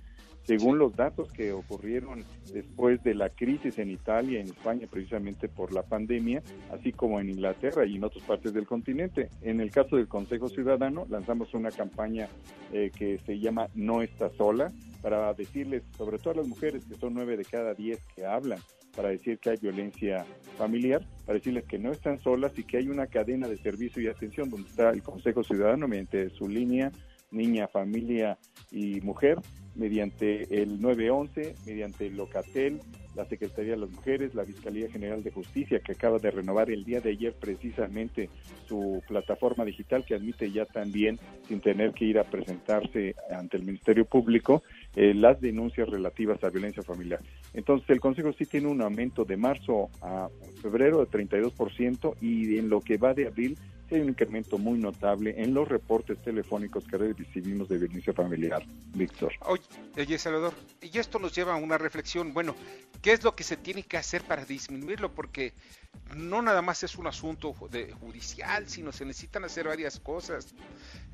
según 0.42 0.78
los 0.78 0.94
datos 0.94 1.32
que 1.32 1.52
ocurrieron 1.52 2.24
después 2.52 3.02
de 3.02 3.14
la 3.14 3.30
crisis 3.30 3.78
en 3.78 3.90
Italia, 3.90 4.40
en 4.40 4.46
España, 4.46 4.86
precisamente 4.90 5.48
por 5.48 5.72
la 5.72 5.82
pandemia, 5.82 6.42
así 6.72 6.92
como 6.92 7.20
en 7.20 7.30
Inglaterra 7.30 7.86
y 7.86 7.96
en 7.96 8.04
otras 8.04 8.24
partes 8.24 8.52
del 8.52 8.66
continente. 8.66 9.28
En 9.40 9.60
el 9.60 9.70
caso 9.70 9.96
del 9.96 10.08
Consejo 10.08 10.48
Ciudadano, 10.48 11.06
lanzamos 11.08 11.54
una 11.54 11.70
campaña 11.70 12.28
eh, 12.72 12.90
que 12.96 13.18
se 13.26 13.38
llama 13.38 13.68
No 13.74 14.02
está 14.02 14.30
sola, 14.30 14.72
para 15.02 15.32
decirles, 15.34 15.84
sobre 15.96 16.18
todo 16.18 16.34
a 16.34 16.36
las 16.38 16.48
mujeres, 16.48 16.84
que 16.84 16.96
son 16.96 17.14
nueve 17.14 17.36
de 17.36 17.44
cada 17.44 17.74
diez 17.74 18.04
que 18.14 18.26
hablan 18.26 18.58
para 18.96 19.10
decir 19.10 19.38
que 19.38 19.50
hay 19.50 19.56
violencia 19.58 20.24
familiar, 20.56 21.06
para 21.24 21.38
decirles 21.38 21.64
que 21.64 21.78
no 21.78 21.92
están 21.92 22.18
solas 22.20 22.58
y 22.58 22.64
que 22.64 22.78
hay 22.78 22.88
una 22.88 23.06
cadena 23.06 23.46
de 23.46 23.58
servicio 23.58 24.02
y 24.02 24.08
atención 24.08 24.50
donde 24.50 24.68
está 24.68 24.90
el 24.90 25.02
Consejo 25.02 25.44
Ciudadano 25.44 25.86
mediante 25.86 26.30
su 26.30 26.48
línea 26.48 26.90
niña, 27.30 27.68
familia 27.68 28.38
y 28.70 29.00
mujer, 29.00 29.38
mediante 29.74 30.62
el 30.62 30.80
911, 30.80 31.54
mediante 31.66 32.06
el 32.06 32.16
Locatel, 32.16 32.80
la 33.14 33.24
Secretaría 33.26 33.72
de 33.72 33.78
las 33.78 33.90
Mujeres, 33.90 34.34
la 34.34 34.44
Fiscalía 34.44 34.90
General 34.90 35.22
de 35.22 35.30
Justicia, 35.30 35.80
que 35.80 35.92
acaba 35.92 36.18
de 36.18 36.30
renovar 36.30 36.70
el 36.70 36.84
día 36.84 37.00
de 37.00 37.10
ayer 37.10 37.34
precisamente 37.34 38.28
su 38.66 39.02
plataforma 39.06 39.64
digital 39.64 40.04
que 40.04 40.14
admite 40.14 40.50
ya 40.50 40.66
también, 40.66 41.18
sin 41.48 41.60
tener 41.60 41.92
que 41.92 42.04
ir 42.04 42.18
a 42.18 42.24
presentarse 42.24 43.14
ante 43.30 43.56
el 43.56 43.64
Ministerio 43.64 44.04
Público, 44.04 44.62
eh, 44.96 45.12
las 45.14 45.40
denuncias 45.40 45.88
relativas 45.88 46.42
a 46.42 46.48
violencia 46.48 46.82
familiar. 46.82 47.20
Entonces, 47.52 47.88
el 47.90 48.00
Consejo 48.00 48.32
sí 48.32 48.46
tiene 48.46 48.66
un 48.68 48.80
aumento 48.80 49.24
de 49.24 49.36
marzo 49.36 49.90
a 50.00 50.28
febrero 50.62 51.04
de 51.04 51.06
32% 51.06 52.16
y 52.20 52.58
en 52.58 52.70
lo 52.70 52.80
que 52.80 52.96
va 52.96 53.12
de 53.12 53.26
abril 53.26 53.58
hay 53.94 54.00
un 54.00 54.08
incremento 54.08 54.58
muy 54.58 54.78
notable 54.78 55.34
en 55.36 55.54
los 55.54 55.68
reportes 55.68 56.18
telefónicos 56.22 56.84
que 56.86 56.98
recibimos 56.98 57.68
de 57.68 57.78
violencia 57.78 58.12
familiar, 58.12 58.64
Víctor. 58.94 59.32
Oye, 59.46 60.18
Salvador, 60.18 60.54
y 60.80 60.98
esto 60.98 61.18
nos 61.18 61.34
lleva 61.34 61.54
a 61.54 61.56
una 61.56 61.78
reflexión, 61.78 62.34
bueno, 62.34 62.54
¿qué 63.00 63.12
es 63.12 63.22
lo 63.22 63.36
que 63.36 63.44
se 63.44 63.56
tiene 63.56 63.82
que 63.82 63.96
hacer 63.96 64.22
para 64.22 64.44
disminuirlo? 64.44 65.12
Porque 65.12 65.52
no 66.16 66.42
nada 66.42 66.62
más 66.62 66.82
es 66.82 66.96
un 66.96 67.06
asunto 67.06 67.54
de 67.70 67.92
judicial, 67.92 68.66
sino 68.66 68.92
se 68.92 69.04
necesitan 69.04 69.44
hacer 69.44 69.68
varias 69.68 70.00
cosas 70.00 70.54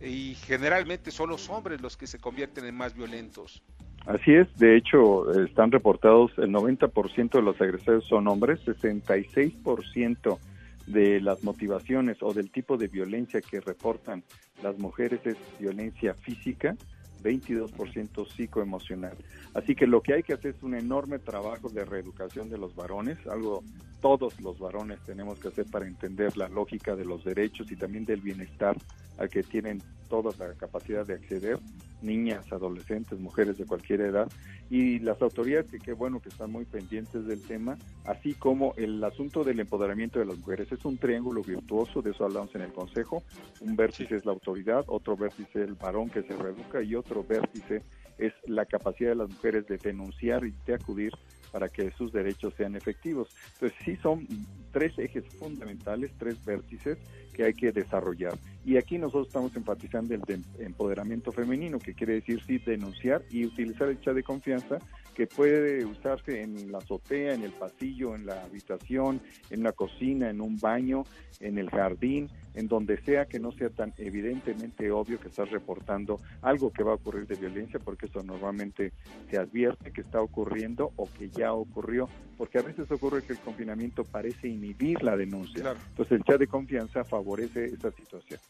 y 0.00 0.34
generalmente 0.34 1.10
son 1.10 1.30
los 1.30 1.48
hombres 1.50 1.80
los 1.80 1.96
que 1.96 2.06
se 2.06 2.18
convierten 2.18 2.64
en 2.64 2.74
más 2.74 2.94
violentos. 2.94 3.62
Así 4.06 4.32
es, 4.34 4.48
de 4.56 4.76
hecho 4.76 5.30
están 5.44 5.70
reportados 5.70 6.32
el 6.38 6.50
90% 6.50 7.30
de 7.30 7.42
los 7.42 7.60
agresores 7.60 8.02
son 8.04 8.26
hombres, 8.26 8.58
66% 8.66 10.38
de 10.87 11.20
las 11.20 11.45
motivaciones 11.45 12.22
o 12.22 12.33
del 12.33 12.51
tipo 12.51 12.76
de 12.76 12.89
violencia 12.89 13.41
que 13.41 13.61
reportan 13.61 14.22
las 14.62 14.78
mujeres 14.78 15.20
es 15.24 15.37
violencia 15.59 16.14
física, 16.14 16.76
22% 17.22 18.26
psicoemocional. 18.26 19.16
Así 19.55 19.74
que 19.74 19.87
lo 19.87 20.03
que 20.03 20.14
hay 20.14 20.22
que 20.22 20.35
hacer 20.35 20.55
es 20.57 20.62
un 20.62 20.74
enorme 20.74 21.18
trabajo 21.18 21.68
de 21.68 21.85
reeducación 21.85 22.51
de 22.51 22.59
los 22.59 22.74
varones, 22.74 23.18
algo 23.26 23.62
todos 24.01 24.41
los 24.41 24.59
varones 24.59 25.01
tenemos 25.07 25.39
que 25.39 25.49
hacer 25.49 25.66
para 25.66 25.87
entender 25.87 26.37
la 26.37 26.49
lógica 26.49 26.97
de 26.97 27.05
los 27.05 27.24
derechos 27.24 27.70
y 27.70 27.76
también 27.76 28.05
del 28.05 28.20
bienestar 28.20 28.76
al 29.22 29.30
que 29.30 29.42
tienen 29.42 29.80
toda 30.08 30.32
la 30.38 30.52
capacidad 30.54 31.06
de 31.06 31.14
acceder, 31.14 31.58
niñas, 32.02 32.44
adolescentes, 32.52 33.18
mujeres 33.20 33.56
de 33.56 33.64
cualquier 33.64 34.00
edad, 34.00 34.28
y 34.68 34.98
las 34.98 35.22
autoridades 35.22 35.70
que 35.70 35.78
qué 35.78 35.92
bueno 35.92 36.20
que 36.20 36.28
están 36.28 36.50
muy 36.50 36.64
pendientes 36.64 37.24
del 37.26 37.40
tema, 37.42 37.78
así 38.04 38.34
como 38.34 38.74
el 38.76 39.02
asunto 39.04 39.44
del 39.44 39.60
empoderamiento 39.60 40.18
de 40.18 40.26
las 40.26 40.36
mujeres. 40.38 40.72
Es 40.72 40.84
un 40.84 40.98
triángulo 40.98 41.42
virtuoso, 41.42 42.02
de 42.02 42.10
eso 42.10 42.24
hablamos 42.24 42.54
en 42.54 42.62
el 42.62 42.72
Consejo. 42.72 43.22
Un 43.60 43.76
vértice 43.76 44.16
es 44.16 44.26
la 44.26 44.32
autoridad, 44.32 44.84
otro 44.88 45.16
vértice 45.16 45.62
es 45.62 45.68
el 45.68 45.74
varón 45.74 46.10
que 46.10 46.22
se 46.22 46.36
reeduca 46.36 46.82
y 46.82 46.94
otro 46.94 47.24
vértice 47.24 47.82
es 48.18 48.32
la 48.46 48.66
capacidad 48.66 49.10
de 49.10 49.16
las 49.16 49.30
mujeres 49.30 49.66
de 49.66 49.78
denunciar 49.78 50.44
y 50.44 50.54
de 50.66 50.74
acudir 50.74 51.12
para 51.53 51.68
que 51.68 51.92
sus 51.92 52.12
derechos 52.12 52.55
sean 52.57 52.74
efectivos. 52.74 53.28
Entonces 53.55 53.78
sí 53.84 53.96
son 53.96 54.26
tres 54.72 54.98
ejes 54.98 55.24
fundamentales, 55.38 56.11
tres 56.18 56.42
vértices 56.44 56.98
que 57.32 57.44
hay 57.44 57.55
que 57.55 57.70
desarrollar. 57.70 58.36
Y 58.64 58.76
aquí 58.76 58.98
nosotros 58.98 59.28
estamos 59.28 59.55
enfatizando 59.55 60.14
el 60.14 60.22
empoderamiento 60.59 61.30
femenino, 61.30 61.78
que 61.78 61.94
quiere 61.94 62.14
decir 62.14 62.42
sí 62.46 62.59
denunciar 62.59 63.22
y 63.30 63.44
utilizar 63.44 63.88
el 63.88 64.00
chat 64.00 64.14
de 64.14 64.22
confianza 64.22 64.78
que 65.14 65.26
puede 65.26 65.84
usarse 65.84 66.42
en 66.42 66.72
la 66.72 66.78
azotea, 66.78 67.34
en 67.34 67.42
el 67.42 67.52
pasillo, 67.52 68.14
en 68.14 68.26
la 68.26 68.42
habitación, 68.42 69.20
en 69.50 69.62
la 69.62 69.72
cocina, 69.72 70.30
en 70.30 70.40
un 70.40 70.56
baño, 70.58 71.04
en 71.40 71.58
el 71.58 71.70
jardín, 71.70 72.30
en 72.54 72.68
donde 72.68 73.00
sea 73.02 73.26
que 73.26 73.40
no 73.40 73.52
sea 73.52 73.70
tan 73.70 73.92
evidentemente 73.98 74.90
obvio 74.90 75.18
que 75.20 75.28
estás 75.28 75.50
reportando 75.50 76.20
algo 76.42 76.72
que 76.72 76.82
va 76.82 76.92
a 76.92 76.96
ocurrir 76.96 77.26
de 77.26 77.36
violencia, 77.36 77.78
porque 77.80 78.06
eso 78.06 78.22
normalmente 78.22 78.92
se 79.30 79.38
advierte 79.38 79.92
que 79.92 80.00
está 80.00 80.20
ocurriendo 80.20 80.92
o 80.96 81.08
que 81.12 81.28
ya 81.28 81.52
ocurrió, 81.52 82.08
porque 82.36 82.58
a 82.58 82.62
veces 82.62 82.90
ocurre 82.90 83.22
que 83.22 83.32
el 83.32 83.38
confinamiento 83.40 84.04
parece 84.04 84.48
inhibir 84.48 85.02
la 85.02 85.16
denuncia. 85.16 85.74
Entonces 85.88 86.12
el 86.12 86.24
chat 86.24 86.38
de 86.38 86.46
confianza 86.46 87.04
favorece 87.04 87.66
esa 87.66 87.90
situación. 87.90 88.40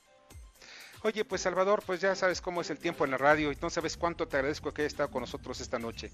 Oye, 1.05 1.25
pues 1.25 1.41
Salvador, 1.41 1.83
pues 1.85 2.01
ya 2.01 2.15
sabes 2.15 2.41
cómo 2.41 2.61
es 2.61 2.71
el 2.71 2.79
tiempo 2.79 3.05
en 3.05 3.11
la 3.11 3.19
radio 3.19 3.51
y 3.51 3.59
no 3.61 3.71
sabes 3.71 3.97
cuánto 3.97 4.29
te 4.29 4.37
agradezco 4.37 4.73
que 4.73 4.83
hayas 4.83 4.93
estado 4.93 5.11
con 5.11 5.23
nosotros 5.23 5.61
esta 5.61 5.79
noche. 5.79 6.11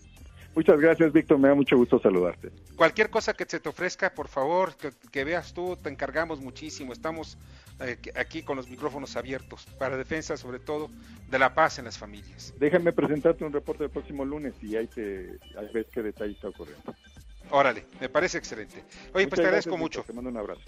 Muchas 0.54 0.80
gracias, 0.80 1.12
Víctor. 1.12 1.38
Me 1.38 1.48
da 1.48 1.54
mucho 1.54 1.76
gusto 1.76 2.00
saludarte. 2.00 2.50
Cualquier 2.74 3.10
cosa 3.10 3.34
que 3.34 3.44
se 3.44 3.60
te 3.60 3.68
ofrezca, 3.68 4.14
por 4.14 4.28
favor, 4.28 4.72
que, 5.12 5.24
veas 5.24 5.52
tú, 5.52 5.76
te 5.76 5.90
encargamos 5.90 6.40
muchísimo. 6.40 6.94
Estamos 6.94 7.36
eh, 7.80 7.98
aquí 8.16 8.42
con 8.42 8.56
los 8.56 8.68
micrófonos 8.68 9.16
abiertos 9.16 9.66
para 9.78 9.96
defensa, 9.96 10.36
sobre 10.38 10.58
todo, 10.58 10.90
de 11.30 11.38
la 11.38 11.54
paz 11.54 11.78
en 11.78 11.84
las 11.84 11.98
familias. 11.98 12.54
Déjame 12.58 12.92
presentarte 12.92 13.44
un 13.44 13.52
reporte 13.52 13.84
el 13.84 13.90
próximo 13.90 14.24
lunes 14.24 14.54
y 14.62 14.74
ahí, 14.74 14.86
te, 14.86 15.38
ahí 15.58 15.68
ves 15.72 15.86
qué 15.92 16.02
detalle 16.02 16.32
está 16.32 16.48
ocurriendo. 16.48 16.94
Órale, 17.50 17.84
me 18.00 18.08
parece 18.08 18.38
excelente. 18.38 18.82
Oye, 19.12 19.28
pues 19.28 19.40
te 19.40 19.46
agradezco 19.46 19.76
mucho. 19.76 20.02
Te 20.02 20.12
mando 20.14 20.30
un 20.30 20.38
abrazo. 20.38 20.62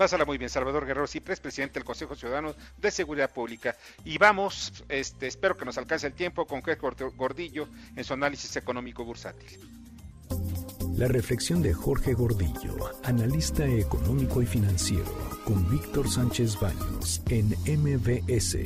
Pásala 0.00 0.24
muy 0.24 0.38
bien, 0.38 0.48
Salvador 0.48 0.86
Guerrero 0.86 1.06
Cipres, 1.06 1.40
presidente 1.40 1.74
del 1.74 1.84
Consejo 1.84 2.14
Ciudadano 2.14 2.54
de 2.78 2.90
Seguridad 2.90 3.30
Pública. 3.34 3.76
Y 4.02 4.16
vamos, 4.16 4.82
este, 4.88 5.26
espero 5.26 5.58
que 5.58 5.66
nos 5.66 5.76
alcance 5.76 6.06
el 6.06 6.14
tiempo 6.14 6.46
con 6.46 6.62
Jorge 6.62 7.04
Gordillo 7.14 7.68
en 7.94 8.02
su 8.02 8.14
análisis 8.14 8.56
económico 8.56 9.04
bursátil. 9.04 9.60
La 10.96 11.06
reflexión 11.06 11.60
de 11.60 11.74
Jorge 11.74 12.14
Gordillo, 12.14 12.78
analista 13.04 13.66
económico 13.66 14.40
y 14.40 14.46
financiero, 14.46 15.04
con 15.44 15.70
Víctor 15.70 16.08
Sánchez 16.08 16.58
Baños 16.58 17.22
en 17.28 17.50
MBS. 17.66 18.56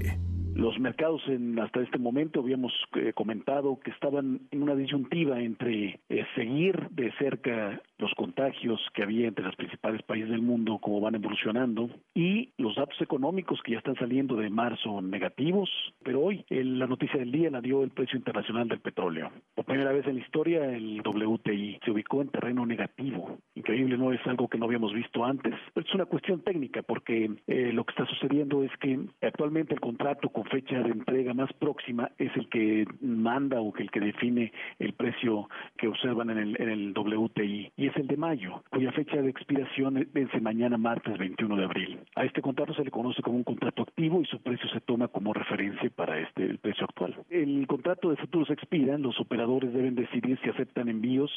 Los 0.54 0.78
mercados 0.78 1.20
en, 1.26 1.58
hasta 1.58 1.80
este 1.80 1.98
momento 1.98 2.38
habíamos 2.38 2.72
eh, 2.94 3.12
comentado 3.12 3.80
que 3.80 3.90
estaban 3.90 4.42
en 4.52 4.62
una 4.62 4.76
disyuntiva 4.76 5.40
entre 5.40 5.98
eh, 6.08 6.24
seguir 6.36 6.90
de 6.90 7.10
cerca 7.18 7.82
los 7.98 8.12
contagios 8.14 8.80
que 8.92 9.02
había 9.02 9.28
entre 9.28 9.44
los 9.44 9.56
principales 9.56 10.02
países 10.02 10.30
del 10.30 10.42
mundo, 10.42 10.78
cómo 10.80 11.00
van 11.00 11.14
evolucionando, 11.14 11.90
y 12.14 12.50
los 12.58 12.74
datos 12.76 13.00
económicos 13.00 13.60
que 13.62 13.72
ya 13.72 13.78
están 13.78 13.96
saliendo 13.96 14.36
de 14.36 14.50
marzo 14.50 15.00
negativos, 15.00 15.70
pero 16.02 16.20
hoy 16.20 16.44
la 16.48 16.86
noticia 16.86 17.20
del 17.20 17.32
día 17.32 17.50
la 17.50 17.60
dio 17.60 17.82
el 17.82 17.90
precio 17.90 18.18
internacional 18.18 18.68
del 18.68 18.80
petróleo. 18.80 19.30
Por 19.54 19.64
primera 19.64 19.92
vez 19.92 20.06
en 20.06 20.16
la 20.16 20.20
historia 20.20 20.64
el 20.64 21.00
WTI 21.04 21.80
se 21.84 21.90
ubicó 21.90 22.22
en 22.22 22.28
terreno 22.28 22.66
negativo. 22.66 23.38
Increíble, 23.54 23.96
no 23.96 24.12
es 24.12 24.20
algo 24.26 24.48
que 24.48 24.58
no 24.58 24.66
habíamos 24.66 24.92
visto 24.92 25.24
antes. 25.24 25.54
Es 25.74 25.94
una 25.94 26.06
cuestión 26.06 26.40
técnica 26.42 26.82
porque 26.82 27.30
eh, 27.46 27.72
lo 27.72 27.84
que 27.84 27.92
está 27.92 28.06
sucediendo 28.06 28.62
es 28.62 28.70
que 28.78 28.98
actualmente 29.22 29.74
el 29.74 29.80
contrato 29.80 30.28
con 30.30 30.44
fecha 30.44 30.78
de 30.82 30.90
entrega 30.90 31.34
más 31.34 31.52
próxima 31.54 32.10
es 32.18 32.34
el 32.36 32.48
que 32.48 32.86
manda 33.00 33.60
o 33.60 33.72
que 33.72 33.82
el 33.84 33.90
que 33.90 34.00
define 34.00 34.52
el 34.78 34.92
precio 34.94 35.48
que 35.76 35.88
observan 35.88 36.30
en 36.30 36.38
el, 36.38 36.60
en 36.60 36.68
el 36.68 36.92
WTI 36.92 37.72
y 37.76 37.83
es 37.86 37.96
el 37.96 38.06
de 38.06 38.16
mayo, 38.16 38.62
cuya 38.70 38.92
fecha 38.92 39.20
de 39.20 39.30
expiración 39.30 40.06
vence 40.12 40.40
mañana 40.40 40.76
martes 40.76 41.18
21 41.18 41.56
de 41.56 41.64
abril. 41.64 41.98
A 42.14 42.24
este 42.24 42.42
contrato 42.42 42.74
se 42.74 42.84
le 42.84 42.90
conoce 42.90 43.22
como 43.22 43.36
un 43.36 43.44
contrato 43.44 43.82
activo 43.82 44.20
y 44.20 44.26
su 44.26 44.40
precio 44.40 44.68
se 44.70 44.80
toma 44.80 45.08
como 45.08 45.32
referencia 45.32 45.90
para 45.94 46.18
este 46.20 46.44
el 46.44 46.58
precio 46.58 46.84
actual. 46.84 47.14
El 47.30 47.66
contrato 47.66 48.10
de 48.10 48.16
futuros 48.16 48.50
expira, 48.50 48.98
los 48.98 49.18
operadores 49.20 49.72
deben 49.72 49.94
decidir 49.94 50.38
si 50.42 50.50
aceptan 50.50 50.88
envíos 50.88 51.30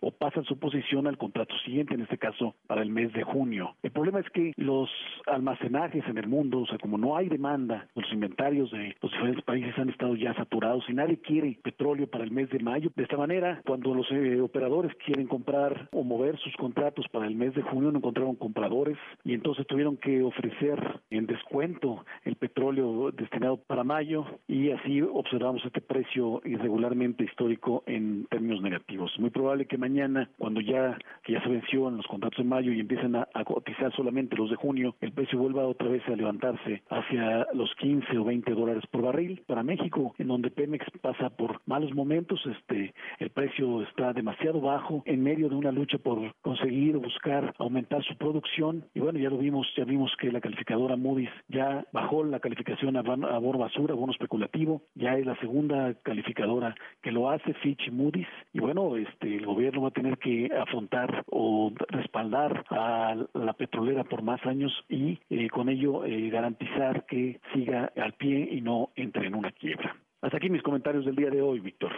o 0.00 0.10
pasan 0.10 0.44
su 0.44 0.58
posición 0.58 1.06
al 1.06 1.18
contrato 1.18 1.54
siguiente, 1.64 1.94
en 1.94 2.02
este 2.02 2.18
caso 2.18 2.54
para 2.66 2.82
el 2.82 2.90
mes 2.90 3.12
de 3.12 3.22
junio. 3.22 3.74
El 3.82 3.90
problema 3.90 4.20
es 4.20 4.30
que 4.30 4.52
los 4.56 4.90
almacenajes 5.26 6.04
en 6.06 6.18
el 6.18 6.26
mundo, 6.26 6.60
o 6.60 6.66
sea, 6.66 6.78
como 6.78 6.98
no 6.98 7.16
hay 7.16 7.28
demanda, 7.28 7.88
los 7.94 8.10
inventarios 8.12 8.70
de 8.70 8.96
los 9.00 9.12
diferentes 9.12 9.44
países 9.44 9.78
han 9.78 9.90
estado 9.90 10.16
ya 10.16 10.34
saturados 10.34 10.84
y 10.88 10.94
nadie 10.94 11.18
quiere 11.18 11.58
petróleo 11.62 12.06
para 12.06 12.24
el 12.24 12.30
mes 12.30 12.50
de 12.50 12.58
mayo. 12.58 12.90
De 12.94 13.02
esta 13.02 13.16
manera, 13.16 13.60
cuando 13.64 13.94
los 13.94 14.10
eh, 14.10 14.40
operadores 14.40 14.94
quieren 15.04 15.26
comprar 15.26 15.88
o 15.92 16.02
mover 16.02 16.38
sus 16.38 16.54
contratos 16.56 17.06
para 17.10 17.26
el 17.26 17.34
mes 17.34 17.54
de 17.54 17.62
junio, 17.62 17.92
no 17.92 17.98
encontraron 17.98 18.36
compradores 18.36 18.98
y 19.24 19.34
entonces 19.34 19.66
tuvieron 19.66 19.96
que 19.96 20.22
ofrecer 20.22 21.00
en 21.10 21.26
descuento 21.26 22.04
el 22.24 22.36
petróleo 22.36 23.10
destinado 23.12 23.58
para 23.58 23.84
mayo 23.84 24.24
y 24.48 24.70
así 24.70 25.02
observamos 25.02 25.64
este 25.64 25.80
precio 25.80 26.40
irregularmente 26.44 27.24
histórico 27.24 27.82
en 27.86 28.26
términos 28.30 28.62
negativos. 28.62 29.12
Muy 29.18 29.30
probable 29.30 29.66
que 29.66 29.78
mañana, 29.78 30.30
cuando 30.38 30.60
ya, 30.60 30.96
ya 31.28 31.42
se 31.42 31.48
venció 31.48 31.88
en 31.88 31.98
los 31.98 32.06
contratos 32.06 32.38
de 32.38 32.44
mayo 32.44 32.72
y 32.72 32.80
empiecen 32.80 33.16
a, 33.16 33.26
cotizar 33.44 33.94
solamente 33.94 34.36
los 34.36 34.50
de 34.50 34.56
junio, 34.56 34.94
el 35.00 35.12
precio 35.12 35.38
vuelva 35.38 35.66
otra 35.66 35.88
vez 35.88 36.02
a 36.08 36.16
levantarse 36.16 36.82
hacia 36.88 37.46
los 37.52 37.74
15 37.76 38.16
o 38.18 38.24
20 38.24 38.52
dólares 38.52 38.84
por 38.90 39.02
barril. 39.02 39.42
Para 39.46 39.62
México, 39.62 40.14
en 40.18 40.28
donde 40.28 40.50
Pemex 40.50 40.86
pasa 41.00 41.30
por 41.30 41.60
malos 41.66 41.92
momentos, 41.94 42.40
este, 42.46 42.94
el 43.18 43.30
precio 43.30 43.82
está 43.82 44.12
demasiado 44.12 44.60
bajo 44.60 45.02
en 45.06 45.22
medio 45.22 45.48
de 45.48 45.56
una 45.56 45.72
lucha 45.82 45.98
por 45.98 46.32
conseguir 46.42 46.96
buscar 46.96 47.54
aumentar 47.58 48.04
su 48.04 48.16
producción. 48.16 48.84
Y 48.94 49.00
bueno, 49.00 49.18
ya 49.18 49.30
lo 49.30 49.38
vimos, 49.38 49.66
ya 49.76 49.84
vimos 49.84 50.12
que 50.18 50.30
la 50.30 50.40
calificadora 50.40 50.96
Moody's 50.96 51.30
ya 51.48 51.84
bajó 51.92 52.22
la 52.22 52.38
calificación 52.38 52.96
a, 52.96 53.00
a 53.00 53.38
bono 53.38 53.58
basura, 53.58 53.94
bono 53.94 54.12
especulativo, 54.12 54.82
ya 54.94 55.18
es 55.18 55.26
la 55.26 55.36
segunda 55.40 55.94
calificadora 56.02 56.74
que 57.02 57.10
lo 57.10 57.30
hace, 57.30 57.52
Fitch 57.54 57.88
y 57.88 57.90
Moody's. 57.90 58.28
Y 58.52 58.60
bueno, 58.60 58.96
este, 58.96 59.36
el 59.36 59.46
gobierno 59.46 59.82
va 59.82 59.88
a 59.88 59.92
tener 59.92 60.18
que 60.18 60.50
afrontar 60.56 61.24
o 61.30 61.72
respaldar 61.88 62.64
a 62.70 63.16
la 63.34 63.52
petrolera 63.54 64.04
por 64.04 64.22
más 64.22 64.44
años 64.46 64.72
y 64.88 65.18
eh, 65.30 65.48
con 65.48 65.68
ello 65.68 66.04
eh, 66.04 66.30
garantizar 66.30 67.06
que 67.06 67.40
siga 67.52 67.90
al 67.96 68.12
pie 68.12 68.48
y 68.52 68.60
no 68.60 68.90
entre 68.94 69.26
en 69.26 69.34
una 69.34 69.50
quiebra. 69.50 69.96
Hasta 70.20 70.36
aquí 70.36 70.48
mis 70.48 70.62
comentarios 70.62 71.04
del 71.04 71.16
día 71.16 71.30
de 71.30 71.42
hoy, 71.42 71.58
Víctor. 71.58 71.92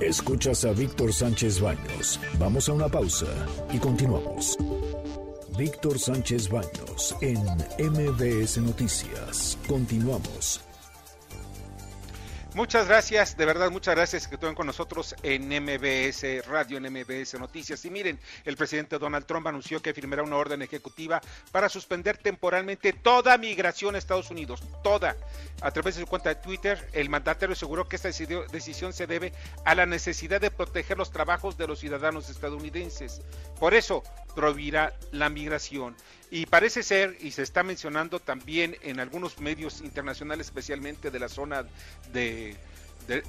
Escuchas 0.00 0.64
a 0.64 0.72
Víctor 0.72 1.12
Sánchez 1.12 1.60
Baños. 1.60 2.20
Vamos 2.38 2.68
a 2.68 2.72
una 2.72 2.88
pausa 2.88 3.26
y 3.72 3.78
continuamos. 3.78 4.56
Víctor 5.58 5.98
Sánchez 5.98 6.48
Baños 6.48 7.16
en 7.20 7.42
MBS 7.90 8.58
Noticias. 8.58 9.58
Continuamos. 9.66 10.67
Muchas 12.58 12.88
gracias, 12.88 13.36
de 13.36 13.46
verdad, 13.46 13.70
muchas 13.70 13.94
gracias 13.94 14.26
que 14.26 14.34
estén 14.34 14.56
con 14.56 14.66
nosotros 14.66 15.14
en 15.22 15.46
MBS 15.46 16.44
Radio, 16.44 16.78
en 16.78 16.92
MBS 16.92 17.38
Noticias. 17.38 17.84
Y 17.84 17.90
miren, 17.90 18.18
el 18.44 18.56
presidente 18.56 18.98
Donald 18.98 19.26
Trump 19.26 19.46
anunció 19.46 19.80
que 19.80 19.94
firmará 19.94 20.24
una 20.24 20.34
orden 20.34 20.60
ejecutiva 20.62 21.20
para 21.52 21.68
suspender 21.68 22.18
temporalmente 22.18 22.92
toda 22.92 23.38
migración 23.38 23.94
a 23.94 23.98
Estados 23.98 24.32
Unidos, 24.32 24.60
toda. 24.82 25.14
A 25.60 25.70
través 25.70 25.94
de 25.94 26.00
su 26.00 26.08
cuenta 26.08 26.30
de 26.30 26.34
Twitter, 26.34 26.84
el 26.94 27.08
mandatario 27.08 27.52
aseguró 27.52 27.88
que 27.88 27.94
esta 27.94 28.08
decisión 28.08 28.92
se 28.92 29.06
debe 29.06 29.32
a 29.64 29.76
la 29.76 29.86
necesidad 29.86 30.40
de 30.40 30.50
proteger 30.50 30.98
los 30.98 31.12
trabajos 31.12 31.56
de 31.58 31.68
los 31.68 31.78
ciudadanos 31.78 32.28
estadounidenses. 32.28 33.22
Por 33.60 33.72
eso 33.72 34.02
prohibirá 34.34 34.92
la 35.12 35.28
migración. 35.28 35.94
Y 36.30 36.46
parece 36.46 36.82
ser, 36.82 37.16
y 37.20 37.30
se 37.30 37.42
está 37.42 37.62
mencionando 37.62 38.20
también 38.20 38.76
en 38.82 39.00
algunos 39.00 39.38
medios 39.40 39.80
internacionales, 39.80 40.48
especialmente 40.48 41.10
de 41.10 41.18
la 41.18 41.28
zona 41.28 41.64
de, 42.12 42.56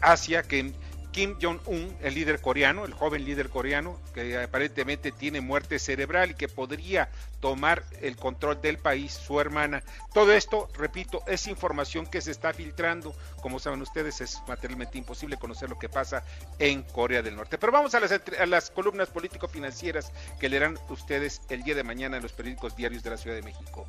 Asia, 0.02 0.44
que 0.44 0.74
Kim 1.12 1.38
Jong-un, 1.42 1.96
el 2.02 2.14
líder 2.14 2.40
coreano, 2.40 2.86
el 2.86 2.94
joven 2.94 3.26
líder 3.26 3.50
coreano, 3.50 4.00
que 4.14 4.38
aparentemente 4.38 5.12
tiene 5.12 5.42
muerte 5.42 5.80
cerebral 5.80 6.32
y 6.32 6.34
que 6.36 6.48
podría 6.48 7.10
tomar 7.40 7.84
el 8.02 8.16
control 8.16 8.62
del 8.62 8.78
país, 8.78 9.14
su 9.14 9.40
hermana. 9.40 9.82
Todo 10.14 10.34
esto, 10.34 10.70
repito, 10.76 11.24
es 11.26 11.48
información 11.48 12.06
que 12.06 12.22
se 12.22 12.32
está 12.32 12.54
filtrando. 12.54 13.16
Como 13.42 13.60
saben 13.60 13.82
ustedes, 13.82 14.22
es 14.22 14.42
materialmente 14.48 14.98
imposible 14.98 15.38
conocer 15.38 15.70
lo 15.70 15.80
que 15.80 15.90
pasa 15.90 16.24
en 16.60 16.84
Corea 16.84 17.22
del 17.22 17.36
Norte. 17.36 17.58
Pero 17.58 17.72
vamos 17.72 17.96
a 17.96 18.00
las, 18.00 18.12
a 18.12 18.46
las 18.46 18.70
columnas 18.70 19.10
político-financieras 19.10 20.12
que 20.40 20.50
leerán 20.50 20.78
ustedes 20.90 21.42
el 21.50 21.64
día 21.64 21.76
de 21.76 21.84
mañana 21.84 22.18
en 22.18 22.24
los 22.24 22.34
periódicos 22.34 22.76
diarios 22.76 23.02
de 23.04 23.10
la 23.10 23.18
Ciudad 23.18 23.36
de 23.36 23.42
México. 23.42 23.88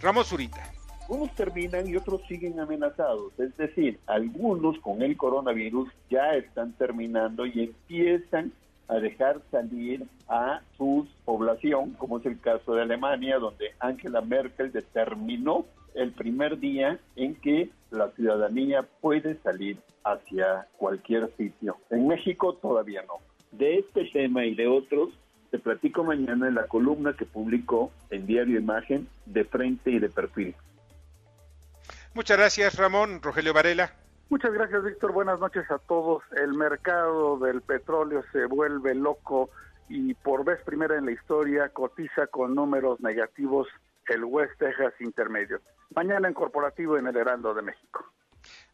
Ramos 0.00 0.28
Zurita 0.28 0.70
unos 1.08 1.34
terminan 1.34 1.88
y 1.88 1.96
otros 1.96 2.22
siguen 2.28 2.58
amenazados. 2.60 3.32
Es 3.38 3.56
decir, 3.56 3.98
algunos 4.06 4.78
con 4.78 5.02
el 5.02 5.16
coronavirus 5.16 5.88
ya 6.10 6.34
están 6.34 6.72
terminando 6.72 7.46
y 7.46 7.64
empiezan 7.64 8.52
a 8.88 8.94
dejar 8.96 9.40
salir 9.50 10.04
a 10.28 10.60
su 10.76 11.06
población, 11.24 11.90
como 11.98 12.18
es 12.18 12.26
el 12.26 12.38
caso 12.40 12.74
de 12.74 12.82
Alemania, 12.82 13.38
donde 13.38 13.72
Angela 13.80 14.20
Merkel 14.20 14.72
determinó 14.72 15.64
el 15.94 16.12
primer 16.12 16.58
día 16.58 16.98
en 17.16 17.34
que 17.36 17.70
la 17.90 18.10
ciudadanía 18.12 18.86
puede 19.00 19.36
salir 19.42 19.78
hacia 20.04 20.66
cualquier 20.76 21.30
sitio. 21.36 21.76
En 21.90 22.08
México 22.08 22.54
todavía 22.54 23.02
no. 23.02 23.14
De 23.52 23.78
este 23.78 24.04
tema 24.06 24.44
y 24.44 24.54
de 24.54 24.66
otros 24.66 25.10
te 25.50 25.58
platico 25.58 26.02
mañana 26.02 26.48
en 26.48 26.54
la 26.54 26.66
columna 26.66 27.14
que 27.14 27.26
publicó 27.26 27.90
en 28.10 28.26
Diario 28.26 28.58
Imagen 28.58 29.06
de 29.26 29.44
frente 29.44 29.90
y 29.90 29.98
de 29.98 30.08
perfil. 30.08 30.54
Muchas 32.14 32.36
gracias, 32.36 32.76
Ramón. 32.76 33.20
Rogelio 33.22 33.54
Varela. 33.54 33.92
Muchas 34.28 34.52
gracias, 34.52 34.82
Víctor. 34.84 35.12
Buenas 35.12 35.40
noches 35.40 35.70
a 35.70 35.78
todos. 35.78 36.22
El 36.36 36.54
mercado 36.54 37.38
del 37.38 37.62
petróleo 37.62 38.22
se 38.32 38.46
vuelve 38.46 38.94
loco 38.94 39.50
y 39.88 40.14
por 40.14 40.44
vez 40.44 40.60
primera 40.64 40.96
en 40.96 41.06
la 41.06 41.12
historia 41.12 41.68
cotiza 41.68 42.26
con 42.28 42.54
números 42.54 43.00
negativos 43.00 43.68
el 44.08 44.24
West 44.24 44.58
Texas 44.58 44.94
Intermedio. 45.00 45.60
Mañana 45.94 46.28
en 46.28 46.34
corporativo 46.34 46.96
en 46.96 47.06
el 47.06 47.16
Heraldo 47.16 47.54
de 47.54 47.62
México. 47.62 48.04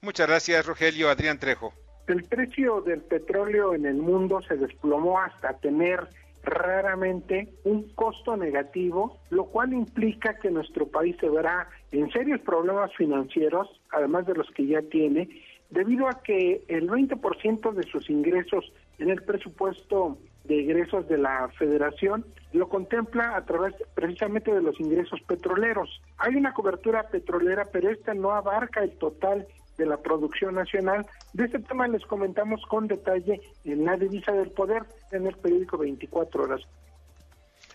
Muchas 0.00 0.28
gracias, 0.28 0.66
Rogelio. 0.66 1.10
Adrián 1.10 1.38
Trejo. 1.38 1.72
El 2.06 2.24
precio 2.24 2.80
del 2.80 3.02
petróleo 3.02 3.74
en 3.74 3.84
el 3.84 3.96
mundo 3.96 4.40
se 4.42 4.56
desplomó 4.56 5.20
hasta 5.20 5.54
tener 5.58 6.08
raramente 6.42 7.52
un 7.64 7.92
costo 7.94 8.36
negativo, 8.36 9.20
lo 9.30 9.46
cual 9.46 9.72
implica 9.72 10.38
que 10.38 10.50
nuestro 10.50 10.86
país 10.86 11.16
se 11.20 11.28
verá 11.28 11.68
en 11.92 12.10
serios 12.10 12.40
problemas 12.40 12.94
financieros, 12.96 13.68
además 13.90 14.26
de 14.26 14.34
los 14.34 14.50
que 14.50 14.66
ya 14.66 14.82
tiene, 14.82 15.28
debido 15.70 16.08
a 16.08 16.22
que 16.22 16.64
el 16.68 16.88
20% 16.88 17.72
de 17.72 17.82
sus 17.84 18.08
ingresos 18.10 18.72
en 18.98 19.10
el 19.10 19.22
presupuesto 19.22 20.18
de 20.44 20.62
ingresos 20.62 21.06
de 21.08 21.18
la 21.18 21.48
federación 21.58 22.24
lo 22.52 22.68
contempla 22.68 23.36
a 23.36 23.44
través 23.44 23.74
precisamente 23.94 24.52
de 24.52 24.62
los 24.62 24.80
ingresos 24.80 25.20
petroleros. 25.26 26.00
Hay 26.16 26.34
una 26.36 26.54
cobertura 26.54 27.08
petrolera, 27.08 27.66
pero 27.70 27.90
esta 27.90 28.14
no 28.14 28.32
abarca 28.32 28.82
el 28.82 28.92
total 28.92 29.46
de 29.76 29.86
la 29.86 29.98
producción 29.98 30.54
nacional. 30.54 31.06
De 31.34 31.44
este 31.44 31.58
tema 31.60 31.86
les 31.86 32.04
comentamos 32.06 32.62
con 32.66 32.88
detalle 32.88 33.40
en 33.64 33.84
la 33.84 33.96
divisa 33.96 34.32
del 34.32 34.50
poder 34.50 34.84
en 35.12 35.26
el 35.26 35.36
periódico 35.36 35.76
24 35.76 36.42
horas. 36.42 36.62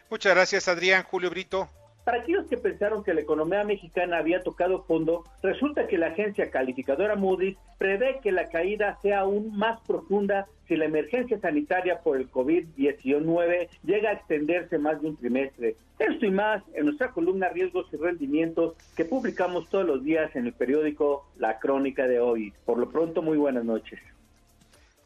Muchas 0.09 0.34
gracias, 0.34 0.68
Adrián. 0.68 1.03
Julio 1.03 1.30
Brito. 1.30 1.70
Para 2.04 2.18
aquellos 2.18 2.47
que 2.47 2.58
pensaron 2.58 3.04
que 3.04 3.14
la 3.14 3.22
economía 3.22 3.64
mexicana 3.64 4.18
había 4.18 4.41
tocado 4.41 4.84
fondo, 4.84 5.24
resulta 5.41 5.88
que 5.88 5.97
la 5.97 6.08
agencia 6.08 6.51
calificadora 6.51 7.16
Moody's 7.16 7.58
prevé 7.78 8.20
que 8.22 8.34
la 8.34 8.49
caída 8.49 8.97
sea 9.01 9.22
aún 9.22 9.58
más 9.58 9.80
profunda 9.88 10.47
si 10.68 10.76
la 10.76 10.86
emergencia 10.86 11.39
sanitaria 11.39 12.01
por 12.01 12.18
el 12.18 12.30
COVID-19 12.30 13.70
llega 13.84 14.10
a 14.10 14.14
extenderse 14.14 14.78
más 14.78 15.01
de 15.01 15.10
un 15.10 15.18
trimestre. 15.18 15.78
Esto 15.97 16.26
y 16.26 16.32
más 16.32 16.62
en 16.74 16.86
nuestra 16.86 17.12
columna 17.12 17.49
Riesgos 17.49 17.88
y 17.93 17.97
Rendimientos 17.97 18.76
que 18.97 19.06
publicamos 19.06 19.70
todos 19.70 19.86
los 19.86 20.04
días 20.04 20.36
en 20.36 20.47
el 20.47 20.54
periódico 20.54 21.30
La 21.38 21.60
Crónica 21.60 22.08
de 22.08 22.20
hoy. 22.20 22.54
Por 22.66 22.80
lo 22.80 22.89
pronto, 22.89 23.22
muy 23.22 23.38
buenas 23.38 23.64
noches. 23.64 23.99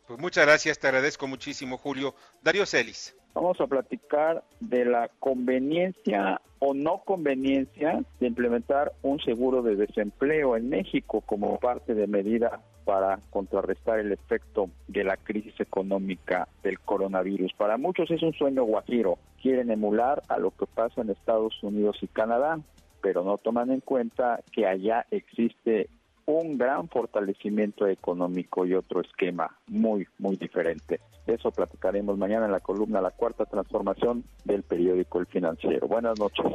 Pues 0.08 0.20
muchas 0.20 0.45
gracias, 0.45 0.80
te 0.80 0.88
agradezco 0.88 1.28
muchísimo, 1.28 1.78
Julio. 1.78 2.16
Darío 2.41 2.66
Celis. 2.66 3.16
Vamos 3.40 3.62
a 3.62 3.68
platicar 3.68 4.44
de 4.60 4.84
la 4.84 5.12
conveniencia 5.20 6.42
o 6.58 6.74
no 6.74 7.04
conveniencia 7.06 8.04
de 8.20 8.26
implementar 8.26 8.94
un 9.04 9.20
seguro 9.20 9.62
de 9.62 9.76
desempleo 9.76 10.58
en 10.58 10.70
México 10.70 11.22
como 11.22 11.60
parte 11.60 11.94
de 11.94 12.08
medida 12.08 12.62
para 12.84 13.20
contrarrestar 13.30 14.00
el 14.00 14.12
efecto 14.12 14.72
de 14.88 15.04
la 15.04 15.18
crisis 15.18 15.54
económica 15.60 16.48
del 16.64 16.80
coronavirus. 16.80 17.54
Para 17.54 17.78
muchos 17.78 18.10
es 18.10 18.24
un 18.24 18.34
sueño 18.34 18.64
guajiro. 18.64 19.20
Quieren 19.40 19.70
emular 19.70 20.24
a 20.30 20.40
lo 20.40 20.50
que 20.50 20.66
pasa 20.66 21.02
en 21.02 21.12
Estados 21.12 21.62
Unidos 21.62 22.00
y 22.02 22.08
Canadá, 22.08 22.60
pero 23.04 23.24
no 23.24 23.38
toman 23.38 23.70
en 23.70 23.82
cuenta 23.82 24.40
que 24.52 24.66
allá 24.66 25.06
existe 25.12 25.90
un 26.28 26.57
gran 26.57 26.89
fortalecimiento 26.89 27.88
económico 27.88 28.65
y 28.65 28.73
otro 28.73 29.01
esquema 29.01 29.57
muy, 29.67 30.07
muy 30.19 30.36
diferente. 30.36 30.99
De 31.25 31.36
eso 31.36 31.51
platicaremos 31.51 32.17
mañana 32.17 32.45
en 32.45 32.51
la 32.51 32.59
columna 32.59 33.01
La 33.01 33.11
Cuarta 33.11 33.45
Transformación 33.45 34.25
del 34.43 34.63
periódico 34.63 35.19
El 35.19 35.25
Financiero. 35.28 35.88
Buenas 35.88 36.19
noches. 36.19 36.45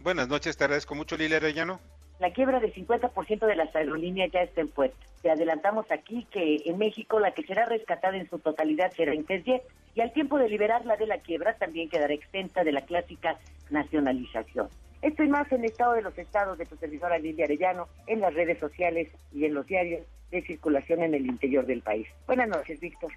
Buenas 0.00 0.28
noches, 0.28 0.56
te 0.56 0.64
agradezco 0.64 0.94
mucho, 0.94 1.16
Lilia 1.16 1.38
Arellano. 1.38 1.80
La 2.20 2.32
quiebra 2.32 2.60
del 2.60 2.72
50% 2.72 3.46
de 3.46 3.56
las 3.56 3.74
aerolíneas 3.74 4.30
ya 4.32 4.42
está 4.42 4.60
en 4.60 4.68
puerta. 4.68 4.96
Te 5.22 5.30
adelantamos 5.30 5.86
aquí 5.90 6.26
que 6.30 6.62
en 6.64 6.78
México 6.78 7.18
la 7.18 7.32
que 7.32 7.42
será 7.42 7.64
rescatada 7.64 8.16
en 8.16 8.28
su 8.30 8.38
totalidad 8.38 8.92
será 8.92 9.14
Interjet 9.14 9.62
y 9.94 10.00
al 10.00 10.12
tiempo 10.12 10.38
de 10.38 10.48
liberarla 10.48 10.96
de 10.96 11.08
la 11.08 11.18
quiebra 11.18 11.56
también 11.58 11.88
quedará 11.88 12.14
exenta 12.14 12.62
de 12.62 12.72
la 12.72 12.82
clásica 12.82 13.36
nacionalización. 13.70 14.68
Esto 15.02 15.22
y 15.22 15.28
más 15.28 15.50
en 15.52 15.60
el 15.60 15.70
estado 15.70 15.92
de 15.94 16.02
los 16.02 16.16
estados 16.18 16.58
de 16.58 16.66
tu 16.66 16.76
servidora 16.76 17.18
Lilia 17.18 17.44
Arellano, 17.44 17.88
en 18.06 18.20
las 18.20 18.34
redes 18.34 18.58
sociales 18.58 19.08
y 19.32 19.44
en 19.44 19.54
los 19.54 19.66
diarios 19.66 20.02
de 20.30 20.42
circulación 20.42 21.02
en 21.02 21.14
el 21.14 21.26
interior 21.26 21.66
del 21.66 21.82
país. 21.82 22.06
Buenas 22.26 22.48
noches, 22.48 22.80
Víctor. 22.80 23.12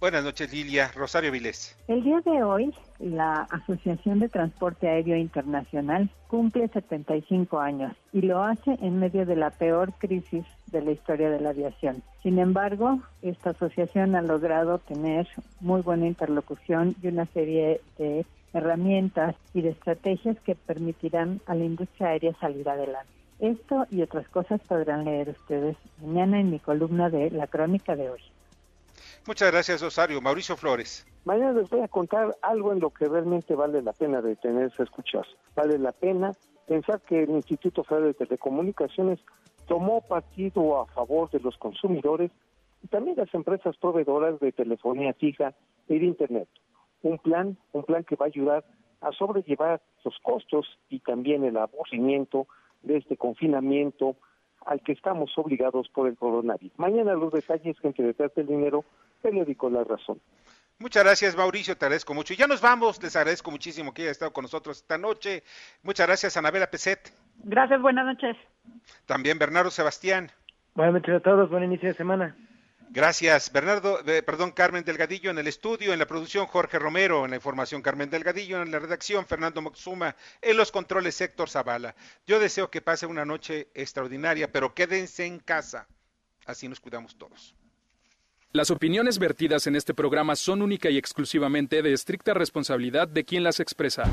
Buenas 0.00 0.22
noches, 0.22 0.52
Lilia. 0.52 0.92
Rosario 0.94 1.32
Vilés. 1.32 1.76
El 1.88 2.04
día 2.04 2.20
de 2.20 2.44
hoy, 2.44 2.72
la 3.00 3.48
Asociación 3.50 4.20
de 4.20 4.28
Transporte 4.28 4.88
Aéreo 4.88 5.16
Internacional 5.16 6.08
cumple 6.28 6.68
75 6.68 7.58
años 7.58 7.96
y 8.12 8.22
lo 8.22 8.42
hace 8.44 8.78
en 8.80 9.00
medio 9.00 9.26
de 9.26 9.34
la 9.34 9.50
peor 9.50 9.92
crisis 9.98 10.44
de 10.66 10.82
la 10.82 10.92
historia 10.92 11.30
de 11.30 11.40
la 11.40 11.50
aviación. 11.50 12.04
Sin 12.22 12.38
embargo, 12.38 13.00
esta 13.22 13.50
asociación 13.50 14.14
ha 14.14 14.22
logrado 14.22 14.78
tener 14.78 15.26
muy 15.60 15.80
buena 15.80 16.06
interlocución 16.06 16.94
y 17.02 17.08
una 17.08 17.26
serie 17.26 17.80
de 17.98 18.24
herramientas 18.52 19.36
y 19.54 19.62
de 19.62 19.70
estrategias 19.70 20.38
que 20.40 20.54
permitirán 20.54 21.40
a 21.46 21.54
la 21.54 21.64
industria 21.64 22.08
aérea 22.08 22.34
salir 22.40 22.68
adelante. 22.68 23.12
Esto 23.38 23.86
y 23.90 24.02
otras 24.02 24.28
cosas 24.28 24.60
podrán 24.66 25.04
leer 25.04 25.30
ustedes 25.30 25.76
mañana 26.00 26.40
en 26.40 26.50
mi 26.50 26.58
columna 26.58 27.08
de 27.08 27.30
La 27.30 27.46
Crónica 27.46 27.94
de 27.94 28.10
hoy. 28.10 28.20
Muchas 29.26 29.52
gracias, 29.52 29.80
Rosario. 29.80 30.20
Mauricio 30.20 30.56
Flores. 30.56 31.06
Mañana 31.24 31.52
les 31.52 31.68
voy 31.68 31.82
a 31.82 31.88
contar 31.88 32.36
algo 32.42 32.72
en 32.72 32.80
lo 32.80 32.90
que 32.90 33.06
realmente 33.06 33.54
vale 33.54 33.82
la 33.82 33.92
pena 33.92 34.22
detenerse 34.22 34.82
a 34.82 34.84
escuchar. 34.84 35.26
Vale 35.54 35.78
la 35.78 35.92
pena 35.92 36.32
pensar 36.66 37.00
que 37.02 37.22
el 37.22 37.30
Instituto 37.30 37.84
Federal 37.84 38.08
de 38.08 38.26
Telecomunicaciones 38.26 39.20
tomó 39.66 40.00
partido 40.00 40.80
a 40.80 40.86
favor 40.86 41.30
de 41.30 41.40
los 41.40 41.56
consumidores 41.58 42.30
y 42.82 42.88
también 42.88 43.16
las 43.16 43.32
empresas 43.34 43.76
proveedoras 43.76 44.40
de 44.40 44.50
telefonía 44.52 45.12
fija 45.12 45.54
y 45.88 45.98
de 45.98 46.06
Internet 46.06 46.48
un 47.02 47.18
plan, 47.18 47.56
un 47.72 47.84
plan 47.84 48.04
que 48.04 48.16
va 48.16 48.26
a 48.26 48.28
ayudar 48.28 48.64
a 49.00 49.12
sobrellevar 49.12 49.80
los 50.04 50.18
costos 50.22 50.78
y 50.88 51.00
también 51.00 51.44
el 51.44 51.56
aburrimiento 51.56 52.46
de 52.82 52.96
este 52.98 53.16
confinamiento 53.16 54.16
al 54.66 54.80
que 54.82 54.92
estamos 54.92 55.30
obligados 55.36 55.88
por 55.88 56.08
el 56.08 56.16
coronavirus. 56.16 56.78
Mañana 56.78 57.14
los 57.14 57.32
detalles, 57.32 57.78
gente 57.80 58.02
detrás 58.02 58.34
del 58.34 58.46
dinero, 58.46 58.84
periódico 59.22 59.70
La 59.70 59.84
Razón. 59.84 60.20
Muchas 60.80 61.02
gracias, 61.02 61.36
Mauricio, 61.36 61.76
te 61.76 61.86
agradezco 61.86 62.14
mucho. 62.14 62.34
Y 62.34 62.36
ya 62.36 62.46
nos 62.46 62.60
vamos, 62.60 63.02
les 63.02 63.16
agradezco 63.16 63.50
muchísimo 63.50 63.92
que 63.92 64.02
haya 64.02 64.12
estado 64.12 64.32
con 64.32 64.42
nosotros 64.42 64.76
esta 64.76 64.96
noche. 64.96 65.42
Muchas 65.82 66.06
gracias, 66.06 66.36
Anabela 66.36 66.70
Peset. 66.70 67.12
Gracias, 67.44 67.80
buenas 67.82 68.06
noches. 68.06 68.36
También 69.06 69.38
Bernardo 69.38 69.70
Sebastián. 69.70 70.30
Buenas 70.74 70.94
noches 70.94 71.16
a 71.16 71.20
todos, 71.20 71.50
buen 71.50 71.64
inicio 71.64 71.88
de 71.88 71.94
semana. 71.94 72.36
Gracias, 72.90 73.52
Bernardo, 73.52 74.00
perdón, 74.24 74.52
Carmen 74.52 74.84
Delgadillo 74.84 75.30
en 75.30 75.38
el 75.38 75.46
estudio, 75.46 75.92
en 75.92 75.98
la 75.98 76.06
producción 76.06 76.46
Jorge 76.46 76.78
Romero, 76.78 77.24
en 77.24 77.30
la 77.30 77.36
información 77.36 77.82
Carmen 77.82 78.08
Delgadillo, 78.08 78.62
en 78.62 78.70
la 78.70 78.78
redacción 78.78 79.26
Fernando 79.26 79.60
Moxuma, 79.60 80.16
en 80.40 80.56
los 80.56 80.72
controles 80.72 81.20
Héctor 81.20 81.50
Zavala. 81.50 81.94
Yo 82.26 82.40
deseo 82.40 82.70
que 82.70 82.80
pase 82.80 83.06
una 83.06 83.24
noche 83.24 83.68
extraordinaria, 83.74 84.50
pero 84.50 84.74
quédense 84.74 85.26
en 85.26 85.38
casa. 85.38 85.86
Así 86.46 86.66
nos 86.66 86.80
cuidamos 86.80 87.16
todos. 87.18 87.54
Las 88.52 88.70
opiniones 88.70 89.18
vertidas 89.18 89.66
en 89.66 89.76
este 89.76 89.92
programa 89.92 90.34
son 90.34 90.62
única 90.62 90.88
y 90.88 90.96
exclusivamente 90.96 91.82
de 91.82 91.92
estricta 91.92 92.32
responsabilidad 92.32 93.06
de 93.06 93.24
quien 93.24 93.44
las 93.44 93.60
expresa. 93.60 94.04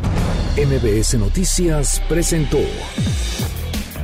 MBS 0.58 1.14
Noticias 1.18 2.02
presentó 2.10 2.60